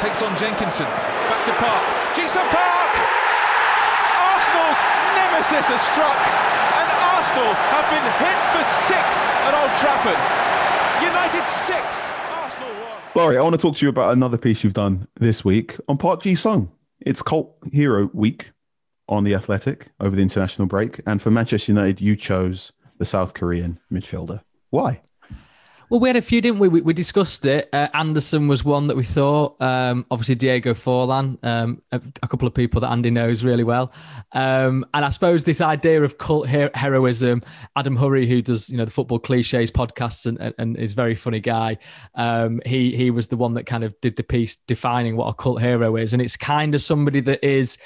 takes 0.01 0.23
on 0.23 0.33
Jenkinson. 0.41 0.89
Back 1.29 1.45
to 1.45 1.53
Park. 1.61 1.85
Ji 2.17 2.27
Sung 2.27 2.49
Park! 2.49 2.93
Arsenal's 4.17 4.81
nemesis 5.13 5.69
has 5.69 5.83
struck, 5.93 6.17
and 6.17 6.89
Arsenal 7.13 7.53
have 7.69 7.85
been 7.93 8.09
hit 8.17 8.39
for 8.57 8.65
six 8.89 9.05
at 9.45 9.53
Old 9.53 9.73
Trafford. 9.77 10.17
United 11.05 11.45
six, 11.69 11.85
Arsenal 12.33 12.73
one. 12.81 13.01
Laurie, 13.15 13.37
I 13.37 13.43
want 13.43 13.55
to 13.55 13.61
talk 13.61 13.77
to 13.77 13.85
you 13.85 13.91
about 13.91 14.15
another 14.15 14.39
piece 14.39 14.65
you've 14.65 14.73
done 14.73 15.07
this 15.17 15.45
week 15.45 15.77
on 15.87 15.99
Park 15.99 16.23
Ji 16.23 16.35
Sung. 16.35 16.73
It's 17.01 17.21
Cult 17.21 17.55
Hero 17.71 18.09
Week 18.15 18.53
on 19.07 19.25
The 19.25 19.35
Athletic 19.35 19.89
over 20.01 20.17
the 20.17 20.23
international 20.23 20.67
break. 20.67 21.01
And 21.07 21.21
for 21.21 21.31
Manchester 21.31 21.73
United, 21.73 22.01
you 22.01 22.17
chose 22.17 22.73
the 22.97 23.05
South 23.05 23.35
Korean 23.35 23.79
midfielder. 23.93 24.41
Why? 24.71 25.03
Well, 25.91 25.99
we 25.99 26.09
had 26.09 26.15
a 26.15 26.23
few, 26.23 26.41
didn't 26.41 26.61
we? 26.61 26.69
We, 26.69 26.83
we 26.83 26.93
discussed 26.93 27.45
it. 27.45 27.69
Uh, 27.73 27.89
Anderson 27.93 28.47
was 28.47 28.65
one 28.65 28.87
that 28.87 28.97
we 28.97 29.03
thought. 29.03 29.61
Um, 29.61 30.07
obviously, 30.09 30.37
Diego 30.37 30.73
Forlan, 30.73 31.45
um, 31.45 31.83
a, 31.91 32.01
a, 32.23 32.29
couple 32.29 32.47
of 32.47 32.55
people 32.55 32.81
that 32.83 32.93
Andy 32.93 33.11
knows 33.11 33.43
really 33.43 33.65
well. 33.65 33.93
Um, 34.31 34.87
and 34.95 35.05
I 35.05 35.11
suppose 35.11 35.43
this 35.43 35.61
idea 35.61 36.01
of 36.05 36.17
cult 36.17 36.47
her- 36.47 36.71
heroism. 36.75 37.43
Adam 37.75 37.97
Hurrey, 37.97 38.29
who 38.29 38.41
does 38.41 38.71
you 38.71 38.77
know 38.77 38.85
the 38.85 38.93
football 38.93 39.19
cliches 39.19 39.73
podcasts 39.73 40.27
and, 40.27 40.39
and, 40.39 40.55
and 40.59 40.77
is 40.77 40.93
very 40.93 41.17
funny 41.17 41.41
guy. 41.41 41.77
Um, 42.15 42.61
he 42.65 42.95
he 42.95 43.11
was 43.11 43.27
the 43.27 43.37
one 43.37 43.55
that 43.55 43.67
kind 43.67 43.83
of 43.83 44.01
did 44.01 44.15
the 44.15 44.23
piece 44.23 44.55
defining 44.55 45.17
what 45.17 45.27
a 45.27 45.35
cult 45.35 45.61
hero 45.61 45.97
is, 45.97 46.13
and 46.13 46.23
it's 46.23 46.37
kind 46.37 46.73
of 46.73 46.81
somebody 46.81 47.19
that 47.19 47.45
is 47.45 47.79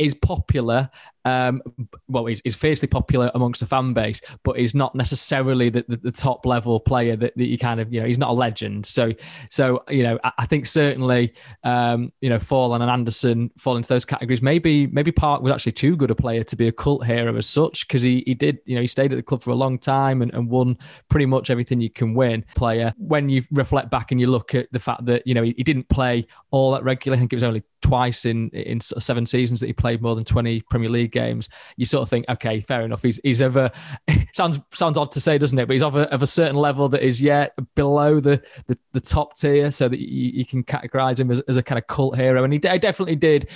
is 0.00 0.14
popular 0.14 0.90
um, 1.24 1.62
well, 2.08 2.26
he's, 2.26 2.40
fiercely 2.56 2.86
popular 2.86 3.30
amongst 3.34 3.60
the 3.60 3.66
fan 3.66 3.92
base, 3.92 4.20
but 4.44 4.58
he's 4.58 4.74
not 4.74 4.94
necessarily 4.94 5.70
the, 5.70 5.84
the, 5.88 5.96
the 5.96 6.12
top 6.12 6.44
level 6.44 6.78
player 6.78 7.16
that, 7.16 7.36
that, 7.36 7.46
you 7.46 7.58
kind 7.58 7.80
of, 7.80 7.92
you 7.92 8.00
know, 8.00 8.06
he's 8.06 8.18
not 8.18 8.30
a 8.30 8.34
legend. 8.34 8.86
So, 8.86 9.12
so 9.50 9.82
you 9.88 10.02
know, 10.02 10.18
I, 10.22 10.32
I 10.38 10.46
think 10.46 10.66
certainly, 10.66 11.34
um, 11.64 12.10
you 12.20 12.28
know, 12.28 12.36
Forlan 12.36 12.82
and 12.82 12.90
Anderson 12.90 13.50
fall 13.56 13.76
into 13.76 13.88
those 13.88 14.04
categories. 14.04 14.42
Maybe, 14.42 14.86
maybe 14.86 15.10
Park 15.10 15.42
was 15.42 15.52
actually 15.52 15.72
too 15.72 15.96
good 15.96 16.10
a 16.10 16.14
player 16.14 16.44
to 16.44 16.56
be 16.56 16.68
a 16.68 16.72
cult 16.72 17.06
hero 17.06 17.36
as 17.36 17.48
such 17.48 17.88
because 17.88 18.02
he, 18.02 18.22
he 18.26 18.34
did, 18.34 18.58
you 18.66 18.74
know, 18.74 18.80
he 18.80 18.86
stayed 18.86 19.12
at 19.12 19.16
the 19.16 19.22
club 19.22 19.42
for 19.42 19.50
a 19.50 19.56
long 19.56 19.78
time 19.78 20.22
and, 20.22 20.32
and 20.34 20.48
won 20.48 20.76
pretty 21.08 21.26
much 21.26 21.50
everything 21.50 21.80
you 21.80 21.90
can 21.90 22.14
win. 22.14 22.44
Player, 22.54 22.94
when 22.98 23.28
you 23.28 23.42
reflect 23.50 23.90
back 23.90 24.10
and 24.10 24.20
you 24.20 24.26
look 24.26 24.54
at 24.54 24.70
the 24.72 24.78
fact 24.78 25.06
that 25.06 25.26
you 25.26 25.34
know 25.34 25.42
he, 25.42 25.54
he 25.56 25.62
didn't 25.62 25.88
play 25.88 26.26
all 26.50 26.72
that 26.72 26.84
regularly, 26.84 27.18
I 27.18 27.20
think 27.20 27.32
it 27.32 27.36
was 27.36 27.42
only 27.42 27.62
twice 27.82 28.24
in 28.24 28.48
in 28.50 28.80
seven 28.80 29.26
seasons 29.26 29.60
that 29.60 29.66
he 29.66 29.72
played 29.72 30.00
more 30.00 30.14
than 30.14 30.24
20 30.24 30.62
Premier 30.70 30.88
League 30.88 31.12
games, 31.12 31.48
you 31.76 31.84
sort 31.84 32.02
of 32.02 32.08
think, 32.08 32.24
okay, 32.28 32.60
fair 32.60 32.82
enough. 32.82 33.02
He's 33.02 33.20
he's 33.22 33.40
a 33.40 33.72
sounds 34.34 34.60
sounds 34.72 34.96
odd 34.96 35.12
to 35.12 35.20
say, 35.20 35.38
doesn't 35.38 35.58
it? 35.58 35.66
But 35.66 35.74
he's 35.74 35.82
of 35.82 35.96
a, 35.96 36.10
of 36.12 36.22
a 36.22 36.26
certain 36.26 36.56
level 36.56 36.88
that 36.90 37.02
is 37.02 37.20
yet 37.20 37.52
below 37.74 38.20
the 38.20 38.42
the, 38.66 38.78
the 38.92 39.00
top 39.00 39.36
tier, 39.36 39.70
so 39.70 39.88
that 39.88 39.98
you, 39.98 40.30
you 40.32 40.46
can 40.46 40.62
categorize 40.62 41.20
him 41.20 41.30
as, 41.30 41.40
as 41.40 41.56
a 41.56 41.62
kind 41.62 41.78
of 41.78 41.86
cult 41.86 42.16
hero. 42.16 42.44
And 42.44 42.52
he 42.52 42.58
definitely 42.58 43.16
did 43.16 43.50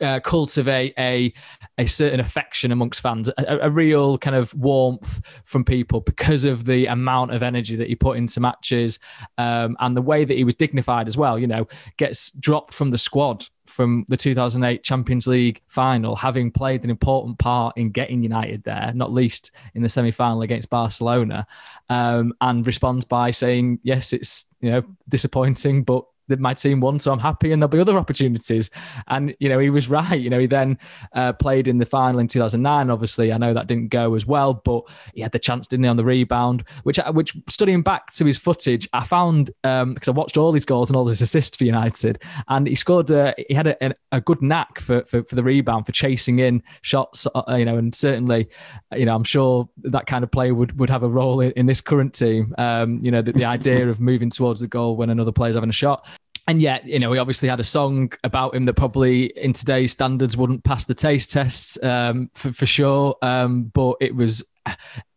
uh, 0.00 0.20
cultivate 0.20 0.94
a 0.98 1.32
a 1.78 1.86
certain 1.86 2.20
affection 2.20 2.72
amongst 2.72 3.00
fans, 3.00 3.28
a, 3.38 3.58
a, 3.62 3.70
real 3.70 4.18
kind 4.18 4.36
of 4.36 4.54
warmth 4.54 5.20
from 5.44 5.64
people 5.64 6.00
because 6.00 6.44
of 6.44 6.64
the 6.64 6.86
amount 6.86 7.32
of 7.32 7.42
energy 7.42 7.76
that 7.76 7.88
he 7.88 7.94
put 7.94 8.16
into 8.16 8.40
matches 8.40 8.98
um, 9.38 9.76
and 9.80 9.96
the 9.96 10.02
way 10.02 10.24
that 10.24 10.36
he 10.36 10.44
was 10.44 10.54
dignified 10.54 11.08
as 11.08 11.16
well. 11.16 11.38
You 11.38 11.46
know, 11.46 11.66
gets 11.96 12.30
dropped 12.30 12.74
from 12.74 12.90
the 12.90 12.98
squad 12.98 13.46
from 13.66 14.04
the 14.08 14.16
2008 14.16 14.82
Champions 14.82 15.26
League 15.26 15.62
final, 15.68 16.16
having 16.16 16.50
played 16.50 16.84
an 16.84 16.90
important 16.90 17.38
part 17.38 17.76
in 17.76 17.90
getting 17.90 18.22
United 18.22 18.64
there, 18.64 18.92
not 18.94 19.12
least 19.12 19.50
in 19.74 19.82
the 19.82 19.88
semi 19.88 20.10
final 20.10 20.42
against 20.42 20.68
Barcelona, 20.68 21.46
um, 21.88 22.34
and 22.40 22.66
responds 22.66 23.04
by 23.04 23.30
saying, 23.30 23.80
"Yes, 23.82 24.12
it's 24.12 24.52
you 24.60 24.70
know 24.70 24.82
disappointing, 25.08 25.84
but 25.84 26.04
that 26.28 26.40
my 26.40 26.54
team 26.54 26.80
won, 26.80 26.98
so 26.98 27.12
I'm 27.12 27.18
happy, 27.18 27.52
and 27.52 27.60
there'll 27.60 27.70
be 27.70 27.80
other 27.80 27.98
opportunities. 27.98 28.70
And 29.08 29.34
you 29.38 29.48
know, 29.48 29.58
he 29.58 29.70
was 29.70 29.88
right. 29.88 30.20
You 30.20 30.30
know, 30.30 30.38
he 30.38 30.46
then 30.46 30.78
uh, 31.12 31.32
played 31.34 31.68
in 31.68 31.78
the 31.78 31.86
final 31.86 32.20
in 32.20 32.28
2009. 32.28 32.90
Obviously, 32.90 33.32
I 33.32 33.38
know 33.38 33.54
that 33.54 33.66
didn't 33.66 33.88
go 33.88 34.14
as 34.14 34.26
well, 34.26 34.54
but 34.54 34.84
he 35.14 35.20
had 35.20 35.32
the 35.32 35.38
chance, 35.38 35.66
didn't 35.66 35.84
he, 35.84 35.88
on 35.88 35.96
the 35.96 36.04
rebound? 36.04 36.64
Which, 36.84 36.98
which 37.12 37.36
studying 37.48 37.82
back 37.82 38.12
to 38.12 38.24
his 38.24 38.38
footage, 38.38 38.88
I 38.92 39.04
found 39.04 39.46
because 39.62 39.82
um, 39.82 39.96
I 40.06 40.10
watched 40.10 40.36
all 40.36 40.52
his 40.52 40.64
goals 40.64 40.90
and 40.90 40.96
all 40.96 41.06
his 41.06 41.20
assists 41.20 41.56
for 41.56 41.64
United, 41.64 42.22
and 42.48 42.66
he 42.66 42.74
scored. 42.74 43.10
Uh, 43.10 43.34
he 43.48 43.54
had 43.54 43.66
a, 43.66 43.92
a, 44.12 44.20
good 44.20 44.40
knack 44.40 44.78
for, 44.78 45.04
for, 45.04 45.24
for 45.24 45.34
the 45.34 45.42
rebound, 45.42 45.86
for 45.86 45.92
chasing 45.92 46.38
in 46.38 46.62
shots. 46.82 47.26
Uh, 47.34 47.56
you 47.56 47.64
know, 47.64 47.76
and 47.76 47.94
certainly, 47.94 48.48
you 48.94 49.04
know, 49.04 49.14
I'm 49.14 49.24
sure 49.24 49.68
that 49.82 50.06
kind 50.06 50.24
of 50.24 50.30
player 50.30 50.54
would 50.54 50.78
would 50.78 50.90
have 50.90 51.02
a 51.02 51.08
role 51.08 51.40
in, 51.40 51.52
in 51.52 51.66
this 51.66 51.80
current 51.80 52.14
team. 52.14 52.54
Um, 52.58 52.98
you 53.02 53.10
know, 53.10 53.22
the, 53.22 53.32
the 53.32 53.44
idea 53.52 53.88
of 53.88 54.00
moving 54.00 54.30
towards 54.30 54.60
the 54.60 54.68
goal 54.68 54.96
when 54.96 55.10
another 55.10 55.32
player's 55.32 55.54
having 55.54 55.70
a 55.70 55.72
shot 55.72 56.06
and 56.48 56.60
yet, 56.60 56.86
you 56.86 56.98
know, 56.98 57.10
we 57.10 57.18
obviously 57.18 57.48
had 57.48 57.60
a 57.60 57.64
song 57.64 58.12
about 58.24 58.54
him 58.54 58.64
that 58.64 58.74
probably 58.74 59.26
in 59.26 59.52
today's 59.52 59.92
standards 59.92 60.36
wouldn't 60.36 60.64
pass 60.64 60.84
the 60.84 60.94
taste 60.94 61.30
test 61.30 61.82
um, 61.84 62.30
for, 62.34 62.52
for 62.52 62.66
sure. 62.66 63.16
Um, 63.22 63.64
but 63.64 63.96
it 64.00 64.14
was 64.14 64.44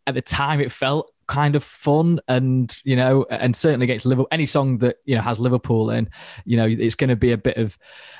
at 0.06 0.14
the 0.14 0.22
time, 0.22 0.60
it 0.60 0.72
felt 0.72 1.10
kind 1.26 1.56
of 1.56 1.64
fun 1.64 2.20
and 2.28 2.80
you 2.84 2.94
know 2.94 3.26
and 3.30 3.56
certainly 3.56 3.82
against 3.82 4.06
liverpool 4.06 4.28
any 4.30 4.46
song 4.46 4.78
that 4.78 4.98
you 5.06 5.16
know 5.16 5.20
has 5.20 5.40
liverpool 5.40 5.90
in 5.90 6.08
you 6.44 6.56
know 6.56 6.66
it's 6.66 6.94
going 6.94 7.10
to 7.10 7.16
be 7.16 7.32
a 7.32 7.36
bit 7.36 7.56
of 7.56 7.76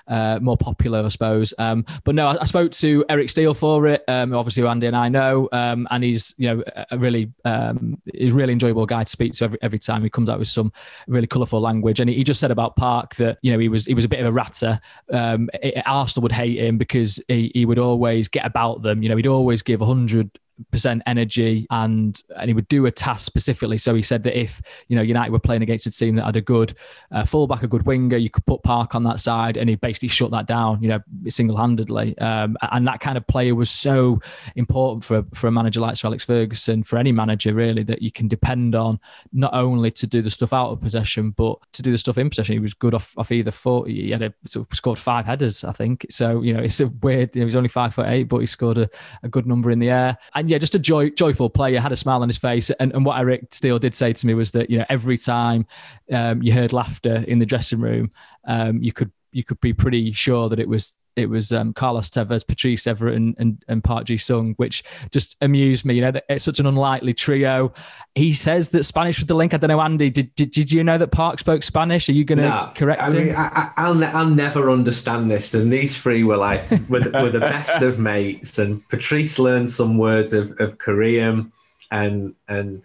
uh, 0.09 0.41
more 0.43 0.57
popular 0.57 1.05
i 1.05 1.09
suppose. 1.09 1.55
Um, 1.57 1.84
but 2.03 2.16
no 2.16 2.26
I, 2.26 2.43
I, 2.43 2.45
spoke 2.47 2.72
to 2.72 3.05
eric 3.09 3.30
steele 3.30 3.55
for 3.55 3.87
it 3.87 4.03
um, 4.09 4.34
obviously 4.34 4.66
andy 4.66 4.89
and 4.89 4.97
i 4.97 5.09
know 5.09 5.49
um, 5.53 5.87
and 5.93 6.03
he's 6.03 6.34
you 6.37 6.49
know 6.49 6.64
a 6.91 6.99
really 6.99 7.32
um, 7.45 8.01
he's 8.12 8.32
really 8.32 8.53
enjoyable 8.53 8.87
guy 8.87 9.05
to 9.05 9.11
speak 9.11 9.34
to 9.34 9.45
every, 9.45 9.59
every 9.62 9.78
time 9.78 10.03
he 10.03 10.11
comes 10.11 10.28
out 10.28 10.39
with 10.39 10.49
some 10.49 10.72
really 11.07 11.26
colourful 11.26 11.61
language. 11.61 12.01
And 12.01 12.11
he, 12.11 12.16
he, 12.16 12.24
just 12.24 12.41
said 12.41 12.51
about 12.51 12.76
park 12.76 13.14
that 13.16 13.39
you 13.43 13.53
know 13.53 13.59
he 13.59 13.68
was 13.68 13.87
he 13.87 13.95
was 13.95 14.05
a 14.05 14.09
bit 14.09 14.20
of 14.20 14.26
a 14.26 14.32
ratter. 14.32 14.80
Um, 15.12 15.49
it, 15.55 15.82
arsenal 15.87 16.22
would 16.22 16.32
hate 16.32 16.59
him 16.59 16.78
because 16.78 17.22
he, 17.28 17.53
he 17.55 17.64
would 17.64 17.78
always 17.78 18.28
get 18.28 18.45
about 18.45 18.82
them. 18.82 19.03
You 19.03 19.09
know 19.09 19.16
he'd 19.16 19.26
always 19.26 19.62
give 19.62 19.80
100 19.80 20.30
percent 20.70 21.02
energy 21.07 21.66
and 21.70 22.22
and 22.36 22.48
he 22.48 22.54
would 22.54 22.68
do 22.68 22.86
a 22.86 22.90
task 22.90 23.26
specifically. 23.26 23.78
So 23.78 23.94
he 23.94 24.02
said 24.02 24.22
that 24.24 24.38
if 24.38 24.61
you 24.88 24.96
know 24.96 25.02
united 25.02 25.30
were 25.32 25.38
playing 25.38 25.62
against 25.62 25.86
a 25.86 25.90
team 25.90 26.16
that 26.16 26.24
had 26.24 26.36
a 26.36 26.40
good 26.40 26.76
uh, 27.11 27.24
fullback 27.24 27.62
a 27.62 27.68
good 27.68 27.86
winger 27.86 28.16
you 28.16 28.30
could 28.30 28.46
put 28.46 28.62
park 28.62 28.94
on 28.94 29.04
that 29.04 29.20
side 29.20 29.57
and 29.57 29.68
he 29.68 29.76
basically 29.76 30.09
shut 30.09 30.30
that 30.30 30.46
down 30.46 30.82
you 30.82 30.88
know 30.88 31.00
single-handedly. 31.28 32.16
Um, 32.18 32.57
and 32.72 32.86
that 32.86 33.00
kind 33.00 33.16
of 33.16 33.26
player 33.26 33.54
was 33.54 33.70
so 33.70 34.20
important 34.54 35.04
for 35.04 35.24
for 35.34 35.46
a 35.46 35.52
manager 35.52 35.80
like 35.80 35.96
Sir 35.96 36.09
Alex 36.09 36.24
Ferguson 36.24 36.82
for 36.82 36.98
any 36.98 37.12
manager 37.12 37.54
really 37.54 37.82
that 37.84 38.02
you 38.02 38.11
can 38.11 38.28
depend 38.28 38.74
on 38.74 38.98
not 39.32 39.52
only 39.54 39.90
to 39.92 40.07
do 40.07 40.22
the 40.22 40.30
stuff 40.30 40.52
out 40.52 40.70
of 40.70 40.80
possession 40.80 41.30
but 41.30 41.59
to 41.72 41.82
do 41.82 41.92
the 41.92 41.98
stuff 41.98 42.18
in 42.18 42.30
possession. 42.30 42.54
He 42.54 42.59
was 42.59 42.74
good 42.74 42.94
off, 42.94 43.14
off 43.16 43.32
either 43.32 43.50
foot. 43.50 43.88
He 43.88 44.11
had 44.11 44.22
a, 44.22 44.34
sort 44.46 44.70
of 44.70 44.76
scored 44.76 44.98
five 44.98 45.26
headers 45.26 45.64
I 45.64 45.72
think. 45.72 46.07
So 46.11 46.42
you 46.42 46.52
know 46.52 46.61
it's 46.61 46.80
a 46.80 46.86
weird 46.86 47.34
you 47.34 47.40
know, 47.40 47.46
he's 47.46 47.57
only 47.57 47.68
five 47.68 47.94
foot 47.94 48.07
eight 48.09 48.24
but 48.24 48.38
he 48.38 48.46
scored 48.46 48.78
a, 48.78 48.88
a 49.22 49.28
good 49.28 49.46
number 49.46 49.70
in 49.70 49.78
the 49.78 49.90
air. 49.90 50.16
And 50.34 50.45
and 50.47 50.51
yeah, 50.53 50.59
just 50.59 50.76
a 50.76 50.78
joy, 50.78 51.11
joyful 51.11 51.51
player, 51.51 51.80
had 51.80 51.90
a 51.90 51.97
smile 51.97 52.22
on 52.22 52.28
his 52.28 52.38
face. 52.38 52.70
And, 52.70 52.94
and 52.94 53.05
what 53.05 53.18
Eric 53.18 53.53
Steele 53.53 53.80
did 53.80 53.97
say 53.97 54.12
to 54.12 54.26
me 54.28 54.32
was 54.32 54.53
that, 54.53 54.70
you 54.70 54.78
know, 54.78 54.84
every 54.88 55.18
time 55.18 55.66
um, 56.12 56.40
you 56.40 56.53
heard 56.53 56.72
laughter 56.72 57.24
in 57.26 57.40
the 57.40 57.47
dressing 57.47 57.80
room, 57.80 58.12
um, 58.47 58.80
you 58.80 58.92
could 58.92 59.11
you 59.37 59.45
could 59.45 59.61
be 59.61 59.72
pretty 59.74 60.11
sure 60.12 60.49
that 60.49 60.59
it 60.59 60.68
was 60.68 60.97
it 61.14 61.30
was 61.30 61.51
um, 61.51 61.72
Carlos 61.72 62.11
Tevez, 62.11 62.47
Patrice 62.47 62.84
Evra, 62.84 63.16
and, 63.16 63.34
and, 63.39 63.64
and 63.68 63.82
Park 63.82 64.05
Ji 64.05 64.18
Sung, 64.18 64.53
which 64.59 64.84
just 65.11 65.34
amused 65.41 65.87
me. 65.87 65.95
You 65.95 66.03
know, 66.03 66.12
it's 66.28 66.45
such 66.45 66.61
an 66.61 66.66
unlikely 66.66 67.14
trio. 67.14 67.72
He 68.14 68.34
says 68.34 68.68
that 68.70 68.84
Spanish 68.84 69.18
was 69.18 69.24
the 69.26 69.34
link. 69.34 69.55
I 69.55 69.57
don't 69.57 69.68
know, 69.68 69.80
Andy. 69.80 70.11
Did 70.11 70.34
did, 70.34 70.51
did 70.51 70.70
you 70.70 70.84
know 70.84 70.99
that 70.99 71.12
Park 71.12 71.39
spoke 71.39 71.62
Spanish? 71.62 72.09
Are 72.11 72.12
you 72.12 72.24
going 72.24 72.41
to 72.41 72.49
No, 72.49 72.70
correct 72.74 73.01
I 73.01 73.11
him? 73.11 73.26
mean, 73.28 73.34
I, 73.34 73.70
I, 73.78 73.89
will 73.89 74.05
I'll 74.05 74.26
never 74.28 74.70
understand 74.70 75.30
this. 75.30 75.55
And 75.55 75.72
these 75.72 75.97
three 75.97 76.22
were 76.22 76.37
like, 76.37 76.62
were, 76.91 77.01
the- 77.01 77.22
were 77.22 77.30
the 77.30 77.41
best 77.41 77.80
of 77.80 77.99
mates. 77.99 78.59
And 78.59 78.87
Patrice 78.91 79.39
learned 79.39 79.70
some 79.70 79.97
words 79.97 80.34
of, 80.34 80.53
of 80.61 80.76
Korean, 80.76 81.51
and 81.91 82.34
and 82.49 82.82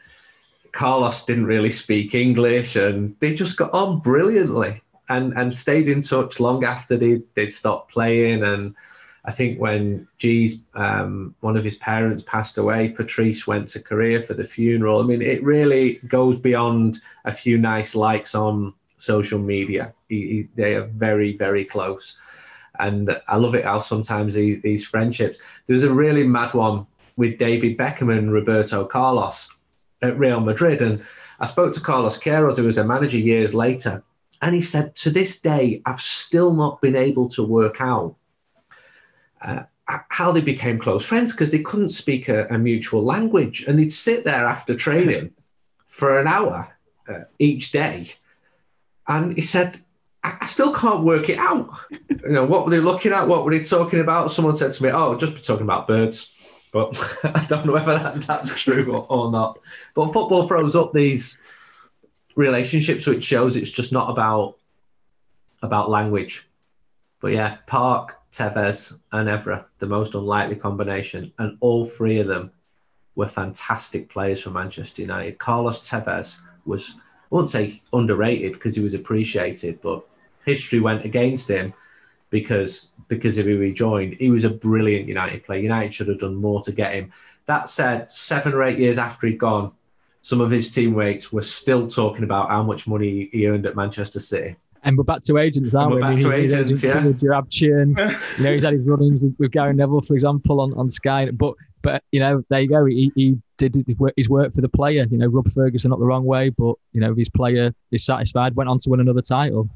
Carlos 0.72 1.26
didn't 1.26 1.48
really 1.48 1.72
speak 1.72 2.16
English, 2.16 2.78
and 2.78 3.14
they 3.20 3.36
just 3.36 3.58
got 3.58 3.74
on 3.74 4.00
brilliantly, 4.00 4.82
and 5.12 5.34
and 5.38 5.54
stayed 5.54 5.88
in 5.88 6.02
touch 6.02 6.40
long 6.40 6.64
after 6.64 6.98
they 6.98 7.22
they'd 7.34 7.52
stopped 7.52 7.92
playing. 7.92 8.44
And 8.44 8.76
I 9.26 9.32
think 9.32 9.60
when 9.60 10.08
Ji's 10.18 10.64
um, 10.74 11.36
one 11.42 11.58
of 11.58 11.64
his 11.64 11.76
parents 11.76 12.24
passed 12.24 12.58
away, 12.58 12.90
Patrice 12.90 13.46
went 13.46 13.68
to 13.70 13.80
Korea 13.80 14.22
for 14.22 14.34
the 14.34 14.44
funeral. 14.44 15.00
I 15.00 15.04
mean, 15.04 15.22
it 15.22 15.44
really 15.44 16.00
goes 16.08 16.38
beyond 16.38 17.00
a 17.26 17.32
few 17.32 17.58
nice 17.58 17.94
likes 17.96 18.34
on 18.34 18.74
social 18.98 19.40
media. 19.40 19.94
He, 20.10 20.28
he, 20.28 20.50
they 20.56 20.76
are 20.76 20.86
very, 20.86 21.38
very 21.38 21.66
close. 21.66 22.18
And 22.80 23.16
I 23.28 23.36
love 23.36 23.56
it 23.56 23.66
how 23.66 23.80
sometimes 23.80 24.34
these, 24.34 24.62
these 24.62 24.86
friendships. 24.86 25.40
There 25.66 25.74
was 25.74 25.84
a 25.84 25.94
really 25.94 26.26
mad 26.26 26.54
one 26.54 26.88
with 27.18 27.38
David 27.38 27.78
Beckham 27.78 28.16
and 28.16 28.32
Roberto 28.32 28.86
Carlos 28.86 29.50
at 30.02 30.18
Real 30.18 30.40
Madrid. 30.40 30.82
And 30.82 31.04
I 31.40 31.46
spoke 31.46 31.74
to 31.74 31.80
Carlos 31.82 32.20
Queiroz, 32.20 32.58
who 32.58 32.64
was 32.64 32.78
a 32.78 32.84
manager 32.84 33.18
years 33.18 33.54
later. 33.54 34.04
And 34.42 34.56
he 34.56 34.62
said, 34.62 34.96
To 34.98 35.10
this 35.10 35.40
day, 35.40 35.82
I've 35.86 36.02
still 36.02 36.54
not 36.54 36.82
been 36.82 36.96
able 36.96 37.30
to 37.30 37.44
work 37.44 37.80
out 37.80 38.16
uh, 39.42 39.64
how 39.86 40.32
they 40.32 40.42
became 40.42 40.80
close 40.80 41.06
friends 41.06 41.32
because 41.32 41.52
they 41.52 41.62
couldn't 41.62 41.90
speak 41.90 42.28
a, 42.28 42.48
a 42.48 42.58
mutual 42.58 43.04
language. 43.04 43.66
And 43.68 43.78
they'd 43.78 43.92
sit 43.92 44.24
there 44.24 44.46
after 44.46 44.76
training 44.76 45.32
for 45.88 46.20
an 46.20 46.28
hour 46.28 46.76
uh, 47.08 47.22
each 47.40 47.72
day. 47.72 48.12
And 49.08 49.36
he 49.36 49.42
said, 49.42 49.80
I 50.24 50.46
still 50.46 50.74
can't 50.74 51.04
work 51.04 51.30
it 51.30 51.40
out. 51.40 51.72
You 51.90 52.30
know, 52.30 52.46
what 52.46 52.66
were 52.66 52.72
they 52.72 52.80
looking 52.80 53.12
at? 53.12 53.28
What 53.28 53.44
were 53.44 53.52
they 53.52 53.64
talking 53.64 54.00
about? 54.00 54.30
Someone 54.32 54.56
said 54.56 54.72
to 54.72 54.84
me, 54.84 54.92
Oh, 54.92 55.18
just 55.18 55.34
be 55.34 55.42
talking 55.42 55.64
about 55.64 55.88
birds. 55.88 56.32
But 56.72 56.96
I 57.24 57.44
don't 57.46 57.66
know 57.66 57.74
whether 57.74 57.98
that, 57.98 58.22
that's 58.22 58.62
true 58.62 58.92
or, 58.94 59.06
or 59.10 59.32
not. 59.32 59.60
But 59.96 60.14
football 60.14 60.48
throws 60.48 60.76
up 60.76 60.94
these 60.94 61.42
relationships, 62.36 63.06
which 63.06 63.24
shows 63.24 63.56
it's 63.56 63.72
just 63.72 63.92
not 63.92 64.10
about 64.10 64.58
about 65.62 65.90
language. 65.90 66.48
But 67.20 67.34
yeah, 67.34 67.58
Park, 67.68 68.20
Tevez, 68.32 69.00
and 69.12 69.30
Evra, 69.30 69.66
the 69.80 69.86
most 69.86 70.16
unlikely 70.16 70.56
combination, 70.56 71.32
and 71.38 71.58
all 71.60 71.86
three 71.86 72.20
of 72.20 72.28
them 72.28 72.52
were 73.16 73.28
fantastic 73.28 74.10
players 74.10 74.42
for 74.42 74.50
Manchester 74.50 75.04
United. 75.04 75.38
Carlos 75.38 75.88
Tevez 75.88 76.40
was, 76.66 76.96
I 76.98 77.02
wouldn't 77.30 77.50
say 77.50 77.82
underrated 77.94 78.54
because 78.54 78.76
he 78.76 78.82
was 78.82 78.96
appreciated, 78.96 79.82
but 79.82 80.04
history 80.46 80.80
went 80.80 81.06
against 81.06 81.48
him 81.48 81.74
because 82.32 82.94
because 83.08 83.36
who 83.36 83.60
he 83.60 83.74
joined. 83.74 84.14
He 84.14 84.32
was 84.32 84.46
a 84.46 84.50
brilliant 84.50 85.08
United 85.08 85.44
player. 85.44 85.60
United 85.60 85.94
should 85.94 86.08
have 86.08 86.22
done 86.22 86.36
more 86.36 86.62
to 86.64 86.72
get 86.72 86.94
him. 86.94 87.12
That 87.46 87.70
said, 87.70 88.10
seven 88.10 88.54
or 88.54 88.64
eight 88.64 88.80
years 88.80 88.98
after 88.98 89.28
he'd 89.28 89.38
gone, 89.38 89.76
some 90.22 90.42
of 90.42 90.50
his 90.50 90.74
teammates 90.74 91.32
were 91.32 91.42
still 91.42 91.88
talking 91.88 92.24
about 92.24 92.50
how 92.50 92.64
much 92.64 92.88
money 92.88 93.30
he 93.32 93.48
earned 93.48 93.66
at 93.66 93.76
Manchester 93.76 94.20
City. 94.20 94.56
And 94.84 94.98
we're 94.98 95.04
back 95.04 95.22
to 95.24 95.38
agents, 95.38 95.76
aren't 95.76 95.94
And 95.94 95.96
we? 95.96 96.02
we're 96.02 96.08
I 96.08 96.10
back 96.16 96.24
mean, 96.24 96.32
to 96.32 96.40
he's- 96.42 96.52
he's 96.52 96.54
agents, 96.54 96.84
agent 96.84 97.22
yeah. 97.22 97.30
Jurab 97.30 97.48
you 98.38 98.44
know, 98.44 98.54
he's 98.54 98.64
had 98.64 98.74
his 98.74 98.88
run-ins 98.88 99.22
with, 99.22 99.36
with 99.38 99.52
Gary 99.52 99.74
Neville, 99.74 100.02
for 100.02 100.16
example, 100.16 100.60
on, 100.60 100.74
on 100.74 100.88
Sky. 100.88 101.30
But 101.32 101.54
but 101.84 102.04
you 102.12 102.20
know, 102.20 102.44
there 102.50 102.62
you 102.62 102.68
go. 102.70 102.86
He, 102.86 103.12
he 103.16 103.38
did 103.58 103.76
his 103.88 103.96
work, 103.98 104.14
his 104.16 104.30
work 104.30 104.54
for 104.54 104.62
the 104.62 104.70
player. 104.70 105.06
You 105.10 105.18
know, 105.18 105.28
rub 105.28 105.50
Ferguson 105.52 105.90
not 105.90 106.00
the 106.00 106.06
wrong 106.06 106.26
way, 106.26 106.50
but 106.50 106.76
you 106.94 107.02
know, 107.02 107.14
his 107.16 107.30
player 107.30 107.74
is 107.92 108.04
satisfied. 108.06 108.56
Went 108.56 108.70
on 108.70 108.78
to 108.80 108.90
win 108.90 109.00
another 109.00 109.22
title. 109.22 109.68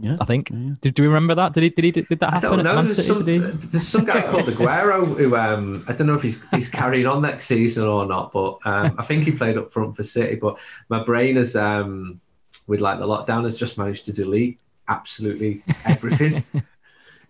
Yeah, 0.00 0.14
I 0.20 0.24
think. 0.24 0.48
Did, 0.80 0.94
do 0.94 1.02
we 1.02 1.08
remember 1.08 1.34
that? 1.34 1.52
Did 1.52 1.62
he? 1.64 1.68
Did 1.70 1.84
he? 1.84 1.90
Did 1.90 2.20
that 2.20 2.32
happen? 2.32 2.32
I 2.32 2.34
happen 2.34 2.56
don't 2.56 2.64
know. 2.64 2.74
Man 2.74 2.84
There's 2.86 3.06
some, 3.06 3.24
Did 3.24 3.42
he? 3.42 3.48
there's 3.68 3.86
some 3.86 4.04
guy 4.04 4.22
called 4.22 4.46
Aguero 4.46 5.16
who 5.16 5.36
um, 5.36 5.84
I 5.86 5.92
don't 5.92 6.06
know 6.06 6.14
if 6.14 6.22
he's 6.22 6.48
he's 6.50 6.68
carrying 6.70 7.06
on 7.06 7.20
next 7.22 7.46
season 7.46 7.84
or 7.86 8.06
not, 8.06 8.32
but 8.32 8.58
um, 8.64 8.94
I 8.98 9.02
think 9.02 9.24
he 9.24 9.32
played 9.32 9.58
up 9.58 9.72
front 9.72 9.96
for 9.96 10.02
City. 10.02 10.36
But 10.36 10.58
my 10.88 11.04
brain 11.04 11.36
has, 11.36 11.54
um, 11.54 12.20
with 12.66 12.80
like 12.80 12.98
the 12.98 13.06
lockdown, 13.06 13.44
has 13.44 13.58
just 13.58 13.76
managed 13.76 14.06
to 14.06 14.12
delete 14.12 14.58
absolutely 14.88 15.62
everything. 15.84 16.44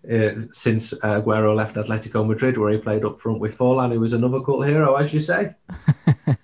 Uh, 0.03 0.31
since 0.51 0.93
uh, 0.93 1.21
Aguero 1.21 1.55
left 1.55 1.75
Atletico 1.75 2.25
Madrid, 2.25 2.57
where 2.57 2.71
he 2.71 2.79
played 2.79 3.05
up 3.05 3.19
front 3.19 3.39
with 3.39 3.55
Forlan, 3.55 3.93
who 3.93 3.99
was 3.99 4.13
another 4.13 4.41
cult 4.41 4.65
hero, 4.65 4.95
as 4.95 5.13
you 5.13 5.21
say. 5.21 5.53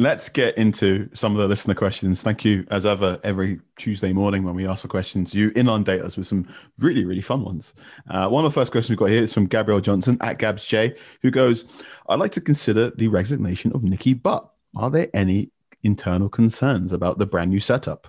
Let's 0.00 0.28
get 0.28 0.56
into 0.56 1.10
some 1.12 1.34
of 1.34 1.42
the 1.42 1.48
listener 1.48 1.74
questions. 1.74 2.22
Thank 2.22 2.44
you, 2.44 2.64
as 2.70 2.86
ever, 2.86 3.18
every 3.24 3.58
Tuesday 3.76 4.12
morning 4.12 4.44
when 4.44 4.54
we 4.54 4.64
ask 4.64 4.82
the 4.82 4.88
questions. 4.88 5.34
You 5.34 5.50
inundate 5.56 6.02
us 6.02 6.16
with 6.16 6.28
some 6.28 6.46
really, 6.78 7.04
really 7.04 7.20
fun 7.20 7.42
ones. 7.42 7.74
Uh, 8.08 8.28
one 8.28 8.44
of 8.44 8.52
the 8.52 8.54
first 8.54 8.70
questions 8.70 8.90
we've 8.90 8.98
got 9.00 9.10
here 9.10 9.24
is 9.24 9.34
from 9.34 9.46
Gabriel 9.46 9.80
Johnson 9.80 10.16
at 10.20 10.38
Gabs 10.38 10.68
J, 10.68 10.96
who 11.22 11.32
goes, 11.32 11.64
I'd 12.08 12.20
like 12.20 12.30
to 12.30 12.40
consider 12.40 12.90
the 12.90 13.08
resignation 13.08 13.72
of 13.72 13.82
Nicky 13.82 14.14
Butt. 14.14 14.48
Are 14.76 14.88
there 14.88 15.08
any 15.14 15.50
internal 15.82 16.28
concerns 16.28 16.92
about 16.92 17.18
the 17.18 17.26
brand 17.26 17.50
new 17.50 17.58
setup? 17.58 18.06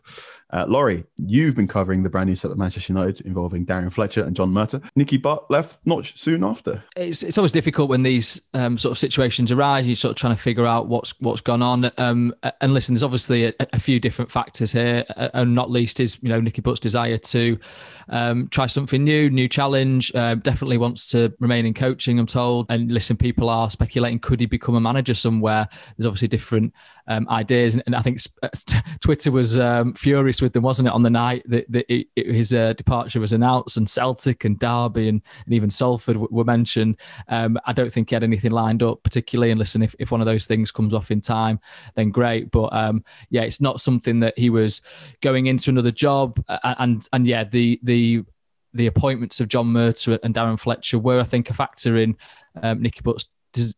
Uh, 0.52 0.66
Laurie, 0.68 1.04
you've 1.18 1.56
been 1.56 1.68
covering 1.68 2.02
the 2.02 2.10
brand 2.10 2.28
new 2.28 2.36
set 2.36 2.50
at 2.50 2.58
Manchester 2.58 2.92
United 2.92 3.22
involving 3.22 3.66
Darren 3.66 3.92
Fletcher 3.92 4.24
and 4.24 4.36
John 4.36 4.52
Murtough. 4.52 4.84
Nicky 4.96 5.18
Butt 5.18 5.50
left 5.52 5.78
not 5.86 6.06
soon 6.06 6.44
after. 6.44 6.84
it's 6.96 7.22
it's 7.22 7.38
always 7.38 7.52
difficult 7.52 7.90
when 7.90 8.02
these 8.02 8.42
um, 8.56 8.78
sort 8.78 8.92
of 8.92 8.98
situations 8.98 9.52
arise. 9.52 9.86
You're 9.86 9.96
sort 9.96 10.12
of 10.12 10.18
trying 10.18 10.36
to 10.36 10.42
figure 10.42 10.66
out 10.66 10.88
what's 10.88 11.14
what's 11.20 11.42
gone 11.42 11.62
on. 11.62 11.92
Um, 11.98 12.34
and 12.62 12.74
listen, 12.74 12.96
there's 12.96 13.04
obviously 13.04 13.46
a, 13.46 13.54
a 13.74 13.80
few 13.80 14.00
different 14.00 14.32
factors 14.32 14.72
here, 14.72 15.06
uh, 15.16 15.30
and 15.36 15.54
not 15.54 15.70
least 15.70 16.00
is 16.00 16.18
you 16.24 16.30
know 16.30 16.42
Nicky 16.42 16.62
Butt's 16.62 16.80
desire 16.80 17.18
to 17.18 17.60
um, 18.10 18.48
try 18.48 18.66
something 18.66 19.04
new, 19.04 19.30
new 19.30 19.48
challenge. 19.48 20.12
Uh, 20.16 20.34
definitely 20.36 20.78
wants 20.78 21.10
to 21.12 21.32
remain 21.40 21.68
in 21.68 21.76
coaching. 21.76 22.18
I'm 22.18 22.26
told. 22.26 22.66
And 22.70 22.92
listen, 22.92 23.18
people 23.18 23.50
are 23.50 23.70
speculating 23.70 24.18
could 24.20 24.40
he 24.40 24.48
become 24.48 24.76
a 24.76 24.82
manager 24.82 25.14
somewhere? 25.14 25.68
There's 25.96 26.08
obviously 26.08 26.28
different 26.28 26.74
um, 27.08 27.28
ideas, 27.30 27.76
and, 27.76 27.84
and 27.86 27.96
I 27.96 28.02
think 28.02 28.20
Twitter 29.02 29.32
was 29.32 29.60
um, 29.60 29.94
with 30.42 30.54
them, 30.54 30.64
wasn't 30.64 30.88
it, 30.88 30.94
on 30.94 31.04
the 31.04 31.10
night 31.10 31.44
that, 31.48 31.66
that 31.72 31.86
it, 31.94 32.08
it- 32.16 32.28
his 32.36 32.54
uh, 32.54 32.74
departure 32.74 33.20
was 33.20 33.34
announced, 33.34 33.78
and 33.78 33.90
Celtic 33.90 34.46
and 34.46 34.58
Derby 34.60 35.10
and, 35.10 35.22
and 35.46 35.54
even 35.54 35.70
Salford 35.70 36.16
w- 36.16 36.30
were 36.32 36.44
mentioned. 36.44 36.98
Um, 37.28 37.58
I 37.66 37.74
don't 37.74 37.92
think 37.92 38.10
he 38.10 38.16
had 38.16 38.24
anything 38.24 38.52
lined 38.52 38.84
up 38.84 39.04
particularly. 39.04 39.52
And 39.52 39.60
listen, 39.60 39.82
if, 39.82 39.96
if 40.00 40.12
one 40.12 40.22
of 40.22 40.26
those 40.28 40.46
things 40.46 40.72
comes 40.72 40.94
off 40.94 41.12
in 41.12 41.22
time, 41.22 41.60
then 41.96 42.12
great. 42.12 42.52
But 42.52 42.74
um, 42.74 43.04
yeah, 43.30 43.42
it's 43.42 43.62
not 43.62 43.82
something 43.82 44.20
that 44.22 44.38
he 44.38 44.50
was 44.50 44.82
going 45.22 45.48
into 45.48 45.70
another 45.70 45.92
job. 45.92 46.44
Uh, 46.48 46.76
and 46.80 47.08
and 47.12 47.28
yeah, 47.28 47.44
the 47.44 47.80
the 47.84 48.24
the 48.74 48.88
appointments 48.88 49.40
of 49.40 49.48
John 49.48 49.68
Murtough 49.74 50.20
and 50.24 50.34
Darren 50.36 50.60
Fletcher 50.60 51.00
were, 51.00 51.20
I 51.20 51.24
think, 51.24 51.50
a 51.50 51.54
factor 51.54 51.98
in 51.98 52.16
um, 52.62 52.82
Nicky 52.82 53.02
Butt's 53.02 53.28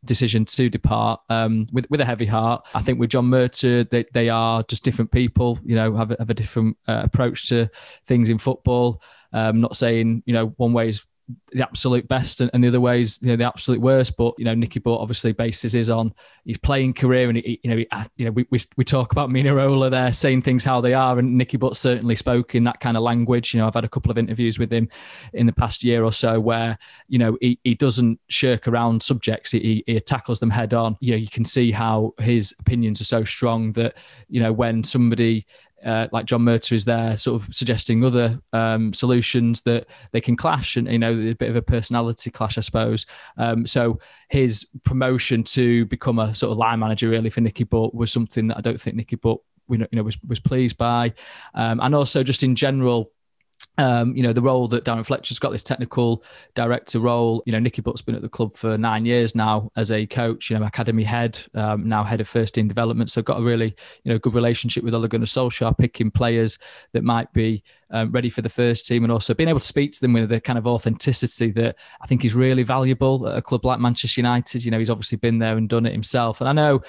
decision 0.06 0.46
to 0.46 0.70
depart 0.70 1.22
um, 1.30 1.66
with 1.72 1.90
with 1.90 2.02
a 2.02 2.06
heavy 2.06 2.26
heart. 2.26 2.68
I 2.74 2.82
think 2.82 3.00
with 3.00 3.10
John 3.10 3.30
Murtough, 3.30 3.90
they, 3.90 4.06
they 4.14 4.30
are 4.30 4.64
just 4.64 4.84
different 4.84 5.12
people. 5.12 5.60
You 5.64 5.76
know, 5.76 5.96
have 5.96 6.12
a, 6.12 6.16
have 6.20 6.30
a 6.30 6.34
different 6.34 6.78
uh, 6.88 7.02
approach 7.04 7.48
to 7.50 7.70
things 8.06 8.30
in 8.30 8.38
football. 8.38 9.02
Um, 9.34 9.62
not 9.62 9.76
saying 9.76 10.24
you 10.26 10.34
know 10.34 10.48
one 10.58 10.74
way 10.74 10.90
is 10.90 11.06
the 11.52 11.62
absolute 11.62 12.08
best 12.08 12.42
and, 12.42 12.50
and 12.54 12.64
the 12.64 12.68
other 12.68 12.80
ways 12.80 13.20
you 13.22 13.28
know 13.28 13.36
the 13.36 13.44
absolute 13.44 13.82
worst 13.82 14.16
but 14.18 14.34
you 14.38 14.46
know 14.46 14.54
Nicky 14.54 14.80
Butt 14.80 15.00
obviously 15.00 15.32
bases 15.32 15.74
his 15.74 15.90
on 15.90 16.14
his 16.46 16.58
playing 16.58 16.94
career 16.94 17.30
and 17.30 17.38
he, 17.38 17.60
you 17.64 17.70
know 17.70 17.78
he, 17.78 17.88
you 18.18 18.26
know 18.26 18.32
we, 18.32 18.46
we, 18.50 18.60
we 18.78 18.84
talk 18.84 19.12
about 19.12 19.30
Mino 19.30 19.56
Raiola 19.56 19.92
there 19.92 20.14
saying 20.14 20.42
things 20.42 20.64
how 20.64 20.82
they 20.82 20.94
are 20.94 21.20
and 21.20 21.38
Nicky 21.38 21.58
Butt 21.58 21.78
certainly 21.78 22.16
spoke 22.16 22.56
in 22.56 22.64
that 22.66 22.80
kind 22.80 22.98
of 22.98 23.04
language. 23.04 23.54
You 23.54 23.60
know 23.60 23.68
I've 23.68 23.74
had 23.74 23.86
a 23.86 23.90
couple 23.90 24.12
of 24.12 24.18
interviews 24.18 24.60
with 24.60 24.72
him 24.72 24.90
in 25.34 25.46
the 25.46 25.54
past 25.54 25.84
year 25.84 26.04
or 26.04 26.14
so 26.14 26.40
where 26.40 26.78
you 27.08 27.20
know 27.20 27.38
he, 27.42 27.60
he 27.64 27.76
doesn't 27.76 28.20
shirk 28.30 28.68
around 28.68 29.04
subjects. 29.04 29.52
He, 29.52 29.84
he 29.86 30.00
tackles 30.00 30.40
them 30.40 30.50
head 30.50 30.74
on. 30.74 30.98
You 31.00 31.12
know 31.12 31.18
you 31.18 31.30
can 31.30 31.46
see 31.46 31.72
how 31.72 32.14
his 32.20 32.56
opinions 32.60 33.02
are 33.02 33.06
so 33.06 33.24
strong 33.24 33.74
that 33.74 33.98
you 34.30 34.42
know 34.42 34.54
when 34.54 34.84
somebody 34.84 35.46
uh, 35.86 36.08
like 36.12 36.26
John 36.26 36.42
Murtough 36.42 36.74
is 36.74 36.86
there, 36.86 37.18
sort 37.18 37.42
of 37.42 37.54
suggesting 37.54 38.04
other 38.04 38.40
um, 38.54 38.94
solutions 38.94 39.62
that 39.64 39.88
they 40.12 40.22
can 40.22 40.36
clash, 40.36 40.76
and 40.76 40.92
you 40.92 41.00
know, 41.00 41.12
a 41.12 41.34
bit 41.34 41.50
of 41.50 41.56
a 41.56 41.62
personality 41.62 42.30
clash, 42.30 42.58
I 42.58 42.62
suppose. 42.62 43.06
Um, 43.38 43.66
so 43.66 44.00
his 44.30 44.68
promotion 44.84 45.44
to 45.44 45.86
become 45.86 46.20
a 46.20 46.36
sort 46.36 46.52
of 46.52 46.58
line 46.58 46.80
manager, 46.80 47.10
really, 47.10 47.30
for 47.30 47.42
Nicky 47.42 47.64
Butt 47.64 47.94
was 47.94 48.12
something 48.12 48.48
that 48.48 48.58
I 48.58 48.62
don't 48.62 48.80
think 48.80 48.96
Nicky 48.96 49.16
Butt, 49.16 49.40
you 49.70 49.88
know, 49.92 50.04
was 50.04 50.18
was 50.24 50.40
pleased 50.40 50.78
by, 50.78 51.14
um, 51.54 51.80
and 51.82 51.96
also 51.96 52.24
just 52.24 52.44
in 52.44 52.56
general. 52.56 53.12
Um, 53.78 54.16
you 54.16 54.24
know, 54.24 54.34
the 54.34 54.42
role 54.42 54.68
that 54.68 54.84
Darren 54.84 55.06
Fletcher's 55.06 55.40
got, 55.40 55.52
this 55.52 55.64
technical 55.64 56.24
director 56.54 57.00
role. 57.00 57.42
You 57.46 57.54
know, 57.54 57.60
Nicky 57.60 57.82
Butt's 57.82 58.02
been 58.02 58.16
at 58.16 58.22
the 58.22 58.30
club 58.30 58.54
for 58.54 58.78
nine 58.78 59.06
years 59.06 59.34
now 59.34 59.72
as 59.76 59.92
a 59.92 60.06
coach, 60.06 60.50
you 60.50 60.58
know, 60.58 60.66
academy 60.66 61.04
head, 61.04 61.40
um, 61.54 61.88
now 61.88 62.04
head 62.04 62.22
of 62.22 62.28
first 62.28 62.56
team 62.56 62.68
development. 62.68 63.10
So 63.10 63.22
got 63.22 63.40
a 63.40 63.44
really, 63.44 63.76
you 64.04 64.12
know, 64.12 64.20
good 64.20 64.34
relationship 64.34 64.84
with 64.84 64.94
Ole 64.94 65.08
Gunnar 65.08 65.26
Solskjaer, 65.26 65.78
picking 65.78 66.12
players 66.12 66.60
that 66.94 67.04
might 67.04 67.32
be 67.34 67.64
um, 67.90 68.12
ready 68.12 68.30
for 68.30 68.42
the 68.42 68.50
first 68.50 68.88
team, 68.88 69.04
and 69.04 69.12
also 69.12 69.34
being 69.34 69.50
able 69.50 69.60
to 69.60 69.68
speak 69.68 69.94
to 69.94 70.02
them 70.02 70.14
with 70.14 70.30
the 70.30 70.40
kind 70.40 70.60
of 70.60 70.68
authenticity 70.68 71.52
that 71.52 71.78
I 72.02 72.08
think 72.08 72.24
is 72.24 72.34
really 72.34 72.64
valuable 72.64 73.28
at 73.28 73.38
a 73.38 73.42
club 73.42 73.66
like 73.66 73.80
Manchester 73.80 74.22
United. 74.22 74.64
You 74.64 74.72
know, 74.72 74.80
he's 74.80 74.90
obviously 74.90 75.18
been 75.18 75.40
there 75.40 75.58
and 75.58 75.68
done 75.68 75.86
it 75.86 75.92
himself, 75.92 76.42
and 76.42 76.50
I 76.50 76.54
know 76.54 76.82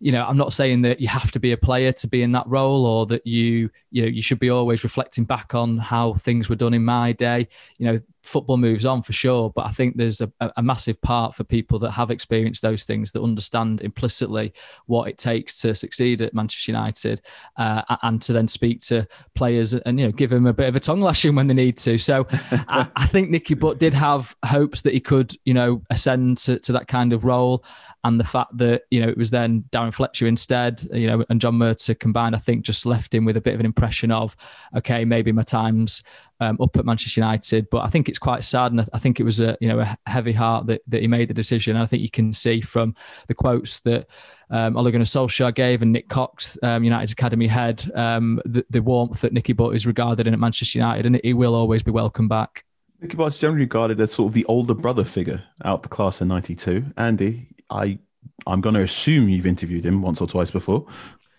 you 0.00 0.12
know, 0.12 0.24
I'm 0.24 0.36
not 0.36 0.52
saying 0.52 0.82
that 0.82 1.00
you 1.00 1.08
have 1.08 1.30
to 1.32 1.40
be 1.40 1.52
a 1.52 1.56
player 1.56 1.92
to 1.92 2.08
be 2.08 2.22
in 2.22 2.32
that 2.32 2.46
role 2.46 2.86
or 2.86 3.06
that 3.06 3.26
you, 3.26 3.70
you 3.90 4.02
know, 4.02 4.08
you 4.08 4.22
should 4.22 4.38
be 4.38 4.50
always 4.50 4.84
reflecting 4.84 5.24
back 5.24 5.54
on 5.54 5.78
how 5.78 6.14
things 6.14 6.48
were 6.48 6.56
done 6.56 6.74
in 6.74 6.84
my 6.84 7.12
day. 7.12 7.48
You 7.78 7.92
know, 7.92 8.00
football 8.26 8.56
moves 8.56 8.84
on 8.84 9.02
for 9.02 9.12
sure, 9.12 9.50
but 9.54 9.66
I 9.66 9.70
think 9.70 9.96
there's 9.96 10.20
a, 10.20 10.30
a, 10.40 10.62
massive 10.62 11.00
part 11.00 11.34
for 11.34 11.44
people 11.44 11.78
that 11.80 11.92
have 11.92 12.10
experienced 12.10 12.62
those 12.62 12.84
things 12.84 13.12
that 13.12 13.22
understand 13.22 13.80
implicitly 13.80 14.52
what 14.86 15.08
it 15.08 15.18
takes 15.18 15.60
to 15.60 15.74
succeed 15.74 16.20
at 16.22 16.34
Manchester 16.34 16.72
United, 16.72 17.20
uh, 17.56 17.82
and 18.02 18.20
to 18.22 18.32
then 18.32 18.48
speak 18.48 18.80
to 18.82 19.06
players 19.34 19.74
and 19.74 19.98
you 19.98 20.06
know 20.06 20.12
give 20.12 20.30
them 20.30 20.46
a 20.46 20.52
bit 20.52 20.68
of 20.68 20.76
a 20.76 20.80
tongue 20.80 21.00
lashing 21.00 21.34
when 21.34 21.46
they 21.46 21.54
need 21.54 21.76
to. 21.78 21.98
So 21.98 22.26
I, 22.50 22.88
I, 22.96 23.06
think 23.06 23.30
Nicky 23.30 23.54
Butt 23.54 23.78
did 23.78 23.94
have 23.94 24.36
hopes 24.44 24.82
that 24.82 24.94
he 24.94 25.00
could 25.00 25.34
you 25.44 25.54
know 25.54 25.82
ascend 25.90 26.38
to, 26.38 26.58
to 26.60 26.72
that 26.72 26.88
kind 26.88 27.12
of 27.12 27.24
role, 27.24 27.64
and 28.04 28.20
the 28.20 28.24
fact 28.24 28.56
that 28.58 28.82
you 28.90 29.00
know 29.00 29.08
it 29.08 29.16
was 29.16 29.30
then 29.30 29.62
Darren 29.70 29.94
Fletcher 29.94 30.26
instead, 30.26 30.82
you 30.92 31.06
know, 31.06 31.24
and 31.28 31.40
John 31.40 31.54
Murtough 31.54 31.98
combined, 31.98 32.34
I 32.34 32.38
think 32.38 32.64
just 32.64 32.86
left 32.86 33.14
him 33.14 33.24
with 33.24 33.36
a 33.36 33.40
bit 33.40 33.54
of 33.54 33.60
an 33.60 33.66
impression 33.66 34.10
of 34.10 34.36
okay, 34.76 35.04
maybe 35.04 35.32
my 35.32 35.42
time's 35.42 36.02
um, 36.40 36.58
up 36.60 36.76
at 36.76 36.84
Manchester 36.84 37.20
United. 37.20 37.68
But 37.70 37.84
I 37.84 37.88
think 37.88 38.08
it's 38.08 38.18
quite 38.18 38.44
sad, 38.44 38.72
and 38.72 38.80
I 38.92 38.98
think 38.98 39.20
it 39.20 39.24
was 39.24 39.40
a 39.40 39.56
you 39.60 39.68
know 39.68 39.80
a 39.80 39.96
heavy 40.06 40.32
heart 40.32 40.66
that, 40.66 40.82
that 40.88 41.02
he 41.02 41.08
made 41.08 41.28
the 41.28 41.34
decision. 41.34 41.76
And 41.76 41.82
I 41.82 41.86
think 41.86 42.02
you 42.02 42.10
can 42.10 42.32
see 42.32 42.60
from 42.60 42.94
the 43.28 43.34
quotes 43.34 43.80
that 43.80 44.08
um, 44.50 44.76
Ole 44.76 44.90
Gunnar 44.90 45.04
Solskjaer 45.04 45.54
gave 45.54 45.82
and 45.82 45.92
Nick 45.92 46.08
Cox, 46.08 46.58
um, 46.62 46.84
United's 46.84 47.12
academy 47.12 47.46
head, 47.46 47.90
um, 47.94 48.40
the, 48.44 48.64
the, 48.70 48.82
warmth 48.82 49.20
that 49.22 49.32
Nicky 49.32 49.52
Butt 49.52 49.74
is 49.74 49.86
regarded 49.86 50.26
in 50.26 50.34
at 50.34 50.40
Manchester 50.40 50.78
United, 50.78 51.06
and 51.06 51.20
he 51.22 51.34
will 51.34 51.54
always 51.54 51.82
be 51.82 51.90
welcome 51.90 52.28
back. 52.28 52.64
Nicky 53.00 53.16
Butt 53.16 53.34
is 53.34 53.38
generally 53.38 53.62
regarded 53.62 54.00
as 54.00 54.12
sort 54.12 54.28
of 54.28 54.34
the 54.34 54.44
older 54.46 54.74
brother 54.74 55.04
figure 55.04 55.42
out 55.64 55.82
the 55.82 55.88
class 55.88 56.20
of 56.20 56.28
'92. 56.28 56.84
Andy, 56.96 57.48
I 57.70 57.98
I'm 58.46 58.60
going 58.60 58.74
to 58.74 58.82
assume 58.82 59.28
you've 59.28 59.46
interviewed 59.46 59.84
him 59.84 60.02
once 60.02 60.20
or 60.20 60.26
twice 60.26 60.50
before. 60.50 60.86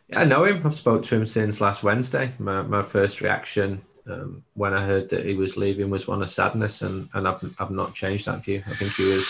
Yeah, 0.10 0.22
I 0.22 0.24
know 0.24 0.45
him. 0.45 0.62
I've 0.66 0.74
spoke 0.74 1.04
to 1.04 1.16
him 1.16 1.26
since 1.26 1.60
last 1.60 1.84
Wednesday. 1.84 2.32
My, 2.39 2.62
my 2.62 2.82
first 2.82 3.22
reaction 3.22 3.82
um, 4.10 4.43
when 4.53 4.74
I 4.74 4.86
heard 4.86 5.10
that 5.10 5.26
he 5.26 5.34
was 5.34 5.58
leaving 5.58 5.89
was 5.89 6.08
one 6.08 6.22
of 6.22 6.30
sadness, 6.30 6.82
and, 6.82 7.10
and 7.14 7.28
I've, 7.28 7.55
I've 7.60 7.72
not 7.72 7.93
changed 7.93 8.26
that 8.26 8.43
view. 8.43 8.64
I 8.66 8.74
think 8.76 8.93
he 8.93 9.05
was 9.05 9.30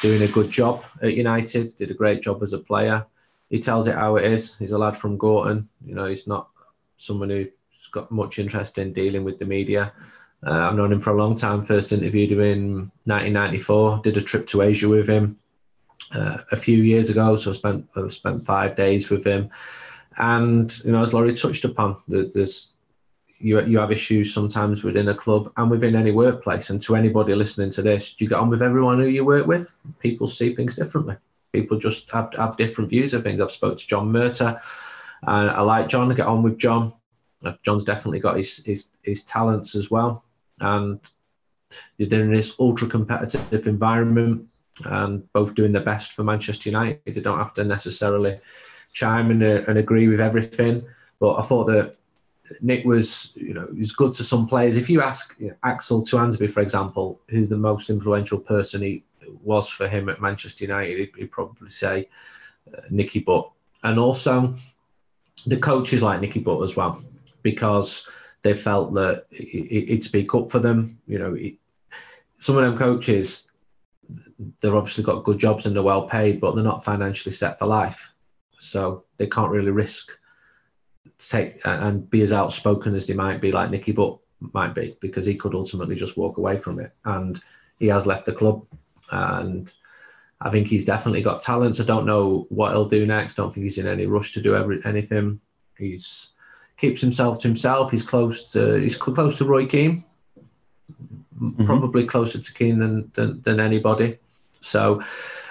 doing 0.00 0.22
a 0.22 0.28
good 0.28 0.50
job 0.50 0.84
at 1.02 1.14
United, 1.14 1.76
did 1.76 1.90
a 1.90 1.94
great 1.94 2.22
job 2.22 2.42
as 2.42 2.52
a 2.52 2.58
player. 2.58 3.04
He 3.50 3.60
tells 3.60 3.86
it 3.86 3.94
how 3.94 4.16
it 4.16 4.24
is. 4.24 4.56
He's 4.56 4.72
a 4.72 4.78
lad 4.78 4.96
from 4.96 5.16
Gorton. 5.16 5.68
You 5.84 5.94
know, 5.94 6.06
he's 6.06 6.26
not 6.26 6.48
someone 6.96 7.30
who's 7.30 7.48
got 7.90 8.10
much 8.10 8.38
interest 8.38 8.78
in 8.78 8.92
dealing 8.92 9.24
with 9.24 9.38
the 9.38 9.44
media. 9.44 9.92
Uh, 10.44 10.68
I've 10.68 10.74
known 10.74 10.92
him 10.92 11.00
for 11.00 11.10
a 11.10 11.22
long 11.22 11.34
time. 11.34 11.62
First 11.62 11.92
interviewed 11.92 12.32
him 12.32 12.40
in 12.40 12.72
1994. 13.04 14.00
Did 14.02 14.16
a 14.16 14.22
trip 14.22 14.46
to 14.48 14.62
Asia 14.62 14.88
with 14.88 15.08
him 15.08 15.38
uh, 16.12 16.38
a 16.50 16.56
few 16.56 16.78
years 16.78 17.10
ago. 17.10 17.36
So 17.36 17.50
I 17.50 17.54
spent 17.54 17.88
I 17.94 18.08
spent 18.08 18.44
five 18.44 18.74
days 18.74 19.10
with 19.10 19.24
him. 19.24 19.50
And 20.16 20.76
you 20.84 20.92
know, 20.92 21.02
as 21.02 21.14
Laurie 21.14 21.34
touched 21.34 21.64
upon, 21.64 21.96
there's 22.08 22.74
you, 23.42 23.60
you 23.62 23.78
have 23.78 23.90
issues 23.90 24.32
sometimes 24.32 24.84
within 24.84 25.08
a 25.08 25.14
club 25.14 25.52
and 25.56 25.70
within 25.70 25.96
any 25.96 26.12
workplace. 26.12 26.70
And 26.70 26.80
to 26.82 26.94
anybody 26.94 27.34
listening 27.34 27.70
to 27.70 27.82
this, 27.82 28.14
do 28.14 28.24
you 28.24 28.28
get 28.28 28.38
on 28.38 28.48
with 28.48 28.62
everyone 28.62 29.00
who 29.00 29.08
you 29.08 29.24
work 29.24 29.46
with? 29.46 29.74
People 29.98 30.28
see 30.28 30.54
things 30.54 30.76
differently. 30.76 31.16
People 31.52 31.78
just 31.78 32.10
have 32.12 32.32
have 32.34 32.56
different 32.56 32.88
views 32.88 33.12
of 33.12 33.22
things. 33.22 33.40
I've 33.40 33.50
spoke 33.50 33.78
to 33.78 33.86
John 33.86 34.10
Murtough, 34.10 34.60
and 35.22 35.50
I 35.50 35.60
like 35.60 35.88
John. 35.88 36.10
I 36.10 36.14
get 36.14 36.26
on 36.26 36.42
with 36.42 36.56
John. 36.56 36.94
Uh, 37.44 37.52
John's 37.62 37.84
definitely 37.84 38.20
got 38.20 38.36
his 38.36 38.64
his, 38.64 38.88
his 39.02 39.24
talents 39.24 39.74
as 39.74 39.90
well, 39.90 40.24
and 40.60 41.00
you're 41.98 42.20
in 42.20 42.32
this 42.32 42.54
ultra 42.58 42.88
competitive 42.88 43.66
environment, 43.66 44.46
and 44.84 45.30
both 45.32 45.54
doing 45.54 45.72
the 45.72 45.80
best 45.80 46.12
for 46.12 46.24
Manchester 46.24 46.70
United. 46.70 47.00
They 47.04 47.20
don't 47.20 47.38
have 47.38 47.54
to 47.54 47.64
necessarily 47.64 48.38
chime 48.92 49.30
in 49.30 49.42
and 49.42 49.78
agree 49.78 50.08
with 50.08 50.20
everything, 50.20 50.84
but 51.20 51.34
I 51.34 51.42
thought 51.42 51.66
that 51.66 51.96
Nick 52.60 52.84
was, 52.84 53.32
you 53.36 53.54
know, 53.54 53.68
was 53.78 53.92
good 53.92 54.14
to 54.14 54.24
some 54.24 54.46
players. 54.46 54.76
If 54.76 54.90
you 54.90 55.02
ask 55.02 55.36
you 55.38 55.48
know, 55.48 55.54
Axel 55.62 56.02
Tuanzebe, 56.02 56.50
for 56.50 56.60
example, 56.60 57.20
who 57.28 57.46
the 57.46 57.56
most 57.56 57.90
influential 57.90 58.38
person 58.38 58.82
he 58.82 59.04
was 59.42 59.68
for 59.68 59.88
him 59.88 60.08
at 60.08 60.20
Manchester 60.20 60.64
United, 60.64 60.98
he'd, 60.98 61.12
he'd 61.16 61.30
probably 61.30 61.68
say 61.68 62.08
uh, 62.76 62.80
Nicky 62.90 63.20
Butt. 63.20 63.50
And 63.82 63.98
also 63.98 64.54
the 65.46 65.56
coaches 65.56 66.02
like 66.02 66.20
Nicky 66.20 66.40
Butt 66.40 66.62
as 66.62 66.76
well, 66.76 67.02
because 67.42 68.08
they 68.42 68.54
felt 68.54 68.94
that 68.94 69.26
he'd 69.30 70.04
speak 70.04 70.34
up 70.34 70.50
for 70.50 70.58
them. 70.58 70.98
You 71.06 71.18
know, 71.18 71.36
some 72.38 72.56
of 72.56 72.64
them 72.64 72.78
coaches, 72.78 73.50
they've 74.60 74.74
obviously 74.74 75.04
got 75.04 75.24
good 75.24 75.38
jobs 75.38 75.66
and 75.66 75.74
they're 75.74 75.82
well 75.82 76.08
paid, 76.08 76.40
but 76.40 76.54
they're 76.54 76.64
not 76.64 76.84
financially 76.84 77.34
set 77.34 77.58
for 77.58 77.66
life. 77.66 78.12
So 78.58 79.04
they 79.16 79.26
can't 79.26 79.50
really 79.50 79.70
risk 79.70 80.18
take 81.30 81.60
and 81.64 82.08
be 82.10 82.22
as 82.22 82.32
outspoken 82.32 82.94
as 82.94 83.06
they 83.06 83.14
might 83.14 83.40
be, 83.40 83.52
like 83.52 83.70
Nicky 83.70 83.92
Butt 83.92 84.18
might 84.52 84.74
be, 84.74 84.96
because 85.00 85.26
he 85.26 85.34
could 85.34 85.54
ultimately 85.54 85.94
just 85.94 86.16
walk 86.16 86.36
away 86.38 86.58
from 86.58 86.80
it. 86.80 86.92
And 87.04 87.40
he 87.78 87.88
has 87.88 88.06
left 88.06 88.26
the 88.26 88.32
club, 88.32 88.64
and 89.10 89.72
I 90.40 90.50
think 90.50 90.66
he's 90.66 90.84
definitely 90.84 91.22
got 91.22 91.40
talents. 91.40 91.80
I 91.80 91.84
don't 91.84 92.06
know 92.06 92.46
what 92.48 92.72
he'll 92.72 92.88
do 92.88 93.06
next. 93.06 93.34
Don't 93.34 93.52
think 93.52 93.64
he's 93.64 93.78
in 93.78 93.86
any 93.86 94.06
rush 94.06 94.32
to 94.32 94.42
do 94.42 94.56
every, 94.56 94.80
anything. 94.84 95.40
He's 95.78 96.28
keeps 96.76 97.00
himself 97.00 97.38
to 97.40 97.48
himself. 97.48 97.90
He's 97.90 98.02
close 98.02 98.52
to 98.52 98.74
he's 98.76 98.96
close 98.96 99.38
to 99.38 99.44
Roy 99.44 99.66
Keane, 99.66 100.04
mm-hmm. 101.40 101.64
probably 101.64 102.06
closer 102.06 102.40
to 102.40 102.54
Keane 102.54 102.78
than, 102.78 103.10
than 103.14 103.42
than 103.42 103.60
anybody. 103.60 104.18
So 104.60 105.02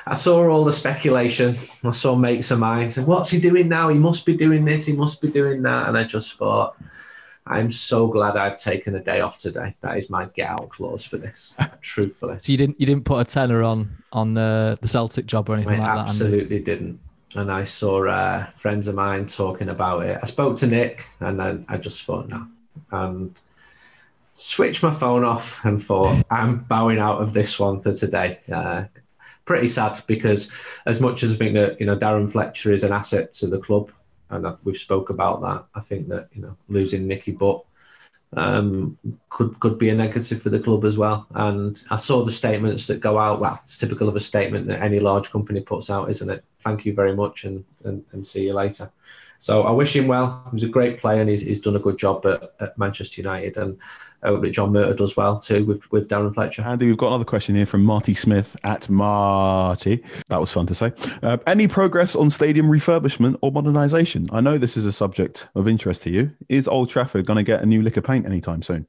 I 0.05 0.15
saw 0.15 0.49
all 0.49 0.63
the 0.63 0.73
speculation. 0.73 1.57
I 1.83 1.91
saw 1.91 2.15
mates 2.15 2.51
of 2.51 2.59
mine 2.59 2.91
say, 2.91 3.03
"What's 3.03 3.31
he 3.31 3.39
doing 3.39 3.67
now? 3.67 3.87
He 3.89 3.97
must 3.97 4.25
be 4.25 4.35
doing 4.35 4.65
this. 4.65 4.85
He 4.85 4.93
must 4.93 5.21
be 5.21 5.29
doing 5.29 5.61
that." 5.63 5.87
And 5.87 5.97
I 5.97 6.03
just 6.03 6.33
thought, 6.33 6.75
I'm 7.45 7.71
so 7.71 8.07
glad 8.07 8.37
I've 8.37 8.57
taken 8.57 8.95
a 8.95 8.99
day 8.99 9.21
off 9.21 9.39
today. 9.39 9.75
That 9.81 9.97
is 9.97 10.09
my 10.09 10.25
get 10.25 10.49
out 10.49 10.69
clause 10.69 11.03
for 11.03 11.17
this. 11.17 11.55
truthfully, 11.81 12.37
so 12.39 12.51
you 12.51 12.57
didn't 12.57 12.79
you 12.79 12.85
didn't 12.85 13.05
put 13.05 13.19
a 13.19 13.25
tenner 13.25 13.63
on 13.63 14.03
on 14.11 14.33
the 14.33 14.77
the 14.81 14.87
Celtic 14.87 15.25
job 15.25 15.49
or 15.49 15.55
anything 15.55 15.79
I 15.79 15.95
like 15.95 16.09
absolutely 16.09 16.39
that? 16.39 16.45
Absolutely 16.45 16.59
didn't. 16.59 16.99
And 17.33 17.51
I 17.51 17.63
saw 17.63 18.05
uh, 18.07 18.45
friends 18.57 18.87
of 18.87 18.95
mine 18.95 19.25
talking 19.25 19.69
about 19.69 20.03
it. 20.05 20.19
I 20.21 20.25
spoke 20.25 20.57
to 20.57 20.67
Nick, 20.67 21.05
and 21.19 21.39
then 21.39 21.65
I 21.69 21.77
just 21.77 22.03
thought, 22.03 22.27
no, 22.27 22.45
and 22.91 23.33
switched 24.33 24.83
my 24.83 24.91
phone 24.91 25.23
off 25.23 25.63
and 25.63 25.83
thought, 25.83 26.23
I'm 26.29 26.59
bowing 26.59 26.99
out 26.99 27.21
of 27.21 27.33
this 27.33 27.59
one 27.59 27.81
for 27.81 27.93
today. 27.93 28.39
Uh, 28.51 28.85
pretty 29.51 29.67
sad 29.67 29.99
because 30.07 30.49
as 30.85 31.01
much 31.01 31.23
as 31.23 31.33
I 31.33 31.35
think 31.35 31.55
that 31.55 31.77
you 31.77 31.85
know 31.85 31.97
Darren 31.97 32.31
Fletcher 32.31 32.71
is 32.71 32.85
an 32.85 32.93
asset 32.93 33.33
to 33.33 33.47
the 33.47 33.59
club, 33.59 33.91
and 34.29 34.47
we've 34.63 34.77
spoke 34.77 35.09
about 35.09 35.41
that, 35.41 35.65
I 35.75 35.81
think 35.81 36.07
that 36.07 36.29
you 36.31 36.41
know 36.41 36.55
losing 36.69 37.05
Nicky 37.05 37.33
Butt 37.33 37.65
um, 38.37 38.97
could 39.29 39.59
could 39.59 39.77
be 39.77 39.89
a 39.89 39.93
negative 39.93 40.41
for 40.41 40.49
the 40.49 40.61
club 40.61 40.85
as 40.85 40.97
well. 40.97 41.27
And 41.31 41.83
I 41.89 41.97
saw 41.97 42.23
the 42.23 42.31
statements 42.31 42.87
that 42.87 43.01
go 43.01 43.19
out. 43.19 43.41
Well, 43.41 43.59
it's 43.63 43.77
typical 43.77 44.07
of 44.07 44.15
a 44.15 44.21
statement 44.21 44.67
that 44.67 44.81
any 44.81 45.01
large 45.01 45.29
company 45.31 45.59
puts 45.59 45.89
out, 45.89 46.09
isn't 46.09 46.29
it? 46.29 46.45
Thank 46.61 46.85
you 46.85 46.93
very 46.93 47.13
much, 47.13 47.43
and 47.43 47.65
and, 47.83 48.05
and 48.13 48.25
see 48.25 48.45
you 48.45 48.53
later. 48.53 48.89
So 49.41 49.63
I 49.63 49.71
wish 49.71 49.95
him 49.95 50.05
well. 50.05 50.43
He 50.51 50.55
was 50.57 50.63
a 50.63 50.67
great 50.67 50.99
player, 50.99 51.19
and 51.19 51.27
he's, 51.27 51.41
he's 51.41 51.59
done 51.59 51.75
a 51.75 51.79
good 51.79 51.97
job 51.97 52.23
at, 52.27 52.53
at 52.59 52.77
Manchester 52.77 53.21
United. 53.21 53.57
And 53.57 53.75
I 54.21 54.27
hope 54.27 54.43
that 54.43 54.51
John 54.51 54.71
Murtough 54.71 54.95
does 54.95 55.17
well 55.17 55.39
too 55.39 55.65
with, 55.65 55.91
with 55.91 56.07
Darren 56.07 56.31
Fletcher. 56.31 56.61
Andy, 56.61 56.85
we've 56.85 56.95
got 56.95 57.07
another 57.07 57.25
question 57.25 57.55
here 57.55 57.65
from 57.65 57.83
Marty 57.83 58.13
Smith 58.13 58.55
at 58.63 58.87
Marty. 58.87 60.03
That 60.29 60.39
was 60.39 60.51
fun 60.51 60.67
to 60.67 60.75
say. 60.75 60.93
Uh, 61.23 61.37
any 61.47 61.67
progress 61.67 62.15
on 62.15 62.29
stadium 62.29 62.67
refurbishment 62.67 63.35
or 63.41 63.51
modernisation? 63.51 64.29
I 64.31 64.41
know 64.41 64.59
this 64.59 64.77
is 64.77 64.85
a 64.85 64.91
subject 64.91 65.47
of 65.55 65.67
interest 65.67 66.03
to 66.03 66.11
you. 66.11 66.35
Is 66.47 66.67
Old 66.67 66.91
Trafford 66.91 67.25
going 67.25 67.37
to 67.37 67.43
get 67.43 67.63
a 67.63 67.65
new 67.65 67.81
lick 67.81 67.97
of 67.97 68.03
paint 68.03 68.27
anytime 68.27 68.61
soon? 68.61 68.85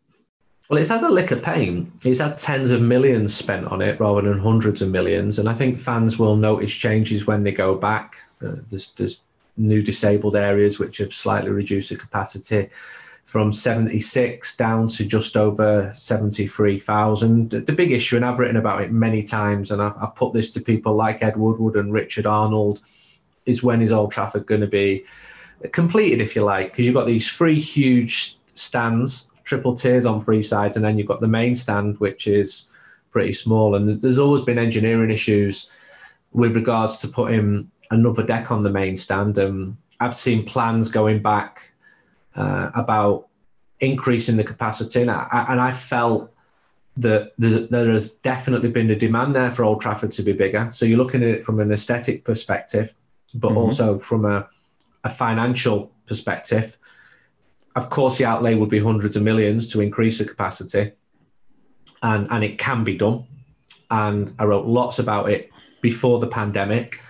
Well, 0.68 0.78
it's 0.78 0.90
had 0.90 1.02
a 1.02 1.08
lick 1.08 1.30
of 1.30 1.42
paint. 1.42 1.90
It's 2.04 2.20
had 2.20 2.36
tens 2.36 2.70
of 2.72 2.82
millions 2.82 3.34
spent 3.34 3.68
on 3.68 3.80
it 3.80 3.98
rather 3.98 4.20
than 4.20 4.38
hundreds 4.38 4.82
of 4.82 4.90
millions. 4.90 5.38
And 5.38 5.48
I 5.48 5.54
think 5.54 5.80
fans 5.80 6.18
will 6.18 6.36
notice 6.36 6.74
changes 6.74 7.26
when 7.26 7.42
they 7.42 7.52
go 7.52 7.74
back. 7.74 8.18
Uh, 8.42 8.56
there's, 8.68 8.92
there's 8.92 9.22
new 9.56 9.82
disabled 9.82 10.36
areas 10.36 10.78
which 10.78 10.98
have 10.98 11.12
slightly 11.12 11.50
reduced 11.50 11.90
the 11.90 11.96
capacity 11.96 12.70
from 13.24 13.52
76 13.52 14.56
down 14.56 14.88
to 14.88 15.06
just 15.06 15.36
over 15.36 15.90
73,000. 15.94 17.50
The 17.50 17.72
big 17.72 17.92
issue, 17.92 18.16
and 18.16 18.24
I've 18.24 18.38
written 18.38 18.56
about 18.56 18.82
it 18.82 18.92
many 18.92 19.22
times, 19.22 19.70
and 19.70 19.80
I've, 19.80 19.96
I've, 20.00 20.14
put 20.14 20.34
this 20.34 20.50
to 20.52 20.60
people 20.60 20.94
like 20.94 21.22
Ed 21.22 21.36
Woodward 21.36 21.76
and 21.76 21.92
Richard 21.92 22.26
Arnold, 22.26 22.80
is 23.46 23.62
when 23.62 23.80
is 23.80 23.92
Old 23.92 24.12
Trafford 24.12 24.46
going 24.46 24.60
to 24.60 24.66
be 24.66 25.04
completed, 25.72 26.20
if 26.20 26.36
you 26.36 26.42
like? 26.42 26.72
Because 26.72 26.84
you've 26.84 26.94
got 26.94 27.06
these 27.06 27.30
three 27.30 27.58
huge 27.58 28.36
stands, 28.54 29.30
triple 29.44 29.74
tiers 29.74 30.04
on 30.04 30.20
three 30.20 30.42
sides, 30.42 30.76
and 30.76 30.84
then 30.84 30.98
you've 30.98 31.08
got 31.08 31.20
the 31.20 31.28
main 31.28 31.54
stand, 31.54 31.98
which 32.00 32.26
is 32.26 32.68
pretty 33.10 33.32
small. 33.32 33.74
And 33.74 34.02
there's 34.02 34.18
always 34.18 34.42
been 34.42 34.58
engineering 34.58 35.10
issues 35.10 35.70
with 36.32 36.54
regards 36.56 36.98
to 36.98 37.08
putting 37.08 37.70
another 37.92 38.24
deck 38.24 38.50
on 38.50 38.62
the 38.62 38.70
main 38.70 38.96
stand. 38.96 39.38
Um, 39.38 39.78
I've 40.00 40.16
seen 40.16 40.44
plans 40.44 40.90
going 40.90 41.22
back 41.22 41.72
uh, 42.34 42.70
about 42.74 43.28
increasing 43.78 44.36
the 44.36 44.44
capacity. 44.44 45.02
And 45.02 45.10
I, 45.10 45.46
and 45.48 45.60
I 45.60 45.72
felt 45.72 46.32
that 46.96 47.32
there 47.38 47.90
has 47.92 48.12
definitely 48.12 48.70
been 48.70 48.90
a 48.90 48.96
demand 48.96 49.34
there 49.34 49.50
for 49.50 49.64
Old 49.64 49.80
Trafford 49.80 50.12
to 50.12 50.22
be 50.22 50.32
bigger. 50.32 50.68
So 50.72 50.84
you're 50.86 50.98
looking 50.98 51.22
at 51.22 51.28
it 51.28 51.44
from 51.44 51.60
an 51.60 51.72
aesthetic 51.72 52.24
perspective, 52.24 52.94
but 53.34 53.48
mm-hmm. 53.48 53.58
also 53.58 53.98
from 53.98 54.24
a, 54.24 54.48
a 55.04 55.10
financial 55.10 55.92
perspective. 56.06 56.78
Of 57.74 57.88
course, 57.88 58.18
the 58.18 58.26
outlay 58.26 58.54
would 58.54 58.68
be 58.68 58.80
hundreds 58.80 59.16
of 59.16 59.22
millions 59.22 59.72
to 59.72 59.80
increase 59.80 60.18
the 60.18 60.26
capacity, 60.26 60.92
and, 62.02 62.28
and 62.30 62.44
it 62.44 62.58
can 62.58 62.84
be 62.84 62.96
done. 62.96 63.24
And 63.90 64.34
I 64.38 64.44
wrote 64.44 64.66
lots 64.66 64.98
about 64.98 65.30
it 65.30 65.50
before 65.80 66.18
the 66.20 66.26
pandemic. 66.26 67.00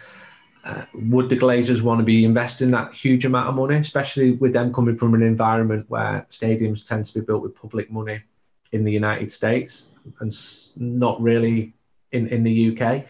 Would 0.95 1.29
the 1.29 1.37
Glazers 1.37 1.83
want 1.83 1.99
to 1.99 2.05
be 2.05 2.25
investing 2.25 2.71
that 2.71 2.95
huge 2.95 3.25
amount 3.25 3.49
of 3.49 3.55
money, 3.57 3.77
especially 3.77 4.33
with 4.33 4.53
them 4.53 4.73
coming 4.73 4.97
from 4.97 5.15
an 5.15 5.23
environment 5.23 5.87
where 5.89 6.27
stadiums 6.31 6.87
tend 6.87 7.05
to 7.07 7.15
be 7.15 7.25
built 7.25 7.43
with 7.43 7.57
public 7.57 7.91
money 7.91 8.23
in 8.71 8.85
the 8.85 8.93
United 8.93 9.31
States 9.33 9.93
and 10.21 10.33
not 10.77 11.21
really 11.21 11.73
in, 12.13 12.29
in 12.29 12.45
the 12.45 12.71
UK? 12.71 13.07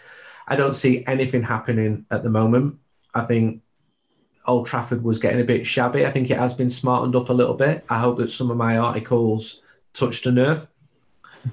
I 0.46 0.56
don't 0.56 0.74
see 0.74 1.04
anything 1.06 1.42
happening 1.42 2.06
at 2.10 2.22
the 2.22 2.30
moment. 2.30 2.78
I 3.14 3.22
think 3.22 3.62
Old 4.46 4.66
Trafford 4.66 5.04
was 5.04 5.18
getting 5.18 5.40
a 5.40 5.44
bit 5.44 5.66
shabby. 5.66 6.06
I 6.06 6.10
think 6.10 6.30
it 6.30 6.38
has 6.38 6.54
been 6.54 6.70
smartened 6.70 7.14
up 7.14 7.28
a 7.28 7.34
little 7.34 7.54
bit. 7.54 7.84
I 7.88 7.98
hope 7.98 8.18
that 8.18 8.30
some 8.30 8.50
of 8.50 8.56
my 8.56 8.78
articles 8.78 9.62
touched 9.92 10.26
a 10.26 10.32
nerve 10.32 10.66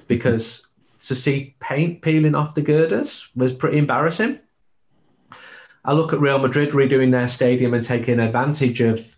because 0.08 0.66
to 1.04 1.14
see 1.14 1.54
paint 1.60 2.02
peeling 2.02 2.34
off 2.34 2.54
the 2.54 2.62
girders 2.62 3.28
was 3.36 3.52
pretty 3.52 3.78
embarrassing. 3.78 4.38
I 5.84 5.92
look 5.92 6.12
at 6.12 6.20
Real 6.20 6.38
Madrid 6.38 6.70
redoing 6.70 7.10
their 7.10 7.28
stadium 7.28 7.74
and 7.74 7.82
taking 7.82 8.20
advantage 8.20 8.80
of 8.80 9.16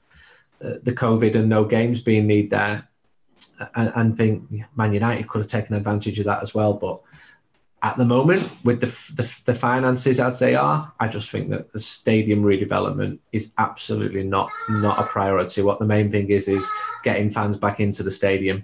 uh, 0.63 0.75
the 0.83 0.93
COVID 0.93 1.35
and 1.35 1.49
no 1.49 1.65
games 1.65 2.01
being 2.01 2.27
need 2.27 2.51
there, 2.51 2.89
and, 3.75 3.93
and, 3.95 4.17
think 4.17 4.45
Man 4.77 4.93
United 4.93 5.29
could 5.29 5.41
have 5.41 5.51
taken 5.51 5.75
advantage 5.75 6.19
of 6.21 6.27
that 6.27 6.43
as 6.43 6.55
well. 6.55 6.75
But 6.75 7.01
at 7.83 7.97
the 7.97 8.05
moment, 8.05 8.49
with 8.65 8.81
the, 8.81 8.87
the, 9.21 9.41
the 9.47 9.55
finances 9.55 10.21
as 10.21 10.39
they 10.39 10.55
are, 10.55 10.93
I 11.01 11.09
just 11.09 11.31
think 11.31 11.51
that 11.51 11.73
the 11.73 11.81
stadium 11.81 12.43
redevelopment 12.43 13.19
is 13.33 13.53
absolutely 13.59 14.23
not 14.23 14.51
not 14.69 15.01
a 15.01 15.09
priority. 15.09 15.63
What 15.63 15.81
the 15.81 15.87
main 15.87 16.11
thing 16.11 16.31
is 16.31 16.47
is 16.47 16.69
getting 17.03 17.31
fans 17.31 17.59
back 17.59 17.81
into 17.81 18.05
the 18.05 18.11
stadium, 18.13 18.63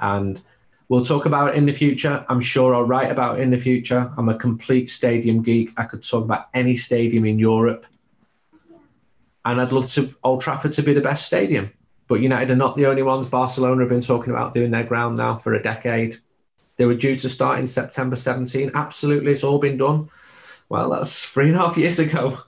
and 0.00 0.42
We'll 0.88 1.04
talk 1.04 1.26
about 1.26 1.50
it 1.50 1.56
in 1.56 1.66
the 1.66 1.72
future. 1.72 2.24
I'm 2.28 2.40
sure 2.40 2.74
I'll 2.74 2.84
write 2.84 3.10
about 3.10 3.38
it 3.38 3.42
in 3.42 3.50
the 3.50 3.58
future. 3.58 4.12
I'm 4.16 4.28
a 4.28 4.38
complete 4.38 4.88
stadium 4.88 5.42
geek. 5.42 5.72
I 5.76 5.84
could 5.84 6.06
talk 6.06 6.24
about 6.24 6.48
any 6.54 6.76
stadium 6.76 7.24
in 7.24 7.38
Europe. 7.38 7.86
And 9.44 9.60
I'd 9.60 9.72
love 9.72 9.90
to 9.92 10.14
Old 10.22 10.42
Trafford 10.42 10.72
to 10.74 10.82
be 10.82 10.94
the 10.94 11.00
best 11.00 11.26
stadium. 11.26 11.72
But 12.08 12.20
United 12.20 12.52
are 12.52 12.56
not 12.56 12.76
the 12.76 12.86
only 12.86 13.02
ones. 13.02 13.26
Barcelona 13.26 13.80
have 13.80 13.88
been 13.88 14.00
talking 14.00 14.32
about 14.32 14.54
doing 14.54 14.70
their 14.70 14.84
ground 14.84 15.16
now 15.16 15.36
for 15.36 15.54
a 15.54 15.62
decade. 15.62 16.18
They 16.76 16.84
were 16.84 16.94
due 16.94 17.16
to 17.16 17.28
start 17.28 17.58
in 17.58 17.66
September 17.66 18.14
17. 18.14 18.70
Absolutely, 18.74 19.32
it's 19.32 19.42
all 19.42 19.58
been 19.58 19.78
done. 19.78 20.08
Well, 20.68 20.90
that's 20.90 21.24
three 21.24 21.48
and 21.48 21.56
a 21.56 21.58
half 21.58 21.76
years 21.76 21.98
ago. 21.98 22.38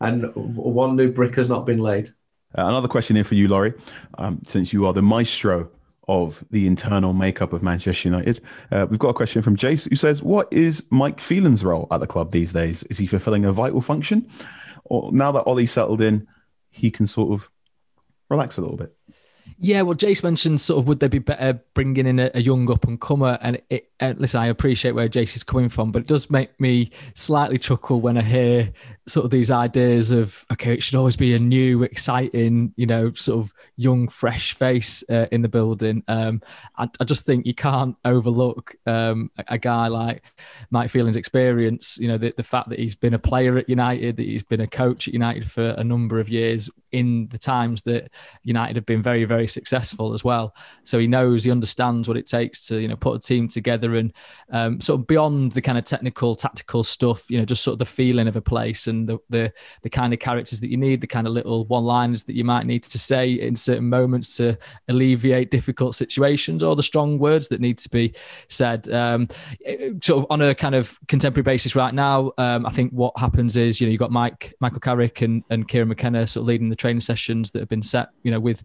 And 0.00 0.34
one 0.34 0.96
new 0.96 1.12
brick 1.12 1.36
has 1.36 1.48
not 1.48 1.66
been 1.66 1.78
laid. 1.78 2.10
Uh, 2.56 2.66
another 2.66 2.88
question 2.88 3.16
here 3.16 3.24
for 3.24 3.36
you, 3.36 3.48
Laurie. 3.48 3.74
Um, 4.18 4.40
since 4.46 4.72
you 4.72 4.86
are 4.86 4.92
the 4.92 5.02
maestro 5.02 5.70
of 6.08 6.44
the 6.50 6.66
internal 6.66 7.12
makeup 7.12 7.52
of 7.52 7.62
Manchester 7.62 8.08
United. 8.08 8.40
Uh, 8.70 8.86
we've 8.88 8.98
got 8.98 9.08
a 9.08 9.14
question 9.14 9.42
from 9.42 9.56
Jace 9.56 9.88
who 9.88 9.96
says, 9.96 10.22
What 10.22 10.52
is 10.52 10.86
Mike 10.90 11.20
Phelan's 11.20 11.64
role 11.64 11.86
at 11.90 12.00
the 12.00 12.06
club 12.06 12.32
these 12.32 12.52
days? 12.52 12.82
Is 12.84 12.98
he 12.98 13.06
fulfilling 13.06 13.44
a 13.44 13.52
vital 13.52 13.80
function? 13.80 14.28
Or 14.84 15.12
now 15.12 15.32
that 15.32 15.44
Ole 15.44 15.66
settled 15.66 16.02
in, 16.02 16.26
he 16.70 16.90
can 16.90 17.06
sort 17.06 17.32
of 17.32 17.50
relax 18.28 18.58
a 18.58 18.60
little 18.60 18.76
bit? 18.76 18.93
Yeah, 19.58 19.82
well, 19.82 19.94
Jace 19.94 20.22
mentioned 20.22 20.60
sort 20.60 20.80
of 20.80 20.88
would 20.88 21.00
they 21.00 21.08
be 21.08 21.18
better 21.18 21.60
bringing 21.74 22.06
in 22.06 22.18
a, 22.18 22.30
a 22.34 22.40
young 22.40 22.70
up 22.70 22.84
and 22.84 23.00
comer? 23.00 23.38
And 23.40 23.60
it, 23.70 23.90
uh, 24.00 24.14
listen, 24.16 24.40
I 24.40 24.46
appreciate 24.46 24.92
where 24.92 25.08
Jace 25.08 25.36
is 25.36 25.44
coming 25.44 25.68
from, 25.68 25.92
but 25.92 26.02
it 26.02 26.08
does 26.08 26.30
make 26.30 26.58
me 26.60 26.90
slightly 27.14 27.58
chuckle 27.58 28.00
when 28.00 28.18
I 28.18 28.22
hear 28.22 28.72
sort 29.06 29.24
of 29.24 29.30
these 29.30 29.50
ideas 29.50 30.10
of 30.10 30.44
okay, 30.52 30.74
it 30.74 30.82
should 30.82 30.96
always 30.96 31.16
be 31.16 31.34
a 31.34 31.38
new, 31.38 31.82
exciting, 31.82 32.72
you 32.76 32.86
know, 32.86 33.12
sort 33.12 33.44
of 33.44 33.52
young, 33.76 34.08
fresh 34.08 34.54
face 34.54 35.04
uh, 35.08 35.26
in 35.30 35.42
the 35.42 35.48
building. 35.48 36.02
Um, 36.08 36.42
I, 36.76 36.88
I, 37.00 37.04
just 37.04 37.26
think 37.26 37.46
you 37.46 37.54
can't 37.54 37.96
overlook 38.04 38.76
um, 38.86 39.30
a, 39.38 39.44
a, 39.48 39.58
guy 39.58 39.88
like 39.88 40.24
Mike 40.70 40.90
Phelan's 40.90 41.16
experience. 41.16 41.98
You 41.98 42.08
know, 42.08 42.18
the, 42.18 42.34
the 42.36 42.42
fact 42.42 42.70
that 42.70 42.78
he's 42.78 42.94
been 42.94 43.14
a 43.14 43.18
player 43.18 43.56
at 43.58 43.68
United, 43.68 44.16
that 44.16 44.24
he's 44.26 44.42
been 44.42 44.60
a 44.60 44.66
coach 44.66 45.06
at 45.06 45.14
United 45.14 45.50
for 45.50 45.74
a 45.76 45.84
number 45.84 46.18
of 46.18 46.28
years 46.28 46.70
in 46.94 47.26
the 47.28 47.38
times 47.38 47.82
that 47.82 48.10
United 48.44 48.76
have 48.76 48.86
been 48.86 49.02
very, 49.02 49.24
very 49.24 49.48
successful 49.48 50.14
as 50.14 50.22
well. 50.22 50.54
So 50.84 50.98
he 50.98 51.06
knows, 51.06 51.42
he 51.42 51.50
understands 51.50 52.06
what 52.06 52.16
it 52.16 52.26
takes 52.26 52.66
to 52.68 52.80
you 52.80 52.88
know 52.88 52.96
put 52.96 53.16
a 53.16 53.18
team 53.18 53.48
together 53.48 53.96
and 53.96 54.12
um, 54.50 54.80
sort 54.80 55.00
of 55.00 55.06
beyond 55.06 55.52
the 55.52 55.60
kind 55.60 55.76
of 55.76 55.84
technical, 55.84 56.36
tactical 56.36 56.84
stuff. 56.84 57.28
You 57.30 57.38
know, 57.38 57.44
just 57.44 57.64
sort 57.64 57.74
of 57.74 57.78
the 57.80 57.84
feeling 57.84 58.28
of 58.28 58.36
a 58.36 58.40
place 58.40 58.86
and 58.86 59.08
the 59.08 59.18
the, 59.28 59.52
the 59.82 59.90
kind 59.90 60.12
of 60.12 60.20
characters 60.20 60.60
that 60.60 60.70
you 60.70 60.76
need, 60.76 61.00
the 61.00 61.06
kind 61.06 61.26
of 61.26 61.32
little 61.32 61.66
one-liners 61.66 62.24
that 62.24 62.36
you 62.36 62.44
might 62.44 62.66
need 62.66 62.84
to 62.84 62.98
say 62.98 63.32
in 63.32 63.56
certain 63.56 63.88
moments 63.88 64.36
to 64.36 64.56
alleviate 64.88 65.50
difficult 65.50 65.96
situations, 65.96 66.62
or 66.62 66.76
the 66.76 66.82
strong 66.82 67.18
words 67.18 67.48
that 67.48 67.60
need 67.60 67.78
to 67.78 67.88
be 67.88 68.14
said. 68.48 68.88
Um, 68.88 69.26
sort 70.02 70.22
of 70.22 70.26
on 70.30 70.40
a 70.40 70.54
kind 70.54 70.76
of 70.76 70.98
contemporary 71.08 71.42
basis 71.42 71.74
right 71.74 71.92
now, 71.92 72.32
um, 72.38 72.64
I 72.66 72.70
think 72.70 72.92
what 72.92 73.18
happens 73.18 73.56
is 73.56 73.80
you 73.80 73.86
know 73.86 73.90
you've 73.90 73.98
got 73.98 74.12
Mike 74.12 74.54
Michael 74.60 74.80
Carrick 74.80 75.22
and 75.22 75.42
and 75.50 75.66
Kieran 75.66 75.88
McKenna 75.88 76.26
sort 76.26 76.42
of 76.42 76.48
leading 76.48 76.68
the 76.68 76.76
training 76.84 77.00
sessions 77.00 77.50
that 77.52 77.60
have 77.60 77.68
been 77.68 77.82
set. 77.82 78.10
You 78.22 78.30
know 78.30 78.40
with 78.40 78.62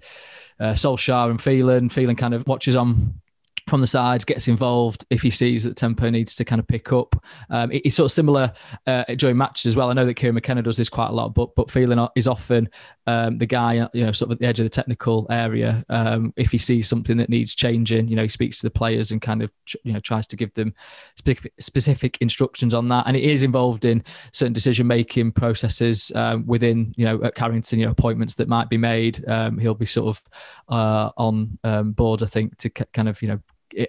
uh, 0.60 0.74
Solskjaer 0.74 1.30
and 1.30 1.42
Phelan, 1.42 1.88
Phelan 1.88 2.18
kind 2.18 2.34
of 2.34 2.46
watches 2.46 2.76
on 2.76 3.22
from 3.70 3.82
the 3.82 3.88
sides, 3.88 4.26
gets 4.26 4.48
involved 4.48 5.06
if 5.10 5.22
he 5.22 5.30
sees 5.30 5.64
that 5.64 5.76
tempo 5.76 6.10
needs 6.10 6.36
to 6.36 6.46
kind 6.46 6.60
of 6.60 6.68
pick 6.68 6.92
up. 6.92 7.16
Um, 7.50 7.72
it's 7.72 7.96
sort 7.96 8.06
of 8.06 8.12
similar 8.12 8.52
uh, 8.88 9.04
during 9.16 9.38
matches 9.38 9.68
as 9.68 9.76
well. 9.76 9.90
I 9.90 9.94
know 9.94 10.06
that 10.06 10.16
Kieran 10.16 10.36
McKenna 10.36 10.62
does 10.62 10.78
this 10.78 10.90
quite 10.90 11.10
a 11.10 11.14
lot, 11.14 11.34
but 11.34 11.56
but 11.56 11.70
Phelan 11.70 12.08
is 12.16 12.28
often 12.28 12.70
um, 13.08 13.38
the 13.38 13.46
guy, 13.46 13.88
you 13.94 14.06
know, 14.06 14.12
sort 14.12 14.30
of 14.30 14.34
at 14.34 14.40
the 14.40 14.48
edge 14.48 14.60
of 14.60 14.66
the 14.66 14.70
technical 14.70 15.28
area. 15.30 15.84
Um, 15.90 16.34
if 16.36 16.52
he 16.52 16.58
sees 16.58 16.88
something 16.88 17.18
that 17.18 17.30
needs 17.30 17.56
changing, 17.56 18.08
you 18.08 18.16
know, 18.16 18.24
he 18.24 18.30
speaks 18.30 18.60
to 18.60 18.66
the 18.66 18.72
players 18.72 19.12
and 19.12 19.22
kind 19.22 19.42
of 19.42 19.52
you 19.84 19.94
know 19.94 20.00
tries 20.00 20.28
to 20.28 20.36
give 20.36 20.54
them 20.54 20.74
specific, 21.16 21.54
specific 21.60 22.18
instructions 22.22 22.74
on 22.74 22.90
that. 22.90 23.06
And 23.08 23.16
it 23.16 23.24
is 23.24 23.44
involved 23.44 23.86
in 23.86 24.04
certain 24.34 24.54
decision 24.54 24.88
making 24.88 25.32
processes 25.34 26.12
um, 26.16 26.46
within 26.46 26.94
you 26.98 27.06
know 27.06 27.24
at 27.24 27.36
Carrington, 27.36 27.80
you 27.80 27.86
know, 27.86 27.92
appointments 27.92 28.36
that 28.36 28.48
might 28.48 28.70
be 28.70 28.78
made. 28.78 29.24
Um, 29.28 29.58
he'll 29.58 29.76
be 29.76 29.86
sort 29.86 30.18
of 30.18 30.24
uh, 30.70 31.12
on 31.18 31.60
um, 31.64 31.92
board, 31.92 32.24
I 32.24 32.28
think, 32.28 32.58
to 32.58 32.70
kind 32.70 33.08
of 33.08 33.22
you 33.22 33.28
know 33.28 33.40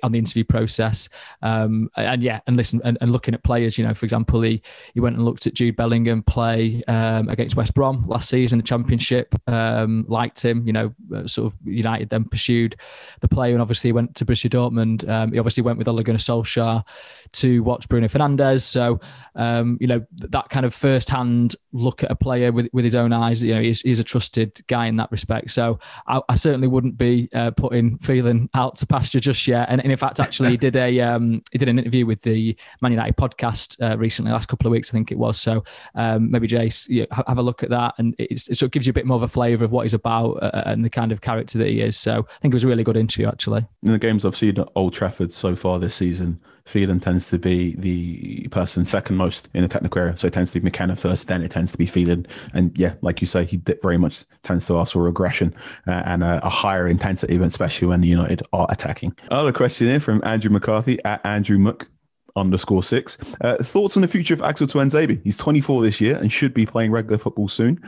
on 0.02 0.12
the 0.12 0.18
interview 0.18 0.44
process. 0.44 1.08
Um, 1.42 1.90
and 1.96 2.22
yeah, 2.22 2.40
and 2.46 2.56
listen, 2.56 2.80
and, 2.84 2.98
and, 3.00 3.10
looking 3.12 3.34
at 3.34 3.42
players, 3.42 3.78
you 3.78 3.86
know, 3.86 3.94
for 3.94 4.06
example, 4.06 4.42
he 4.42 4.62
he 4.94 5.00
went 5.00 5.16
and 5.16 5.24
looked 5.24 5.46
at 5.46 5.54
Jude 5.54 5.76
Bellingham 5.76 6.22
play 6.22 6.82
um, 6.88 7.28
against 7.28 7.56
West 7.56 7.74
Brom 7.74 8.06
last 8.06 8.28
season 8.28 8.58
in 8.58 8.62
the 8.62 8.68
Championship. 8.68 9.34
Um, 9.46 10.04
liked 10.08 10.44
him, 10.44 10.66
you 10.66 10.72
know, 10.72 10.94
uh, 11.14 11.26
sort 11.26 11.52
of 11.52 11.58
United 11.64 12.10
then 12.10 12.24
pursued 12.24 12.76
the 13.20 13.28
player, 13.28 13.52
and 13.52 13.62
obviously 13.62 13.92
went 13.92 14.14
to 14.16 14.24
Borussia 14.24 14.50
Dortmund. 14.50 15.08
Um, 15.08 15.32
he 15.32 15.38
obviously 15.38 15.62
went 15.62 15.78
with 15.78 15.88
Ole 15.88 16.02
Gunnar 16.02 16.18
Solskjaer 16.18 16.86
to 17.32 17.62
watch 17.62 17.88
Bruno 17.88 18.08
Fernandes. 18.08 18.62
So, 18.62 19.00
um, 19.34 19.78
you 19.80 19.86
know, 19.86 20.04
that 20.12 20.48
kind 20.48 20.66
of 20.66 20.74
first-hand 20.74 21.54
look 21.72 22.02
at 22.02 22.10
a 22.10 22.16
player 22.16 22.52
with 22.52 22.68
with 22.72 22.84
his 22.84 22.94
own 22.94 23.12
eyes, 23.12 23.42
you 23.42 23.54
know, 23.54 23.60
he's, 23.60 23.80
he's 23.80 23.98
a 23.98 24.04
trusted 24.04 24.60
guy 24.66 24.86
in 24.86 24.96
that 24.96 25.10
respect. 25.10 25.50
So, 25.50 25.78
I, 26.06 26.20
I 26.28 26.34
certainly 26.34 26.68
wouldn't 26.68 26.98
be 26.98 27.28
uh, 27.32 27.52
putting 27.52 27.98
Phelan 27.98 28.50
out 28.54 28.76
to 28.76 28.86
pasture 28.86 29.20
just 29.20 29.46
yet 29.46 29.69
and, 29.70 29.80
and 29.80 29.92
in 29.92 29.96
fact, 29.96 30.18
actually, 30.18 30.50
he 30.50 30.56
did 30.56 30.74
a 30.76 31.00
um, 31.00 31.42
he 31.52 31.58
did 31.58 31.68
an 31.68 31.78
interview 31.78 32.04
with 32.04 32.22
the 32.22 32.56
Man 32.82 32.92
United 32.92 33.16
podcast 33.16 33.80
uh, 33.80 33.96
recently, 33.96 34.32
last 34.32 34.48
couple 34.48 34.66
of 34.66 34.72
weeks, 34.72 34.90
I 34.90 34.92
think 34.92 35.12
it 35.12 35.18
was. 35.18 35.40
So 35.40 35.64
um, 35.94 36.30
maybe 36.30 36.48
Jace, 36.48 36.88
you 36.88 37.02
know, 37.02 37.22
have 37.26 37.38
a 37.38 37.42
look 37.42 37.62
at 37.62 37.70
that, 37.70 37.94
and 37.98 38.14
it 38.18 38.38
sort 38.40 38.62
of 38.62 38.72
gives 38.72 38.86
you 38.86 38.90
a 38.90 38.94
bit 38.94 39.06
more 39.06 39.16
of 39.16 39.22
a 39.22 39.28
flavour 39.28 39.64
of 39.64 39.70
what 39.70 39.82
he's 39.82 39.94
about 39.94 40.42
uh, 40.42 40.50
uh, 40.52 40.62
and 40.66 40.84
the 40.84 40.90
kind 40.90 41.12
of 41.12 41.20
character 41.20 41.56
that 41.58 41.68
he 41.68 41.80
is. 41.80 41.96
So 41.96 42.26
I 42.28 42.38
think 42.40 42.52
it 42.52 42.56
was 42.56 42.64
a 42.64 42.68
really 42.68 42.84
good 42.84 42.96
interview, 42.96 43.28
actually. 43.28 43.64
In 43.84 43.92
the 43.92 43.98
games 43.98 44.24
I've 44.24 44.36
seen 44.36 44.58
at 44.58 44.68
Old 44.74 44.92
Trafford 44.92 45.32
so 45.32 45.54
far 45.54 45.78
this 45.78 45.94
season, 45.94 46.40
Phelan 46.64 47.00
tends 47.00 47.28
to 47.30 47.38
be 47.38 47.74
the 47.76 48.48
person 48.48 48.84
second 48.84 49.16
most 49.16 49.48
in 49.54 49.62
the 49.62 49.68
technical 49.68 50.00
area. 50.00 50.16
So 50.16 50.26
it 50.26 50.32
tends 50.32 50.50
to 50.52 50.60
be 50.60 50.64
McKenna 50.64 50.96
first, 50.96 51.28
then 51.28 51.42
it 51.42 51.50
tends 51.50 51.72
to 51.72 51.78
be 51.78 51.86
Phelan. 51.86 52.26
And 52.54 52.76
yeah, 52.78 52.94
like 53.02 53.20
you 53.20 53.26
say, 53.26 53.44
he 53.44 53.60
very 53.82 53.98
much 53.98 54.24
tends 54.42 54.66
to 54.66 54.78
ask 54.78 54.92
for 54.92 55.06
aggression 55.08 55.54
uh, 55.86 56.02
and 56.04 56.22
a, 56.22 56.44
a, 56.44 56.48
higher 56.48 56.86
intensity, 56.86 57.36
especially 57.36 57.88
when 57.88 58.02
United 58.02 58.42
are 58.52 58.66
attacking. 58.70 59.16
Another 59.30 59.52
question 59.52 59.86
here 59.86 60.00
from 60.00 60.22
Andrew 60.24 60.50
McCarthy 60.50 61.02
at 61.04 61.24
Andrew 61.24 61.58
Muck 61.58 61.88
underscore 62.36 62.82
six. 62.82 63.18
Uh, 63.40 63.56
thoughts 63.56 63.96
on 63.96 64.02
the 64.02 64.08
future 64.08 64.34
of 64.34 64.42
Axel 64.42 64.66
Tuanzebe? 64.66 65.20
He's 65.24 65.36
24 65.36 65.82
this 65.82 66.00
year 66.00 66.16
and 66.16 66.30
should 66.30 66.54
be 66.54 66.66
playing 66.66 66.92
regular 66.92 67.18
football 67.18 67.48
soon. 67.48 67.80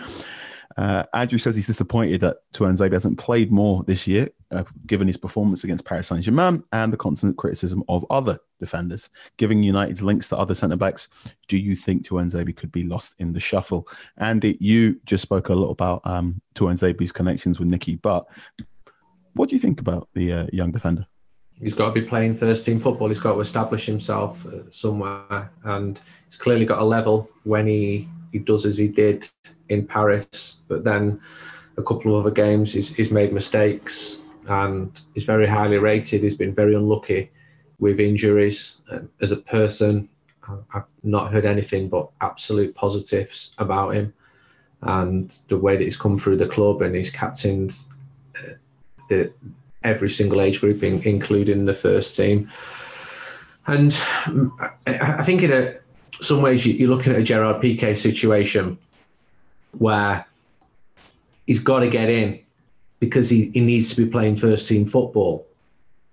Uh, 0.77 1.05
Andrew 1.15 1.39
says 1.39 1.57
he's 1.57 1.67
disappointed 1.67 2.21
that 2.21 2.39
Tuanzebe 2.55 2.93
hasn't 2.93 3.19
played 3.19 3.53
more 3.53 3.83
this 3.85 4.07
year, 4.07 4.31
uh, 4.51 4.65
given 4.87 5.07
his 5.07 5.17
performance 5.17 5.65
against 5.65 5.85
Paris 5.85 6.09
Saint 6.09 6.23
Germain 6.23 6.63
and 6.73 6.93
the 6.93 6.97
constant 6.97 7.37
criticism 7.37 7.83
of 7.89 8.07
other 8.11 8.39
defenders. 8.61 9.11
Giving 9.37 9.63
United's 9.63 10.03
links 10.03 10.29
to 10.31 10.39
other 10.39 10.55
centre 10.55 10.77
backs, 10.77 11.09
do 11.49 11.59
you 11.59 11.77
think 11.77 12.07
Tuanzebe 12.07 12.57
could 12.57 12.73
be 12.73 12.85
lost 12.85 13.15
in 13.19 13.33
the 13.33 13.41
shuffle? 13.41 13.89
Andy, 14.19 14.57
you 14.61 15.01
just 15.05 15.23
spoke 15.23 15.49
a 15.49 15.55
lot 15.55 15.71
about 15.71 16.01
um, 16.05 16.41
Tuanzebe's 16.55 17.13
connections 17.13 17.59
with 17.59 17.69
Nicky 17.69 17.97
but 17.97 18.27
what 19.35 19.49
do 19.49 19.55
you 19.55 19.61
think 19.61 19.81
about 19.81 20.09
the 20.15 20.33
uh, 20.33 20.47
young 20.53 20.73
defender? 20.73 21.07
He's 21.61 21.75
got 21.75 21.95
to 21.95 22.01
be 22.01 22.07
playing 22.07 22.35
first 22.35 22.65
team 22.65 22.81
football. 22.81 23.09
He's 23.09 23.21
got 23.21 23.35
to 23.35 23.41
establish 23.41 23.87
himself 23.87 24.45
uh, 24.47 24.71
somewhere, 24.71 25.53
and 25.63 26.01
he's 26.27 26.37
clearly 26.37 26.65
got 26.65 26.81
a 26.81 26.85
level 26.85 27.31
when 27.45 27.67
he 27.67 28.09
he 28.33 28.39
does 28.39 28.67
as 28.67 28.79
he 28.79 28.89
did 28.89 29.29
in 29.69 29.87
Paris. 29.87 30.61
But 30.69 30.85
then 30.85 31.21
a 31.77 31.83
couple 31.83 32.17
of 32.17 32.25
other 32.25 32.35
games, 32.35 32.73
he's, 32.73 32.95
he's 32.95 33.11
made 33.11 33.33
mistakes, 33.33 34.19
and 34.49 34.99
he's 35.15 35.25
very 35.25 35.47
highly 35.47 35.79
rated. 35.79 36.23
He's 36.23 36.37
been 36.37 36.55
very 36.55 36.75
unlucky 36.75 37.31
with 37.79 38.01
injuries. 38.01 38.77
and 38.89 39.09
As 39.21 39.33
a 39.33 39.37
person, 39.37 40.09
I've 40.75 40.85
not 41.03 41.33
heard 41.33 41.45
anything 41.45 41.89
but 41.89 42.11
absolute 42.21 42.75
positives 42.75 43.55
about 43.59 43.95
him 43.95 44.13
and 44.83 45.31
the 45.49 45.57
way 45.57 45.77
that 45.77 45.85
he's 45.85 45.97
come 45.97 46.19
through 46.19 46.37
the 46.37 46.49
club 46.49 46.83
and 46.83 46.95
he's 46.95 47.11
captained 47.11 47.77
uh, 48.37 48.55
the, 49.09 49.33
every 49.85 50.11
single 50.11 50.41
age 50.41 50.61
group, 50.61 50.83
in, 50.83 51.01
including 51.03 51.65
the 51.65 51.75
first 51.75 52.17
team. 52.17 52.51
And 53.67 53.93
I 54.87 55.23
think 55.23 55.43
in 55.43 55.53
a, 55.53 55.75
some 56.21 56.43
ways 56.43 56.65
you're 56.67 56.91
looking 56.91 57.13
at 57.13 57.19
a 57.19 57.23
Gerard 57.23 57.63
Piqué 57.63 57.97
situation 57.97 58.79
where 59.79 60.27
he's 61.47 61.61
got 61.61 61.81
to 61.81 61.89
get 61.89 62.11
in 62.11 62.41
because 63.01 63.31
he, 63.31 63.51
he 63.51 63.61
needs 63.61 63.95
to 63.95 64.05
be 64.05 64.11
playing 64.11 64.37
first 64.37 64.69
team 64.69 64.87
football. 64.87 65.47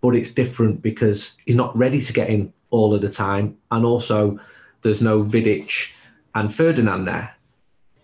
But 0.02 0.16
it's 0.16 0.34
different 0.34 0.82
because 0.82 1.38
he's 1.46 1.56
not 1.56 1.78
ready 1.78 2.02
to 2.02 2.14
get 2.14 2.30
in 2.30 2.54
all 2.70 2.94
of 2.94 3.02
the 3.02 3.10
time. 3.10 3.58
And 3.70 3.86
also, 3.86 4.40
there's 4.82 5.02
no 5.02 5.22
Vidic 5.22 5.92
and 6.36 6.54
Ferdinand 6.54 7.06
there. 7.06 7.36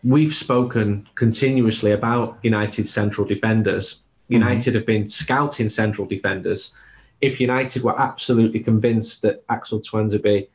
We've 0.03 0.35
spoken 0.35 1.07
continuously 1.15 1.91
about 1.91 2.37
United 2.43 2.87
central 2.87 3.25
defenders. 3.25 4.03
United 4.27 4.69
mm-hmm. 4.69 4.75
have 4.75 4.85
been 4.85 5.07
scouting 5.07 5.69
central 5.69 6.05
defenders. 6.05 6.75
If 7.21 7.39
United 7.39 7.81
were 7.81 7.99
absolutely 7.99 8.59
convinced 8.59 9.21
that 9.21 9.43
Axel 9.49 9.79
Tuanzebe 9.79 10.47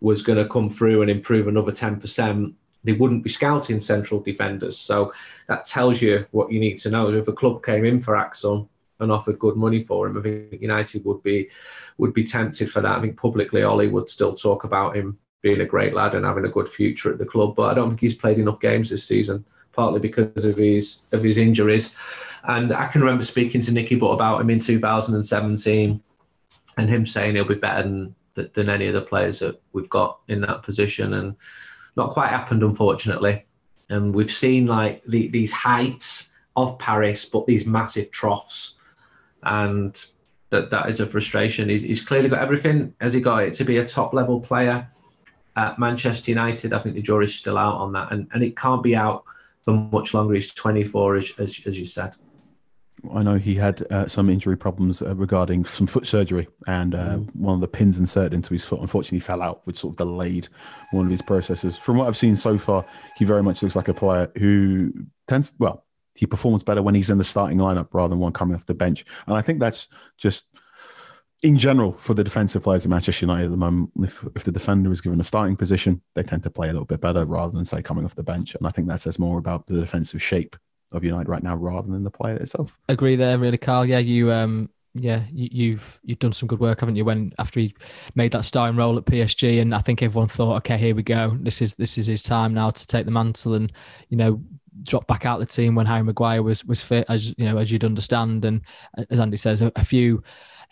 was 0.00 0.22
going 0.22 0.38
to 0.38 0.48
come 0.48 0.68
through 0.68 1.02
and 1.02 1.10
improve 1.10 1.48
another 1.48 1.72
10%, 1.72 2.54
they 2.84 2.92
wouldn't 2.92 3.24
be 3.24 3.30
scouting 3.30 3.80
central 3.80 4.20
defenders. 4.20 4.78
So 4.78 5.12
that 5.48 5.64
tells 5.64 6.02
you 6.02 6.26
what 6.30 6.52
you 6.52 6.60
need 6.60 6.76
to 6.78 6.90
know. 6.90 7.10
If 7.10 7.28
a 7.28 7.32
club 7.32 7.64
came 7.64 7.84
in 7.84 8.00
for 8.00 8.16
Axel 8.16 8.68
and 9.00 9.10
offered 9.10 9.38
good 9.38 9.56
money 9.56 9.82
for 9.82 10.06
him, 10.06 10.18
I 10.18 10.22
think 10.22 10.60
United 10.60 11.04
would 11.04 11.22
be 11.22 11.50
would 11.96 12.12
be 12.12 12.24
tempted 12.24 12.70
for 12.70 12.80
that. 12.80 12.98
I 12.98 13.00
think 13.00 13.16
publicly 13.16 13.62
Ole 13.62 13.88
would 13.88 14.10
still 14.10 14.34
talk 14.34 14.64
about 14.64 14.96
him 14.96 15.18
being 15.42 15.60
a 15.60 15.66
great 15.66 15.94
lad 15.94 16.14
and 16.14 16.24
having 16.24 16.44
a 16.44 16.50
good 16.50 16.68
future 16.68 17.12
at 17.12 17.18
the 17.18 17.26
club, 17.26 17.54
but 17.54 17.70
I 17.70 17.74
don't 17.74 17.90
think 17.90 18.00
he's 18.00 18.14
played 18.14 18.38
enough 18.38 18.60
games 18.60 18.90
this 18.90 19.06
season, 19.06 19.44
partly 19.72 20.00
because 20.00 20.44
of 20.44 20.56
his 20.56 21.06
of 21.12 21.22
his 21.22 21.38
injuries. 21.38 21.94
And 22.44 22.72
I 22.72 22.86
can 22.86 23.00
remember 23.00 23.24
speaking 23.24 23.60
to 23.62 23.72
Nicky 23.72 23.94
Butt 23.94 24.14
about 24.14 24.40
him 24.40 24.50
in 24.50 24.58
2017 24.58 26.02
and 26.76 26.90
him 26.90 27.06
saying 27.06 27.34
he'll 27.34 27.44
be 27.44 27.54
better 27.54 27.82
than 27.82 28.14
than 28.34 28.68
any 28.68 28.86
of 28.86 28.94
the 28.94 29.02
players 29.02 29.38
that 29.40 29.60
we've 29.72 29.90
got 29.90 30.20
in 30.28 30.40
that 30.42 30.62
position. 30.62 31.14
And 31.14 31.36
not 31.96 32.10
quite 32.10 32.30
happened, 32.30 32.62
unfortunately. 32.62 33.46
And 33.88 34.14
we've 34.14 34.32
seen 34.32 34.66
like 34.66 35.04
the, 35.04 35.28
these 35.28 35.52
heights 35.52 36.32
of 36.56 36.78
Paris, 36.78 37.24
but 37.24 37.46
these 37.46 37.66
massive 37.66 38.10
troughs, 38.10 38.74
and 39.42 40.04
that 40.50 40.70
that 40.70 40.88
is 40.88 41.00
a 41.00 41.06
frustration. 41.06 41.68
He's, 41.68 41.82
he's 41.82 42.04
clearly 42.04 42.28
got 42.28 42.40
everything. 42.40 42.94
Has 43.00 43.12
he 43.12 43.20
got 43.20 43.42
it 43.42 43.52
to 43.54 43.64
be 43.64 43.78
a 43.78 43.86
top 43.86 44.14
level 44.14 44.40
player 44.40 44.88
at 45.56 45.78
Manchester 45.78 46.30
United? 46.30 46.72
I 46.72 46.78
think 46.78 46.94
the 46.94 47.02
jury's 47.02 47.34
still 47.34 47.58
out 47.58 47.76
on 47.76 47.92
that, 47.92 48.12
and 48.12 48.28
and 48.32 48.42
it 48.42 48.56
can't 48.56 48.82
be 48.82 48.96
out 48.96 49.24
for 49.64 49.72
much 49.72 50.14
longer. 50.14 50.34
He's 50.34 50.52
24, 50.52 51.16
as, 51.16 51.32
as, 51.38 51.60
as 51.66 51.78
you 51.78 51.86
said. 51.86 52.14
I 53.12 53.22
know 53.22 53.36
he 53.36 53.54
had 53.54 53.86
uh, 53.90 54.06
some 54.06 54.30
injury 54.30 54.56
problems 54.56 55.02
uh, 55.02 55.14
regarding 55.14 55.64
some 55.64 55.86
foot 55.86 56.06
surgery, 56.06 56.48
and 56.66 56.94
uh, 56.94 57.16
mm. 57.16 57.36
one 57.36 57.54
of 57.54 57.60
the 57.60 57.68
pins 57.68 57.98
inserted 57.98 58.34
into 58.34 58.52
his 58.54 58.64
foot 58.64 58.80
unfortunately 58.80 59.20
fell 59.20 59.42
out, 59.42 59.62
which 59.64 59.78
sort 59.78 59.92
of 59.92 59.96
delayed 59.98 60.48
one 60.92 61.06
of 61.06 61.10
his 61.10 61.22
processes. 61.22 61.76
From 61.76 61.98
what 61.98 62.08
I've 62.08 62.16
seen 62.16 62.36
so 62.36 62.56
far, 62.58 62.84
he 63.16 63.24
very 63.24 63.42
much 63.42 63.62
looks 63.62 63.76
like 63.76 63.88
a 63.88 63.94
player 63.94 64.30
who 64.36 64.92
tends, 65.28 65.52
well, 65.58 65.84
he 66.14 66.26
performs 66.26 66.62
better 66.62 66.82
when 66.82 66.94
he's 66.94 67.10
in 67.10 67.18
the 67.18 67.24
starting 67.24 67.58
lineup 67.58 67.88
rather 67.92 68.10
than 68.10 68.20
one 68.20 68.32
coming 68.32 68.54
off 68.54 68.66
the 68.66 68.74
bench, 68.74 69.04
and 69.26 69.36
I 69.36 69.42
think 69.42 69.60
that's 69.60 69.88
just 70.16 70.46
in 71.42 71.58
general 71.58 71.92
for 71.92 72.14
the 72.14 72.24
defensive 72.24 72.62
players 72.62 72.86
at 72.86 72.90
Manchester 72.90 73.26
United 73.26 73.46
at 73.46 73.50
the 73.50 73.56
moment. 73.56 73.90
If, 74.00 74.24
if 74.34 74.44
the 74.44 74.52
defender 74.52 74.90
is 74.92 75.02
given 75.02 75.20
a 75.20 75.24
starting 75.24 75.56
position, 75.56 76.00
they 76.14 76.22
tend 76.22 76.42
to 76.44 76.50
play 76.50 76.70
a 76.70 76.72
little 76.72 76.86
bit 76.86 77.02
better 77.02 77.26
rather 77.26 77.52
than 77.52 77.66
say 77.66 77.82
coming 77.82 78.04
off 78.04 78.14
the 78.14 78.22
bench, 78.22 78.54
and 78.54 78.66
I 78.66 78.70
think 78.70 78.88
that 78.88 79.00
says 79.00 79.18
more 79.18 79.38
about 79.38 79.66
the 79.66 79.78
defensive 79.78 80.22
shape 80.22 80.56
of 80.94 81.04
United 81.04 81.28
right 81.28 81.42
now 81.42 81.56
rather 81.56 81.90
than 81.90 82.04
the 82.04 82.10
player 82.10 82.36
itself. 82.36 82.78
Agree 82.88 83.16
there, 83.16 83.38
really, 83.38 83.58
Carl. 83.58 83.84
Yeah, 83.84 83.98
you 83.98 84.32
um 84.32 84.70
yeah, 84.96 85.24
you, 85.32 85.72
have 85.72 86.00
you've 86.04 86.20
done 86.20 86.32
some 86.32 86.46
good 86.46 86.60
work, 86.60 86.80
haven't 86.80 86.94
you? 86.94 87.04
When 87.04 87.32
after 87.38 87.58
he 87.58 87.74
made 88.14 88.30
that 88.32 88.44
starting 88.44 88.76
role 88.76 88.96
at 88.96 89.04
PSG, 89.04 89.60
and 89.60 89.74
I 89.74 89.80
think 89.80 90.02
everyone 90.02 90.28
thought, 90.28 90.56
okay, 90.58 90.78
here 90.78 90.94
we 90.94 91.02
go. 91.02 91.36
This 91.40 91.60
is 91.60 91.74
this 91.74 91.98
is 91.98 92.06
his 92.06 92.22
time 92.22 92.54
now 92.54 92.70
to 92.70 92.86
take 92.86 93.04
the 93.04 93.10
mantle, 93.10 93.54
and 93.54 93.72
you 94.08 94.16
know, 94.16 94.40
drop 94.84 95.08
back 95.08 95.26
out 95.26 95.40
the 95.40 95.46
team 95.46 95.74
when 95.74 95.86
Harry 95.86 96.04
Maguire 96.04 96.42
was 96.44 96.64
was 96.64 96.82
fit, 96.82 97.06
as 97.08 97.34
you 97.36 97.44
know, 97.44 97.58
as 97.58 97.72
you'd 97.72 97.84
understand, 97.84 98.44
and 98.44 98.60
as 99.10 99.18
Andy 99.18 99.36
says, 99.36 99.62
a, 99.62 99.72
a 99.74 99.84
few 99.84 100.22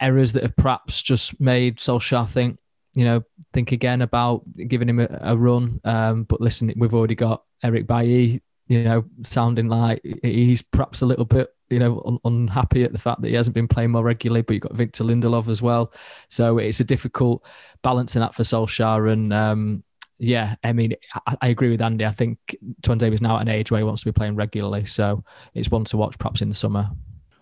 errors 0.01 0.33
that 0.35 0.45
have 0.45 0.57
perhaps 0.57 1.03
just 1.03 1.41
made 1.41 1.79
Solskjaer 1.79 2.29
think, 2.29 2.59
you 2.95 3.05
know, 3.05 3.23
think 3.53 3.73
again 3.73 4.03
about 4.03 4.43
giving 4.69 4.89
him 4.89 5.01
a, 5.01 5.19
a 5.21 5.37
run. 5.37 5.81
Um, 5.85 6.25
but 6.25 6.41
listen, 6.41 6.73
we've 6.77 6.95
already 6.95 7.17
got 7.17 7.43
Eric 7.63 7.89
Bailly 7.89 8.41
you 8.73 8.83
know, 8.83 9.05
sounding 9.23 9.69
like 9.69 10.01
he's 10.23 10.63
perhaps 10.63 11.03
a 11.03 11.07
little 11.07 11.27
bit, 11.27 11.55
you 11.69 11.79
know, 11.79 12.03
un- 12.07 12.19
unhappy 12.25 12.85
at 12.85 12.93
the 12.93 12.99
fact 12.99 13.21
that 13.21 13.29
he 13.29 13.35
hasn't 13.35 13.55
been 13.55 13.69
playing 13.69 13.91
more 13.91 14.03
regularly. 14.03 14.41
But 14.41 14.55
you've 14.55 14.63
got 14.63 14.73
Victor 14.73 15.05
Lindelof 15.05 15.49
as 15.49 15.61
well, 15.61 15.93
so 16.31 16.57
it's 16.57 16.81
a 16.81 16.85
difficult 16.85 17.45
balancing 17.83 18.23
act 18.23 18.35
for 18.35 18.45
Solskjaer. 18.45 19.13
And 19.13 19.31
um, 19.31 19.85
yeah, 20.19 20.55
I 20.65 20.73
mean, 20.73 20.95
I, 21.27 21.37
I, 21.43 21.49
agree 21.49 21.69
with 21.69 21.83
Andy. 21.83 22.07
I 22.07 22.13
think 22.13 22.39
Tuanzebe 22.83 23.13
is 23.13 23.21
now 23.21 23.37
at 23.37 23.43
an 23.43 23.49
age 23.49 23.71
where 23.71 23.79
he 23.79 23.85
wants 23.85 24.03
to 24.03 24.09
be 24.09 24.13
playing 24.13 24.37
regularly, 24.37 24.87
so 24.87 25.23
it's 25.53 25.71
one 25.71 25.85
to 25.85 25.99
watch 25.99 26.17
perhaps 26.19 26.41
in 26.41 26.49
the 26.49 26.55
summer. 26.55 26.91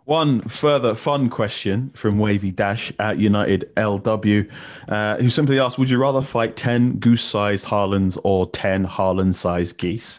One 0.07 0.41
further 0.49 0.97
fun 0.97 1.31
question 1.31 1.91
from 1.95 2.19
Wavy 2.19 2.51
Dash 2.51 2.93
at 2.99 3.19
United 3.19 3.71
LW, 3.77 4.51
uh, 4.89 5.17
who 5.19 5.31
simply 5.31 5.61
asked, 5.61 5.79
"Would 5.79 5.91
you 5.91 5.99
rather 5.99 6.23
fight 6.23 6.57
ten 6.57 6.99
goose-sized 6.99 7.67
Haalands 7.67 8.19
or 8.25 8.51
ten 8.51 8.85
Haaland-sized 8.85 9.79
geese?" 9.79 10.19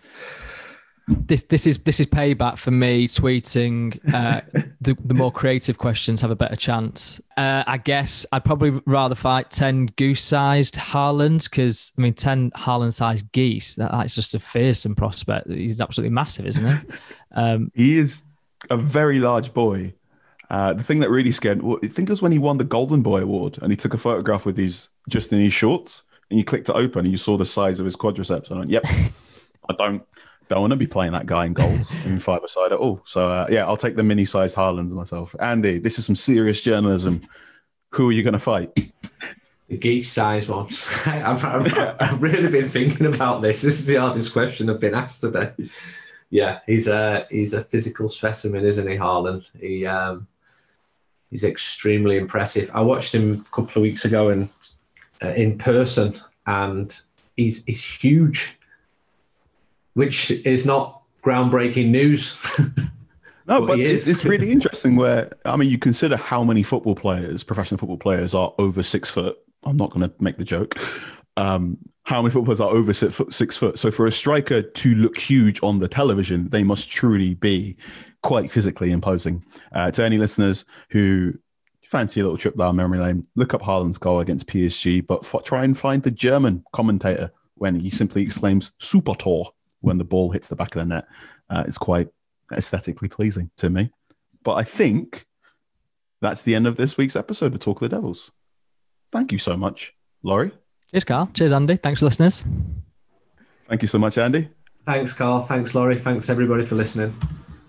This 1.12 1.44
this 1.44 1.68
is 1.68 1.78
this 1.80 2.00
is 2.00 2.08
payback 2.08 2.58
for 2.58 2.72
me 2.72 3.08
tweeting 3.08 4.00
uh, 4.14 4.42
the 4.82 4.96
the 5.04 5.14
more 5.14 5.32
creative 5.32 5.78
questions 5.78 6.22
have 6.22 6.32
a 6.32 6.36
better 6.36 6.56
chance. 6.56 7.22
Uh, 7.38 7.64
I 7.68 7.78
guess 7.78 8.26
I'd 8.32 8.46
probably 8.46 8.82
rather 8.86 9.16
fight 9.16 9.50
ten 9.50 9.88
goose-sized 9.98 10.76
Haalands 10.76 11.50
because 11.50 11.92
I 11.98 12.02
mean 12.02 12.14
ten 12.14 12.52
Haaland-sized 12.52 13.32
geese. 13.32 13.76
That, 13.76 13.92
that's 13.92 14.16
just 14.16 14.36
a 14.36 14.40
fearsome 14.40 14.96
prospect. 14.96 15.50
He's 15.50 15.82
absolutely 15.82 16.14
massive, 16.14 16.46
isn't 16.48 16.66
he? 16.66 16.78
Um, 17.34 17.72
he 17.74 17.98
is 17.98 18.26
a 18.70 18.76
very 18.76 19.18
large 19.18 19.54
boy. 19.54 19.94
Uh, 20.50 20.74
the 20.74 20.84
thing 20.84 21.00
that 21.00 21.10
really 21.10 21.32
scared, 21.32 21.62
well, 21.62 21.80
I 21.82 21.88
think 21.88 22.10
it 22.10 22.12
was 22.12 22.22
when 22.22 22.34
he 22.34 22.40
won 22.40 22.58
the 22.58 22.66
Golden 22.66 23.02
Boy 23.02 23.22
Award 23.22 23.58
and 23.62 23.72
he 23.72 23.78
took 23.78 23.94
a 23.94 23.98
photograph 23.98 24.46
with 24.46 24.58
his 24.58 24.90
just 25.08 25.32
in 25.32 25.40
his 25.40 25.54
shorts 25.54 26.04
and 26.30 26.38
you 26.38 26.44
clicked 26.44 26.68
it 26.68 26.76
open 26.76 27.06
and 27.06 27.12
you 27.12 27.18
saw 27.18 27.38
the 27.38 27.46
size 27.46 27.80
of 27.80 27.86
his 27.86 27.96
quadriceps. 27.96 28.50
And 28.50 28.56
I 28.56 28.60
went, 28.60 28.72
"Yep, 28.72 28.84
I 29.70 29.74
don't." 29.78 30.04
Don't 30.52 30.60
want 30.60 30.72
to 30.72 30.78
be 30.78 30.88
playing 30.88 31.14
that 31.14 31.26
guy 31.26 31.46
in 31.46 31.54
goals 31.54 31.94
in 32.06 32.18
five 32.18 32.42
side 32.48 32.74
at 32.74 32.78
all. 32.78 33.02
So 33.06 33.32
uh, 33.32 33.48
yeah, 33.50 33.66
I'll 33.66 33.78
take 33.78 33.96
the 33.96 34.04
mini 34.04 34.26
sized 34.26 34.56
Haalands 34.56 34.92
myself. 34.92 35.34
Andy, 35.40 35.80
this 35.80 35.98
is 35.98 36.06
some 36.06 36.16
serious 36.16 36.60
journalism. 36.62 37.26
Who 37.92 38.10
are 38.10 38.12
you 38.12 38.22
going 38.22 38.34
to 38.34 38.40
fight? 38.40 38.92
The 39.70 39.78
geese 39.78 40.12
size 40.12 40.50
one. 40.50 40.68
I've, 41.06 41.46
I've, 41.46 41.96
I've, 42.00 42.22
really 42.22 42.50
been 42.50 42.68
thinking 42.68 43.06
about 43.06 43.42
this. 43.42 43.62
This 43.62 43.80
is 43.80 43.88
the 43.88 43.96
hardest 43.96 44.34
question 44.34 44.70
I've 44.70 44.82
been 44.82 44.94
asked 44.94 45.22
today. 45.22 45.52
Yeah, 46.30 46.60
he's 46.66 46.88
a 46.88 47.26
he's 47.30 47.54
a 47.54 47.62
physical 47.62 48.10
specimen, 48.10 48.66
isn't 48.66 48.88
he, 48.88 48.98
Haaland? 48.98 49.50
He 49.58 49.86
um, 49.86 50.28
he's 51.30 51.46
extremely 51.46 52.18
impressive. 52.18 52.70
I 52.74 52.82
watched 52.82 53.16
him 53.16 53.46
a 53.48 53.56
couple 53.56 53.82
of 53.82 53.84
weeks 53.84 54.04
ago 54.04 54.30
and 54.30 54.50
uh, 55.24 55.30
in 55.30 55.58
person, 55.58 56.16
and 56.46 56.98
he's 57.38 57.64
he's 57.66 57.84
huge 57.84 58.58
which 59.94 60.32
is 60.32 60.66
not 60.66 61.02
groundbreaking 61.24 61.90
news. 61.90 62.38
no, 63.48 63.66
but, 63.66 63.80
it's, 63.80 64.08
it's 64.08 64.26
really 64.26 64.52
interesting. 64.52 64.96
Where 64.96 65.32
I 65.46 65.56
mean, 65.56 65.70
you 65.70 65.78
consider 65.78 66.18
how 66.18 66.44
many 66.44 66.64
football 66.64 66.96
players, 66.96 67.44
professional 67.44 67.78
football 67.78 67.98
players, 67.98 68.34
are 68.34 68.54
over 68.58 68.84
six 68.84 69.10
foot. 69.10 69.38
I'm 69.64 69.78
not 69.78 69.92
going 69.92 70.10
to 70.10 70.14
make 70.20 70.38
the 70.38 70.44
joke. 70.44 70.76
Um, 71.38 71.78
how 72.04 72.22
many 72.22 72.34
footballers 72.34 72.60
are 72.60 72.70
over 72.70 72.94
six 72.94 73.14
foot, 73.14 73.34
six 73.34 73.58
foot? 73.58 73.78
So 73.78 73.92
for 73.92 74.08
a 74.08 74.12
striker 74.12 74.62
to 74.62 74.96
look 74.96 75.18
huge 75.18 75.62
on 75.62 75.80
the 75.80 75.88
television, 75.88 76.50
they 76.50 76.64
must 76.64 76.90
truly 76.90 77.36
be 77.36 77.78
quite 78.24 78.52
physically 78.52 78.92
imposing. 78.92 79.44
Uh, 79.72 79.92
to 79.92 80.04
any 80.04 80.18
listeners 80.18 80.66
who 80.90 81.34
fancy 81.86 82.20
a 82.20 82.24
little 82.24 82.38
trip 82.38 82.58
down 82.58 82.76
memory 82.76 83.00
lane, 83.00 83.24
look 83.36 83.54
up 83.54 83.62
Haaland's 83.62 83.98
goal 83.98 84.20
against 84.20 84.48
PSG, 84.48 85.06
but 85.06 85.24
f- 85.24 85.44
try 85.44 85.64
and 85.64 85.78
find 85.78 86.04
the 86.04 86.12
German 86.12 86.64
commentator 86.74 87.32
when 87.56 87.80
he 87.80 87.90
simply 87.90 88.24
exclaims 88.24 88.72
"Super 88.78 89.14
Tor." 89.14 89.52
When 89.82 89.98
the 89.98 90.04
ball 90.04 90.32
hits 90.32 90.48
the 90.48 90.56
back 90.56 90.76
of 90.76 90.82
the 90.82 90.96
net. 90.96 91.08
Uh, 91.50 91.64
it's 91.68 91.78
quite 91.78 92.08
aesthetically 92.52 93.10
pleasing 93.10 93.52
to 93.58 93.70
me. 93.70 93.92
But 94.44 94.54
I 94.54 94.64
think 94.64 95.26
that's 96.22 96.42
the 96.42 96.56
end 96.56 96.68
of 96.68 96.78
this 96.78 96.98
week's 96.98 97.16
episode 97.16 97.54
of 97.54 97.60
Talk 97.60 97.82
of 97.82 97.90
the 97.90 97.96
Devils. 97.96 98.32
Thank 99.12 99.32
you 99.32 99.40
so 99.40 99.58
much, 99.58 99.94
Laurie. 100.24 100.52
Cheers, 100.92 101.04
Carl. 101.04 101.30
Cheers, 101.34 101.52
Andy. 101.52 101.78
Thanks 101.78 102.00
for 102.00 102.06
listeners. 102.06 102.44
Thank 103.68 103.82
you 103.82 103.88
so 103.88 103.98
much, 103.98 104.18
Andy. 104.18 104.50
Thanks, 104.86 105.14
Carl. 105.14 105.44
Thanks, 105.44 105.76
Laurie. 105.76 105.98
Thanks, 105.98 106.30
everybody, 106.30 106.66
for 106.66 106.76
listening. 106.76 107.16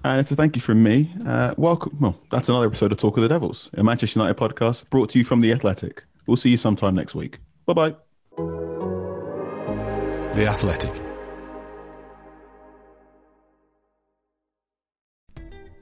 And 0.05 0.21
it's 0.21 0.31
a 0.33 0.37
thank 0.37 0.57
you 0.57 0.63
from 0.63 0.83
me. 0.83 1.13
Uh, 1.25 1.55
welcome. 1.57 1.97
Well, 2.01 2.19
that's 2.31 2.49
another 2.49 2.67
episode 2.67 2.91
of 2.91 2.99
Talk 2.99 3.17
of 3.17 3.23
the 3.23 3.29
Devils, 3.29 3.71
a 3.75 3.85
Manchester 3.85 4.19
United 4.19 4.37
podcast 4.37 4.91
brought 4.91 5.11
to 5.11 5.19
you 5.19 5.25
from 5.25 5.41
The 5.41 5.53
Athletic. 5.53 6.05
We'll 6.27 6.37
see 6.37 6.51
you 6.51 6.57
sometime 6.57 6.95
next 6.95 7.15
week. 7.15 7.39
Bye 7.67 7.75
bye. 7.75 7.97
The 10.35 10.47
Athletic. 10.49 11.12